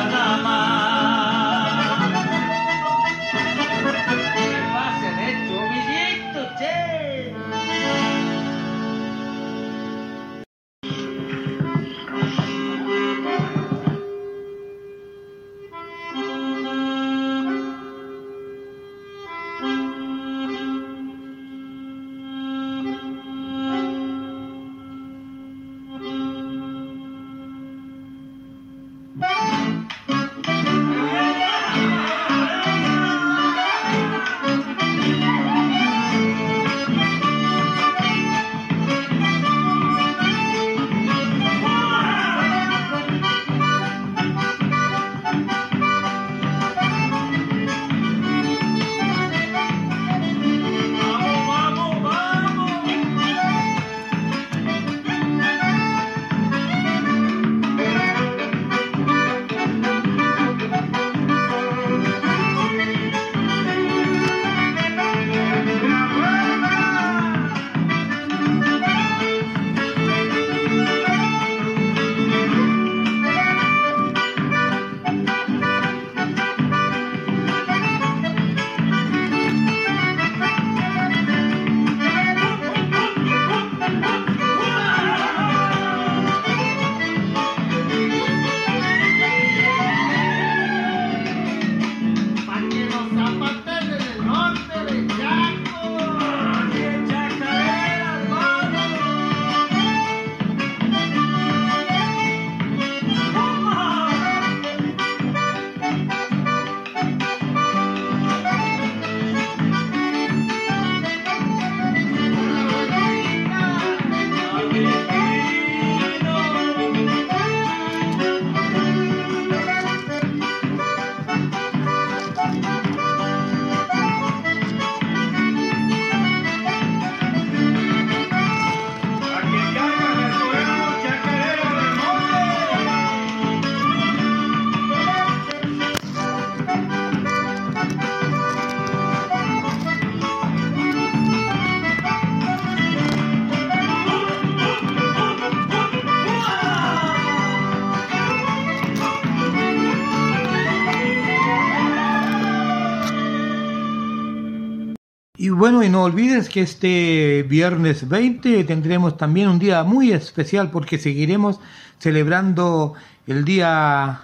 bueno, 155.61 155.83
y 155.83 155.89
no 155.89 156.05
olvides 156.05 156.49
que 156.49 156.61
este 156.61 157.45
viernes 157.47 158.09
20 158.09 158.63
tendremos 158.63 159.15
también 159.15 159.47
un 159.47 159.59
día 159.59 159.83
muy 159.83 160.11
especial 160.11 160.71
porque 160.71 160.97
seguiremos 160.97 161.59
celebrando 161.99 162.95
el 163.27 163.45
Día 163.45 164.21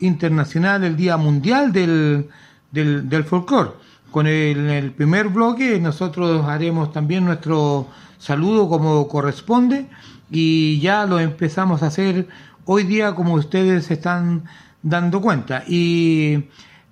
Internacional, 0.00 0.84
el 0.84 0.96
Día 0.96 1.18
Mundial 1.18 1.74
del, 1.74 2.30
del, 2.72 3.06
del 3.06 3.24
Folclore. 3.24 3.72
Con 4.10 4.26
el, 4.26 4.92
primer 4.92 5.28
bloque 5.28 5.78
nosotros 5.78 6.46
haremos 6.46 6.90
también 6.90 7.26
nuestro 7.26 7.86
saludo 8.16 8.66
como 8.70 9.08
corresponde 9.08 9.88
y 10.30 10.80
ya 10.80 11.04
lo 11.04 11.20
empezamos 11.20 11.82
a 11.82 11.88
hacer 11.88 12.28
hoy 12.64 12.84
día 12.84 13.14
como 13.14 13.34
ustedes 13.34 13.90
están 13.90 14.44
dando 14.82 15.20
cuenta. 15.20 15.64
Y 15.68 16.44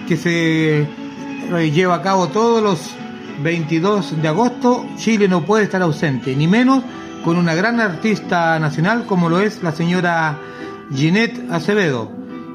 que 0.07 0.15
se 0.15 0.88
lleva 1.72 1.95
a 1.95 2.02
cabo 2.02 2.30
todos 2.30 2.64
los 2.64 2.89
22 3.43 4.22
de 4.22 4.27
agosto, 4.30 4.88
Chile 4.95 5.27
no 5.27 5.45
puede 5.45 5.65
estar 5.65 5.81
ausente, 5.81 6.34
ni 6.35 6.48
menos 6.48 6.84
con 7.23 7.38
una 7.38 7.53
gran 7.53 7.81
artista 7.81 8.57
nacional 8.60 9.06
como 9.06 9.30
lo 9.30 9.41
es 9.41 9.61
la 9.61 9.73
señora 9.73 10.39
Ginette 10.95 11.52
Acevedo. 11.52 12.10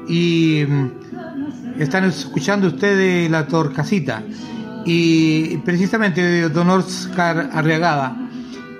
Y 0.09 0.65
mm, 0.67 1.79
están 1.79 2.03
escuchando 2.05 2.67
ustedes 2.67 3.29
la 3.29 3.47
Torcasita, 3.47 4.23
y 4.85 5.57
precisamente 5.57 6.49
Don 6.49 6.69
Oscar 6.71 7.51
Arriagada. 7.53 8.17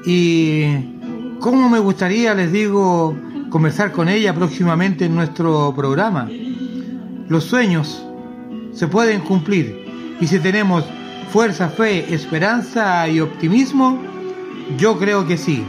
Y 0.06 0.96
cómo 1.40 1.70
me 1.70 1.80
gustaría, 1.80 2.34
les 2.34 2.52
digo, 2.52 3.16
conversar 3.58 3.92
con 3.92 4.08
ella 4.08 4.36
próximamente 4.36 5.06
en 5.06 5.16
nuestro 5.16 5.74
programa. 5.76 6.30
Los 7.28 7.46
sueños 7.46 8.06
se 8.72 8.88
pueden 8.88 9.22
cumplir 9.22 10.16
y 10.22 10.28
si 10.28 10.38
tenemos 10.38 10.86
fuerza, 11.34 11.68
fe, 11.68 12.14
esperanza 12.14 13.10
y 13.10 13.20
optimismo, 13.20 14.00
yo 14.78 15.00
creo 15.00 15.26
que 15.26 15.40
sí. 15.40 15.66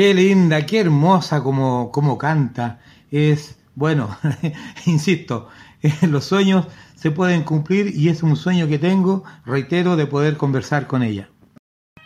Qué 0.00 0.14
linda, 0.14 0.64
qué 0.64 0.80
hermosa 0.80 1.42
como, 1.42 1.92
como 1.92 2.16
canta. 2.16 2.80
Es, 3.10 3.58
bueno, 3.74 4.16
insisto, 4.86 5.48
los 6.08 6.24
sueños 6.24 6.68
se 6.94 7.10
pueden 7.10 7.42
cumplir 7.42 7.94
y 7.94 8.08
es 8.08 8.22
un 8.22 8.34
sueño 8.34 8.66
que 8.66 8.78
tengo, 8.78 9.24
reitero, 9.44 9.96
de 9.96 10.06
poder 10.06 10.38
conversar 10.38 10.86
con 10.86 11.02
ella. 11.02 11.28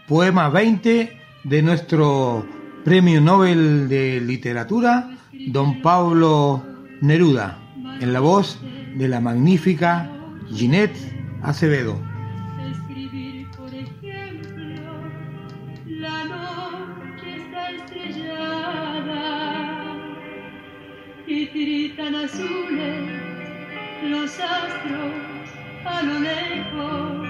Poema 0.09 0.49
20 0.49 1.17
de 1.45 1.63
nuestro 1.63 2.45
Premio 2.85 3.21
Nobel 3.21 3.89
de 3.89 4.21
Literatura, 4.21 5.17
don 5.47 5.81
Pablo 5.81 6.65
Neruda, 7.01 7.61
en 8.01 8.13
la 8.13 8.19
voz 8.19 8.59
de 8.97 9.07
la 9.07 9.21
magnífica 9.21 10.11
Ginette 10.53 10.99
Acevedo. 11.43 12.14
gritan 21.55 22.15
azules 22.17 23.11
los 24.03 24.41
astros 24.41 25.13
a 25.85 26.03
lo 26.03 26.19
lejos 26.19 27.29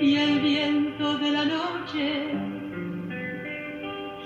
y 0.00 0.16
el 0.16 0.40
viento 0.40 1.18
de 1.18 1.30
la 1.32 1.44
noche 1.44 2.28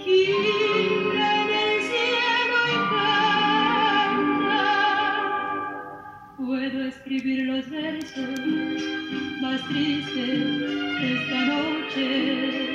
gira 0.04 1.28
en 1.44 1.50
el 1.64 1.82
cielo 1.88 2.58
y 2.68 2.76
canta. 4.12 4.62
Puedo 6.36 6.84
escribir 6.84 7.46
los 7.46 7.70
versos 7.70 8.40
más 9.40 9.62
tristes 9.68 10.40
esta 11.00 11.40
noche. 11.46 12.73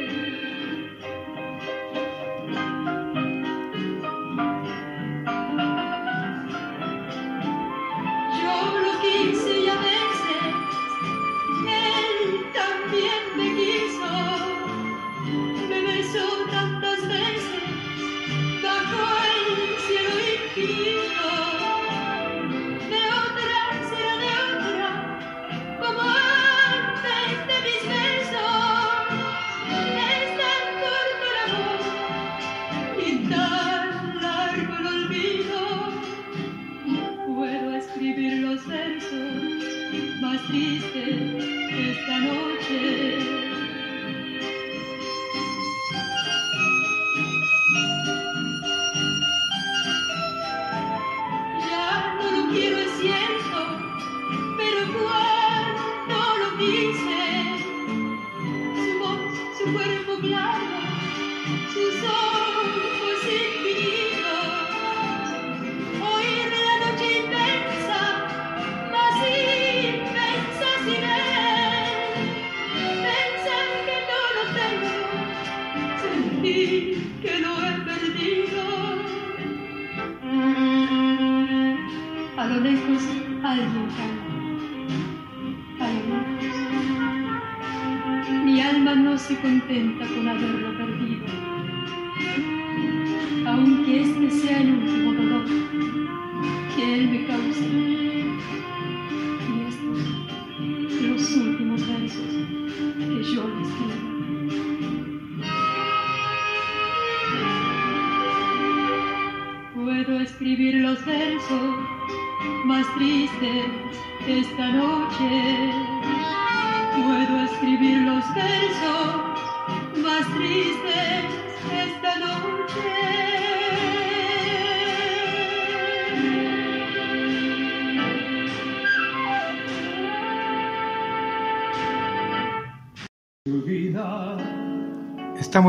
contenta 89.42 90.06
con 90.14 90.26
la 90.26 90.32
haber 90.32 90.59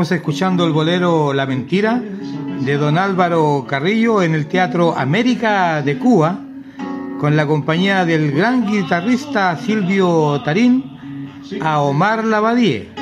Estamos 0.01 0.17
escuchando 0.17 0.65
el 0.65 0.73
bolero 0.73 1.31
La 1.31 1.45
Mentira 1.45 2.01
de 2.61 2.75
don 2.75 2.97
Álvaro 2.97 3.67
Carrillo 3.69 4.23
en 4.23 4.33
el 4.33 4.47
Teatro 4.47 4.97
América 4.97 5.83
de 5.83 5.99
Cuba, 5.99 6.39
con 7.19 7.35
la 7.35 7.45
compañía 7.45 8.03
del 8.03 8.31
gran 8.31 8.65
guitarrista 8.65 9.55
Silvio 9.57 10.41
Tarín 10.43 10.97
a 11.61 11.81
Omar 11.81 12.23
Lavadie. 12.23 13.00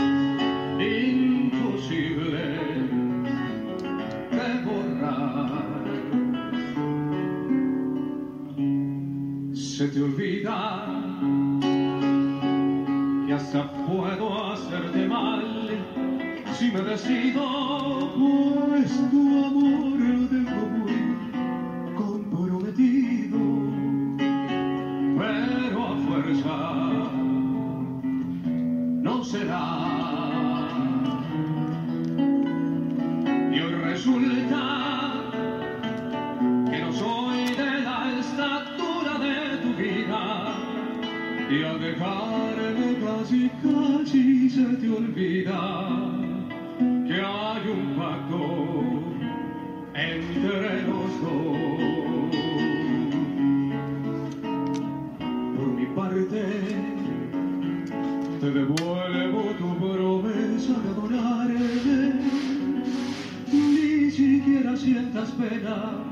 pena 65.39 66.03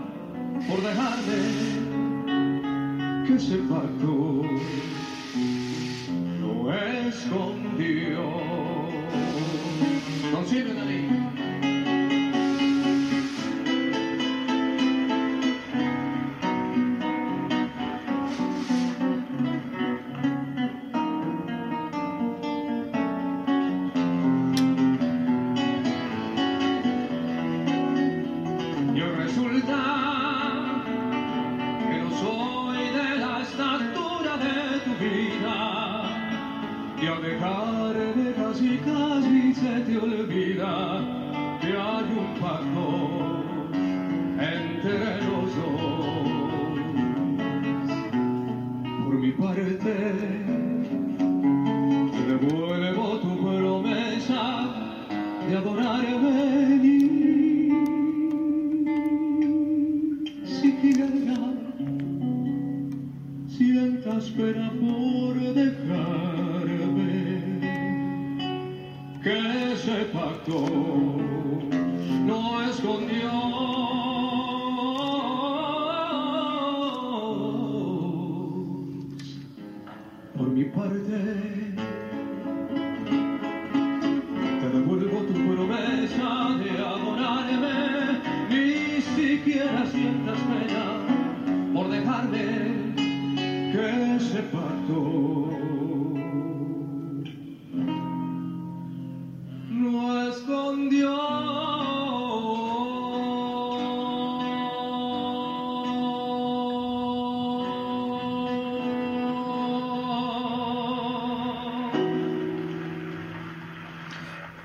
por 0.67 0.81
dejarme 0.81 1.39
que 3.27 3.39
se 3.39 3.57
marchó. 3.57 4.43
Lo 6.39 6.73
escondió. 6.73 8.37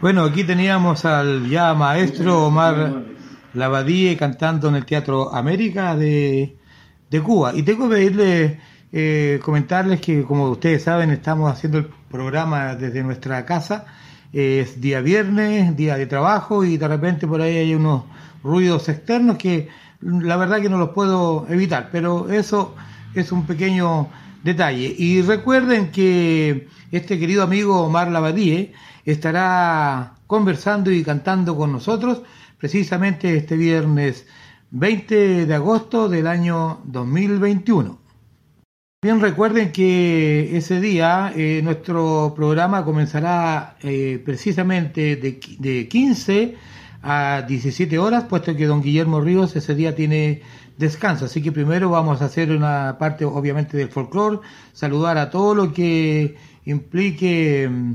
Bueno, 0.02 0.24
aquí 0.24 0.42
teníamos 0.42 1.04
al 1.04 1.48
ya 1.48 1.74
maestro 1.74 2.46
Omar 2.48 3.04
Lavadie 3.54 4.16
cantando 4.16 4.68
en 4.68 4.74
el 4.74 4.84
Teatro 4.84 5.32
América 5.32 5.94
de, 5.94 6.56
de 7.08 7.20
Cuba. 7.20 7.52
Y 7.54 7.62
tengo 7.62 7.88
que 7.88 7.94
pedirle, 7.94 8.60
eh, 8.90 9.38
comentarles 9.44 10.00
que, 10.00 10.24
como 10.24 10.50
ustedes 10.50 10.82
saben, 10.82 11.10
estamos 11.10 11.52
haciendo 11.52 11.78
el 11.78 11.86
programa 12.10 12.74
desde 12.74 13.04
nuestra 13.04 13.46
casa. 13.46 13.86
Es 14.32 14.80
día 14.80 15.00
viernes, 15.00 15.76
día 15.76 15.96
de 15.96 16.06
trabajo, 16.06 16.64
y 16.64 16.78
de 16.78 16.88
repente 16.88 17.28
por 17.28 17.40
ahí 17.40 17.58
hay 17.58 17.72
unos 17.76 18.02
ruidos 18.42 18.88
externos 18.88 19.36
que 19.36 19.68
la 20.00 20.36
verdad 20.36 20.60
que 20.60 20.68
no 20.68 20.78
los 20.78 20.88
puedo 20.88 21.46
evitar, 21.48 21.90
pero 21.92 22.28
eso 22.28 22.74
es 23.14 23.30
un 23.30 23.46
pequeño 23.46 24.08
detalle. 24.42 24.96
Y 24.98 25.22
recuerden 25.22 25.92
que 25.92 26.66
este 26.90 27.20
querido 27.20 27.44
amigo 27.44 27.82
Omar 27.82 28.10
Lavadie 28.10 28.72
estará 29.04 30.14
conversando 30.26 30.90
y 30.90 31.02
cantando 31.02 31.56
con 31.56 31.72
nosotros 31.72 32.22
precisamente 32.58 33.36
este 33.36 33.56
viernes 33.56 34.26
20 34.70 35.46
de 35.46 35.54
agosto 35.54 36.08
del 36.08 36.26
año 36.26 36.80
2021. 36.84 37.98
Bien 39.02 39.20
recuerden 39.20 39.72
que 39.72 40.56
ese 40.56 40.80
día 40.80 41.32
eh, 41.34 41.60
nuestro 41.64 42.32
programa 42.36 42.84
comenzará 42.84 43.76
eh, 43.82 44.22
precisamente 44.24 45.16
de, 45.16 45.40
de 45.58 45.88
15 45.88 46.56
a 47.02 47.42
17 47.42 47.98
horas, 47.98 48.24
puesto 48.24 48.54
que 48.54 48.66
don 48.66 48.80
Guillermo 48.80 49.20
Ríos 49.20 49.56
ese 49.56 49.74
día 49.74 49.96
tiene 49.96 50.42
descanso. 50.78 51.24
Así 51.24 51.42
que 51.42 51.50
primero 51.50 51.90
vamos 51.90 52.22
a 52.22 52.26
hacer 52.26 52.52
una 52.52 52.96
parte 52.98 53.24
obviamente 53.24 53.76
del 53.76 53.88
folclore, 53.88 54.38
saludar 54.72 55.18
a 55.18 55.30
todo 55.30 55.54
lo 55.54 55.72
que 55.72 56.36
implique 56.64 57.68
mm, 57.68 57.92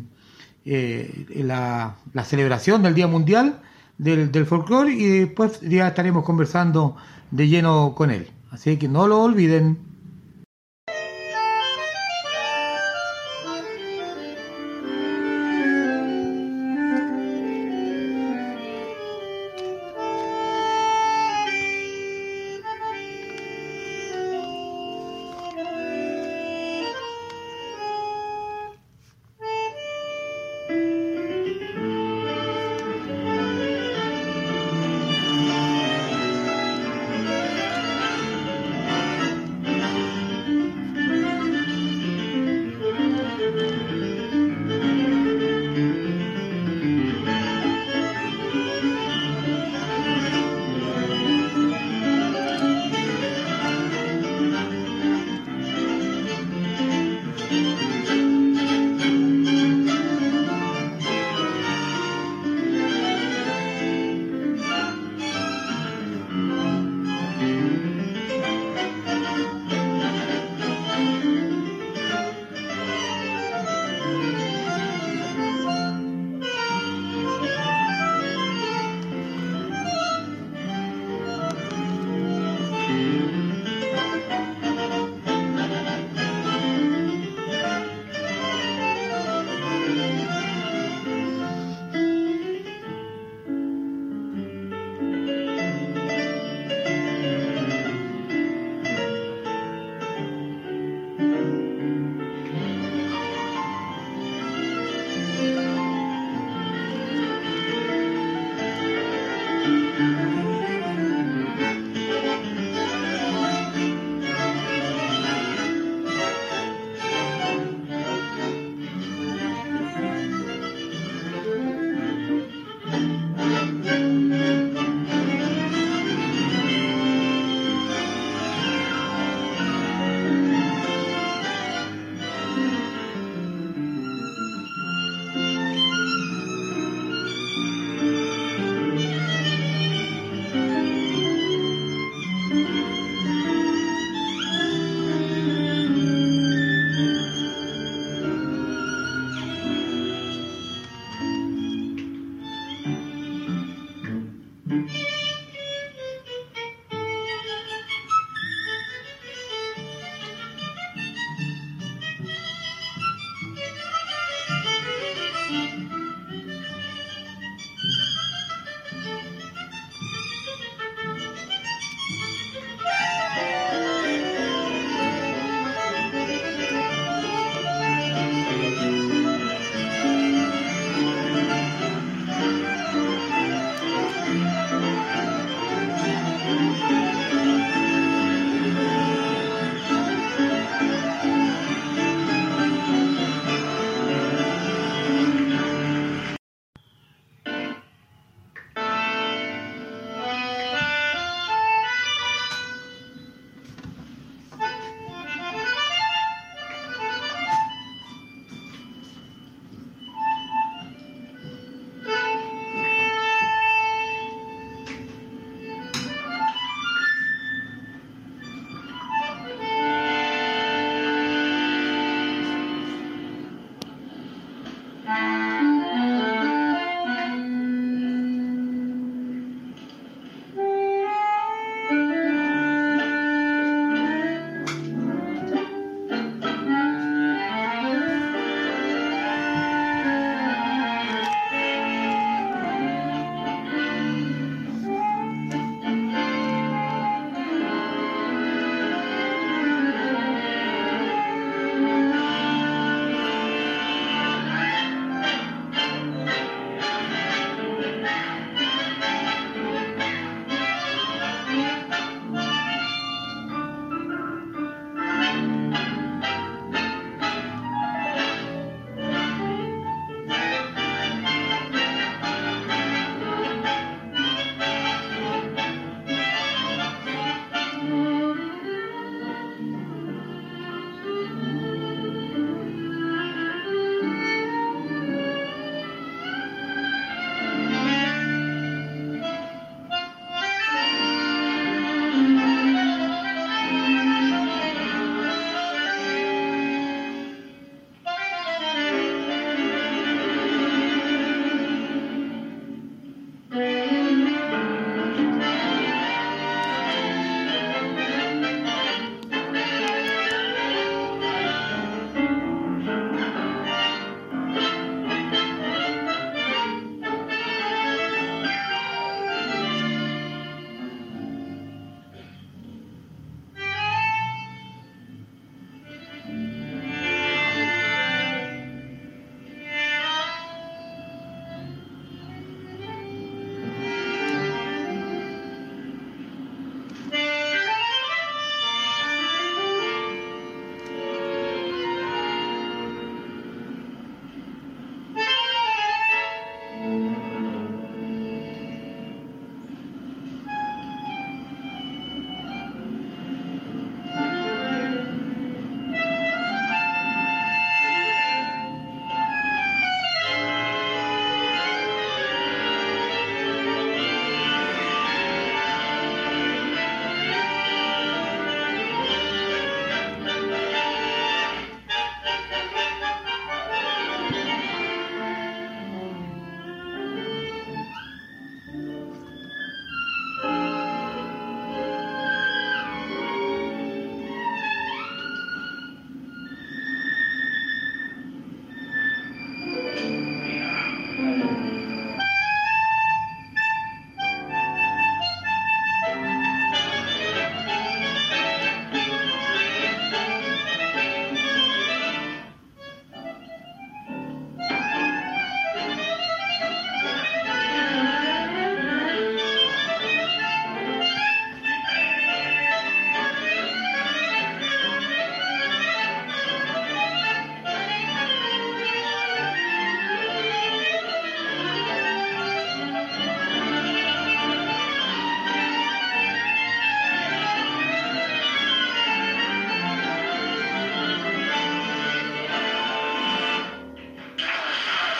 eh, 0.68 1.26
la, 1.44 1.96
la 2.14 2.24
celebración 2.26 2.84
del 2.84 2.94
Día 2.94 3.08
Mundial 3.08 3.62
del, 3.98 4.32
del 4.32 4.46
Folclore 4.46 4.94
y 4.94 5.20
después 5.20 5.62
ya 5.62 5.88
estaremos 5.88 6.24
conversando 6.24 6.96
de 7.32 7.48
lleno 7.48 7.94
con 7.96 8.12
él. 8.12 8.28
Así 8.52 8.78
que 8.78 8.88
no 8.88 9.08
lo 9.08 9.22
olviden. 9.22 9.80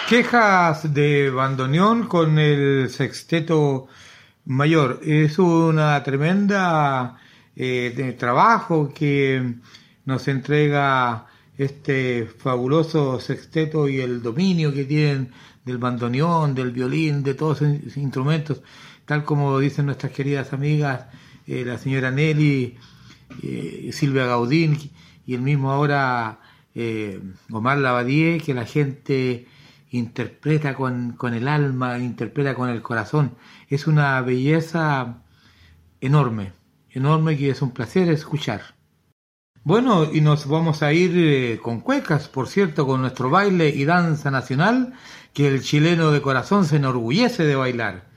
Quejas 0.08 0.94
de 0.94 1.30
bandoneón 1.30 2.08
con 2.08 2.40
el 2.40 2.90
sexteto 2.90 3.90
mayor. 4.46 5.02
Es 5.04 5.38
una 5.38 6.02
tremenda 6.02 7.18
eh, 7.58 7.94
de 7.94 8.14
trabajo 8.14 8.94
que 8.96 9.56
nos 10.06 10.30
entrega 10.30 11.26
este 11.58 12.26
fabuloso 12.26 13.20
sexteto 13.20 13.90
y 13.90 14.00
el 14.00 14.22
dominio 14.22 14.74
que 14.74 14.86
tienen 14.86 15.34
del 15.66 15.78
bandoneón, 15.78 16.56
del 16.56 16.72
violín, 16.72 17.22
de 17.22 17.34
todos 17.34 17.62
esos 17.62 17.98
instrumentos, 17.98 18.62
tal 19.06 19.26
como 19.26 19.60
dicen 19.60 19.88
nuestras 19.88 20.14
queridas 20.14 20.54
amigas, 20.54 21.08
eh, 21.48 21.66
la 21.66 21.78
señora 21.78 22.12
Nelly, 22.12 22.78
eh, 23.44 23.90
Silvia 23.92 24.26
Gaudín 24.26 24.78
y 25.26 25.34
el 25.34 25.42
mismo 25.42 25.70
ahora 25.70 26.40
eh, 26.74 27.20
Omar 27.52 27.80
Lavadie, 27.80 28.40
que 28.40 28.54
la 28.54 28.66
gente 28.66 29.48
interpreta 29.92 30.76
con, 30.76 31.14
con 31.14 31.34
el 31.34 31.48
alma, 31.48 31.98
interpreta 32.00 32.56
con 32.56 32.70
el 32.70 32.82
corazón. 32.82 33.36
Es 33.70 33.88
una 33.88 34.22
belleza 34.22 35.24
enorme, 36.02 36.54
enorme 36.90 37.38
que 37.38 37.50
es 37.50 37.62
un 37.62 37.72
placer 37.72 38.10
escuchar. 38.10 38.78
Bueno, 39.64 40.08
y 40.12 40.22
nos 40.22 40.48
vamos 40.48 40.82
a 40.82 40.94
ir 40.94 41.12
eh, 41.16 41.60
con 41.62 41.82
cuecas, 41.82 42.30
por 42.30 42.48
cierto, 42.48 42.88
con 42.88 43.02
nuestro 43.02 43.30
baile 43.30 43.68
y 43.68 43.84
danza 43.84 44.32
nacional, 44.32 44.94
que 45.34 45.48
el 45.48 45.62
chileno 45.62 46.12
de 46.12 46.22
corazón 46.22 46.64
se 46.64 46.78
enorgullece 46.78 47.44
de 47.44 47.56
bailar. 47.56 48.08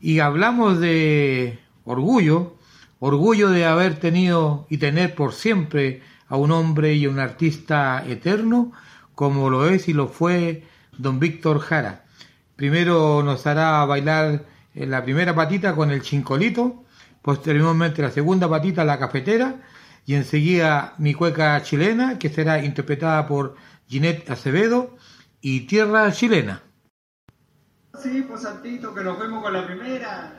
Y 0.00 0.20
hablamos 0.20 0.80
de 0.80 1.58
orgullo, 1.84 2.56
orgullo 2.98 3.50
de 3.50 3.66
haber 3.66 4.00
tenido 4.00 4.66
y 4.70 4.78
tener 4.78 5.14
por 5.14 5.34
siempre 5.34 6.00
a 6.28 6.36
un 6.36 6.50
hombre 6.50 6.94
y 6.94 7.06
un 7.06 7.18
artista 7.18 8.02
eterno, 8.06 8.72
como 9.14 9.50
lo 9.50 9.68
es 9.68 9.88
y 9.88 9.92
lo 9.92 10.08
fue 10.08 10.64
don 10.98 11.18
Víctor 11.18 11.60
Jara. 11.60 12.04
Primero 12.56 13.22
nos 13.22 13.46
hará 13.46 13.84
bailar 13.84 14.44
en 14.74 14.90
la 14.90 15.04
primera 15.04 15.34
patita 15.34 15.74
con 15.74 15.90
el 15.90 16.02
chincolito, 16.02 16.84
posteriormente 17.22 18.02
la 18.02 18.10
segunda 18.10 18.48
patita 18.48 18.84
la 18.84 18.98
cafetera 18.98 19.56
y 20.06 20.14
enseguida 20.14 20.94
mi 20.98 21.14
cueca 21.14 21.62
chilena 21.62 22.18
que 22.18 22.28
será 22.28 22.64
interpretada 22.64 23.26
por 23.26 23.56
Ginette 23.88 24.30
Acevedo 24.30 24.96
y 25.40 25.66
Tierra 25.66 26.10
Chilena. 26.12 26.62
Sí, 28.02 28.24
pues 28.28 28.42
Santito, 28.42 28.94
que 28.94 29.02
nos 29.02 29.18
vemos 29.18 29.42
con 29.42 29.52
la 29.52 29.66
primera. 29.66 30.36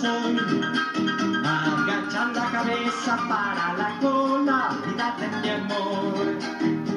Soy. 0.00 0.36
Agacha 1.44 2.22
la 2.34 2.46
cabeza 2.50 3.16
para 3.28 3.64
la 3.80 3.98
cola, 4.00 4.58
vida 4.86 5.08
de 5.20 5.28
mi 5.40 5.48
amor. 5.60 6.24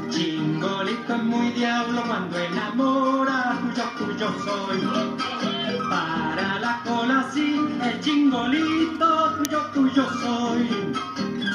Chingolito 0.09 1.15
es 1.15 1.23
muy 1.23 1.49
diablo 1.51 2.03
cuando 2.07 2.37
enamora, 2.39 3.59
tuyo, 3.59 3.85
tuyo 3.97 4.29
soy. 4.45 4.79
Para 5.89 6.59
la 6.59 6.81
cola 6.85 7.25
sí, 7.33 7.59
el 7.83 7.99
chingolito, 8.01 9.09
tuyo, 9.37 9.59
tuyo 9.73 10.05
soy. 10.21 10.69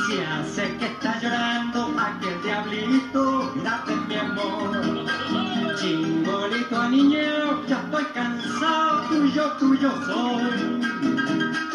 Si 0.07 0.15
hace 0.21 0.77
que 0.79 0.87
está 0.87 1.19
llorando 1.21 1.95
aquel 1.99 2.43
diablito, 2.43 3.53
date 3.65 3.95
mi 4.09 4.17
amor. 4.17 4.71
Chingolito 5.79 6.89
niño, 6.89 7.67
ya 7.69 7.79
estoy 7.85 8.05
cansado, 8.15 8.88
tuyo, 9.29 9.45
tuyo 9.59 9.91
soy. 10.07 11.68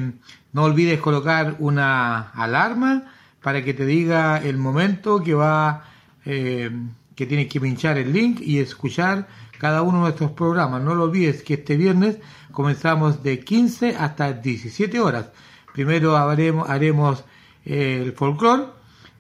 no 0.54 0.64
olvides 0.64 1.00
colocar 1.00 1.56
una 1.60 2.32
alarma 2.32 3.04
para 3.42 3.64
que 3.64 3.74
te 3.74 3.86
diga 3.86 4.38
el 4.38 4.58
momento 4.58 5.22
que 5.22 5.34
va 5.34 5.84
eh, 6.26 6.72
que 7.16 7.26
tienes 7.26 7.48
que 7.48 7.62
pinchar 7.62 7.98
el 7.98 8.12
link 8.12 8.42
y 8.42 8.60
escuchar 8.60 9.28
cada 9.58 9.82
uno 9.82 10.00
de 10.00 10.04
nuestros 10.04 10.32
programas. 10.32 10.82
No 10.82 10.96
lo 10.96 11.04
olvides 11.04 11.44
que 11.44 11.56
este 11.56 11.78
viernes 11.78 12.18
comenzamos 12.52 13.24
de 13.24 13.40
15 13.40 13.96
hasta 13.96 14.34
17 14.34 15.00
horas. 15.00 15.30
Primero 15.74 16.18
haremos, 16.18 16.70
haremos 16.70 17.24
eh, 17.66 18.02
el 18.04 18.14
folclore 18.14 18.66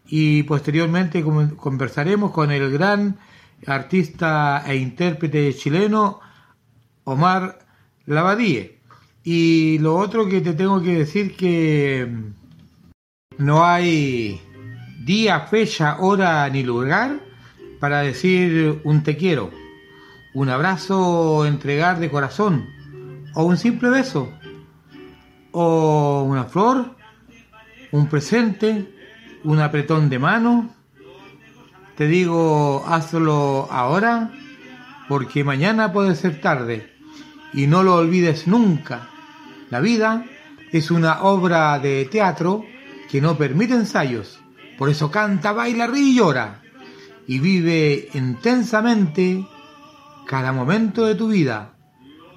y 0.07 0.43
posteriormente 0.43 1.23
conversaremos 1.23 2.31
con 2.31 2.51
el 2.51 2.71
gran 2.71 3.17
artista 3.65 4.63
e 4.67 4.75
intérprete 4.75 5.53
chileno 5.53 6.19
Omar 7.05 7.59
Lavadie. 8.05 8.74
Y 9.27 9.79
lo 9.79 9.97
otro 9.97 10.29
que 10.29 10.39
te 10.39 10.53
tengo 10.53 10.83
que 10.83 10.99
decir 10.99 11.35
que 11.35 12.07
no 13.39 13.65
hay 13.65 14.39
día, 15.03 15.39
fecha, 15.47 15.97
hora 15.99 16.47
ni 16.47 16.61
lugar 16.61 17.19
para 17.79 18.01
decir 18.01 18.81
un 18.83 19.01
te 19.01 19.17
quiero, 19.17 19.49
un 20.35 20.49
abrazo 20.49 21.47
entregar 21.47 21.99
de 21.99 22.11
corazón, 22.11 22.69
o 23.33 23.45
un 23.45 23.57
simple 23.57 23.89
beso, 23.89 24.31
o 25.51 26.21
una 26.21 26.43
flor, 26.43 26.95
un 27.91 28.07
presente, 28.07 28.93
un 29.43 29.59
apretón 29.59 30.07
de 30.07 30.19
mano. 30.19 30.69
Te 31.97 32.05
digo, 32.05 32.85
hazlo 32.87 33.67
ahora, 33.71 34.31
porque 35.09 35.43
mañana 35.43 35.91
puede 35.91 36.13
ser 36.13 36.41
tarde. 36.41 36.93
Y 37.53 37.65
no 37.65 37.81
lo 37.81 37.95
olvides 37.95 38.47
nunca. 38.47 39.09
La 39.69 39.79
vida 39.79 40.25
es 40.71 40.91
una 40.91 41.23
obra 41.23 41.79
de 41.79 42.05
teatro 42.05 42.65
que 43.09 43.21
no 43.21 43.37
permite 43.37 43.73
ensayos. 43.73 44.39
Por 44.77 44.89
eso 44.89 45.09
canta, 45.09 45.53
baila, 45.53 45.87
ríe 45.87 46.11
y 46.11 46.15
llora. 46.15 46.61
Y 47.27 47.39
vive 47.39 48.09
intensamente 48.13 49.45
cada 50.27 50.51
momento 50.51 51.05
de 51.05 51.15
tu 51.15 51.29
vida 51.29 51.75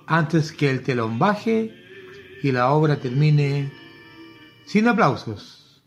antes 0.06 0.52
que 0.52 0.70
el 0.70 0.82
telón 0.82 1.18
baje 1.18 1.74
y 2.42 2.52
la 2.52 2.70
obra 2.70 2.96
termine 2.96 3.70
sin 4.64 4.88
aplausos. 4.88 5.82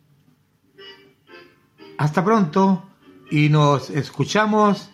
Hasta 1.97 2.23
pronto 2.23 2.83
y 3.31 3.49
nos 3.49 3.89
escuchamos 3.89 4.91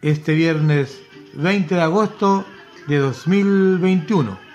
este 0.00 0.34
viernes 0.34 1.00
20 1.34 1.74
de 1.74 1.82
agosto 1.82 2.44
de 2.88 2.98
2021. 2.98 4.51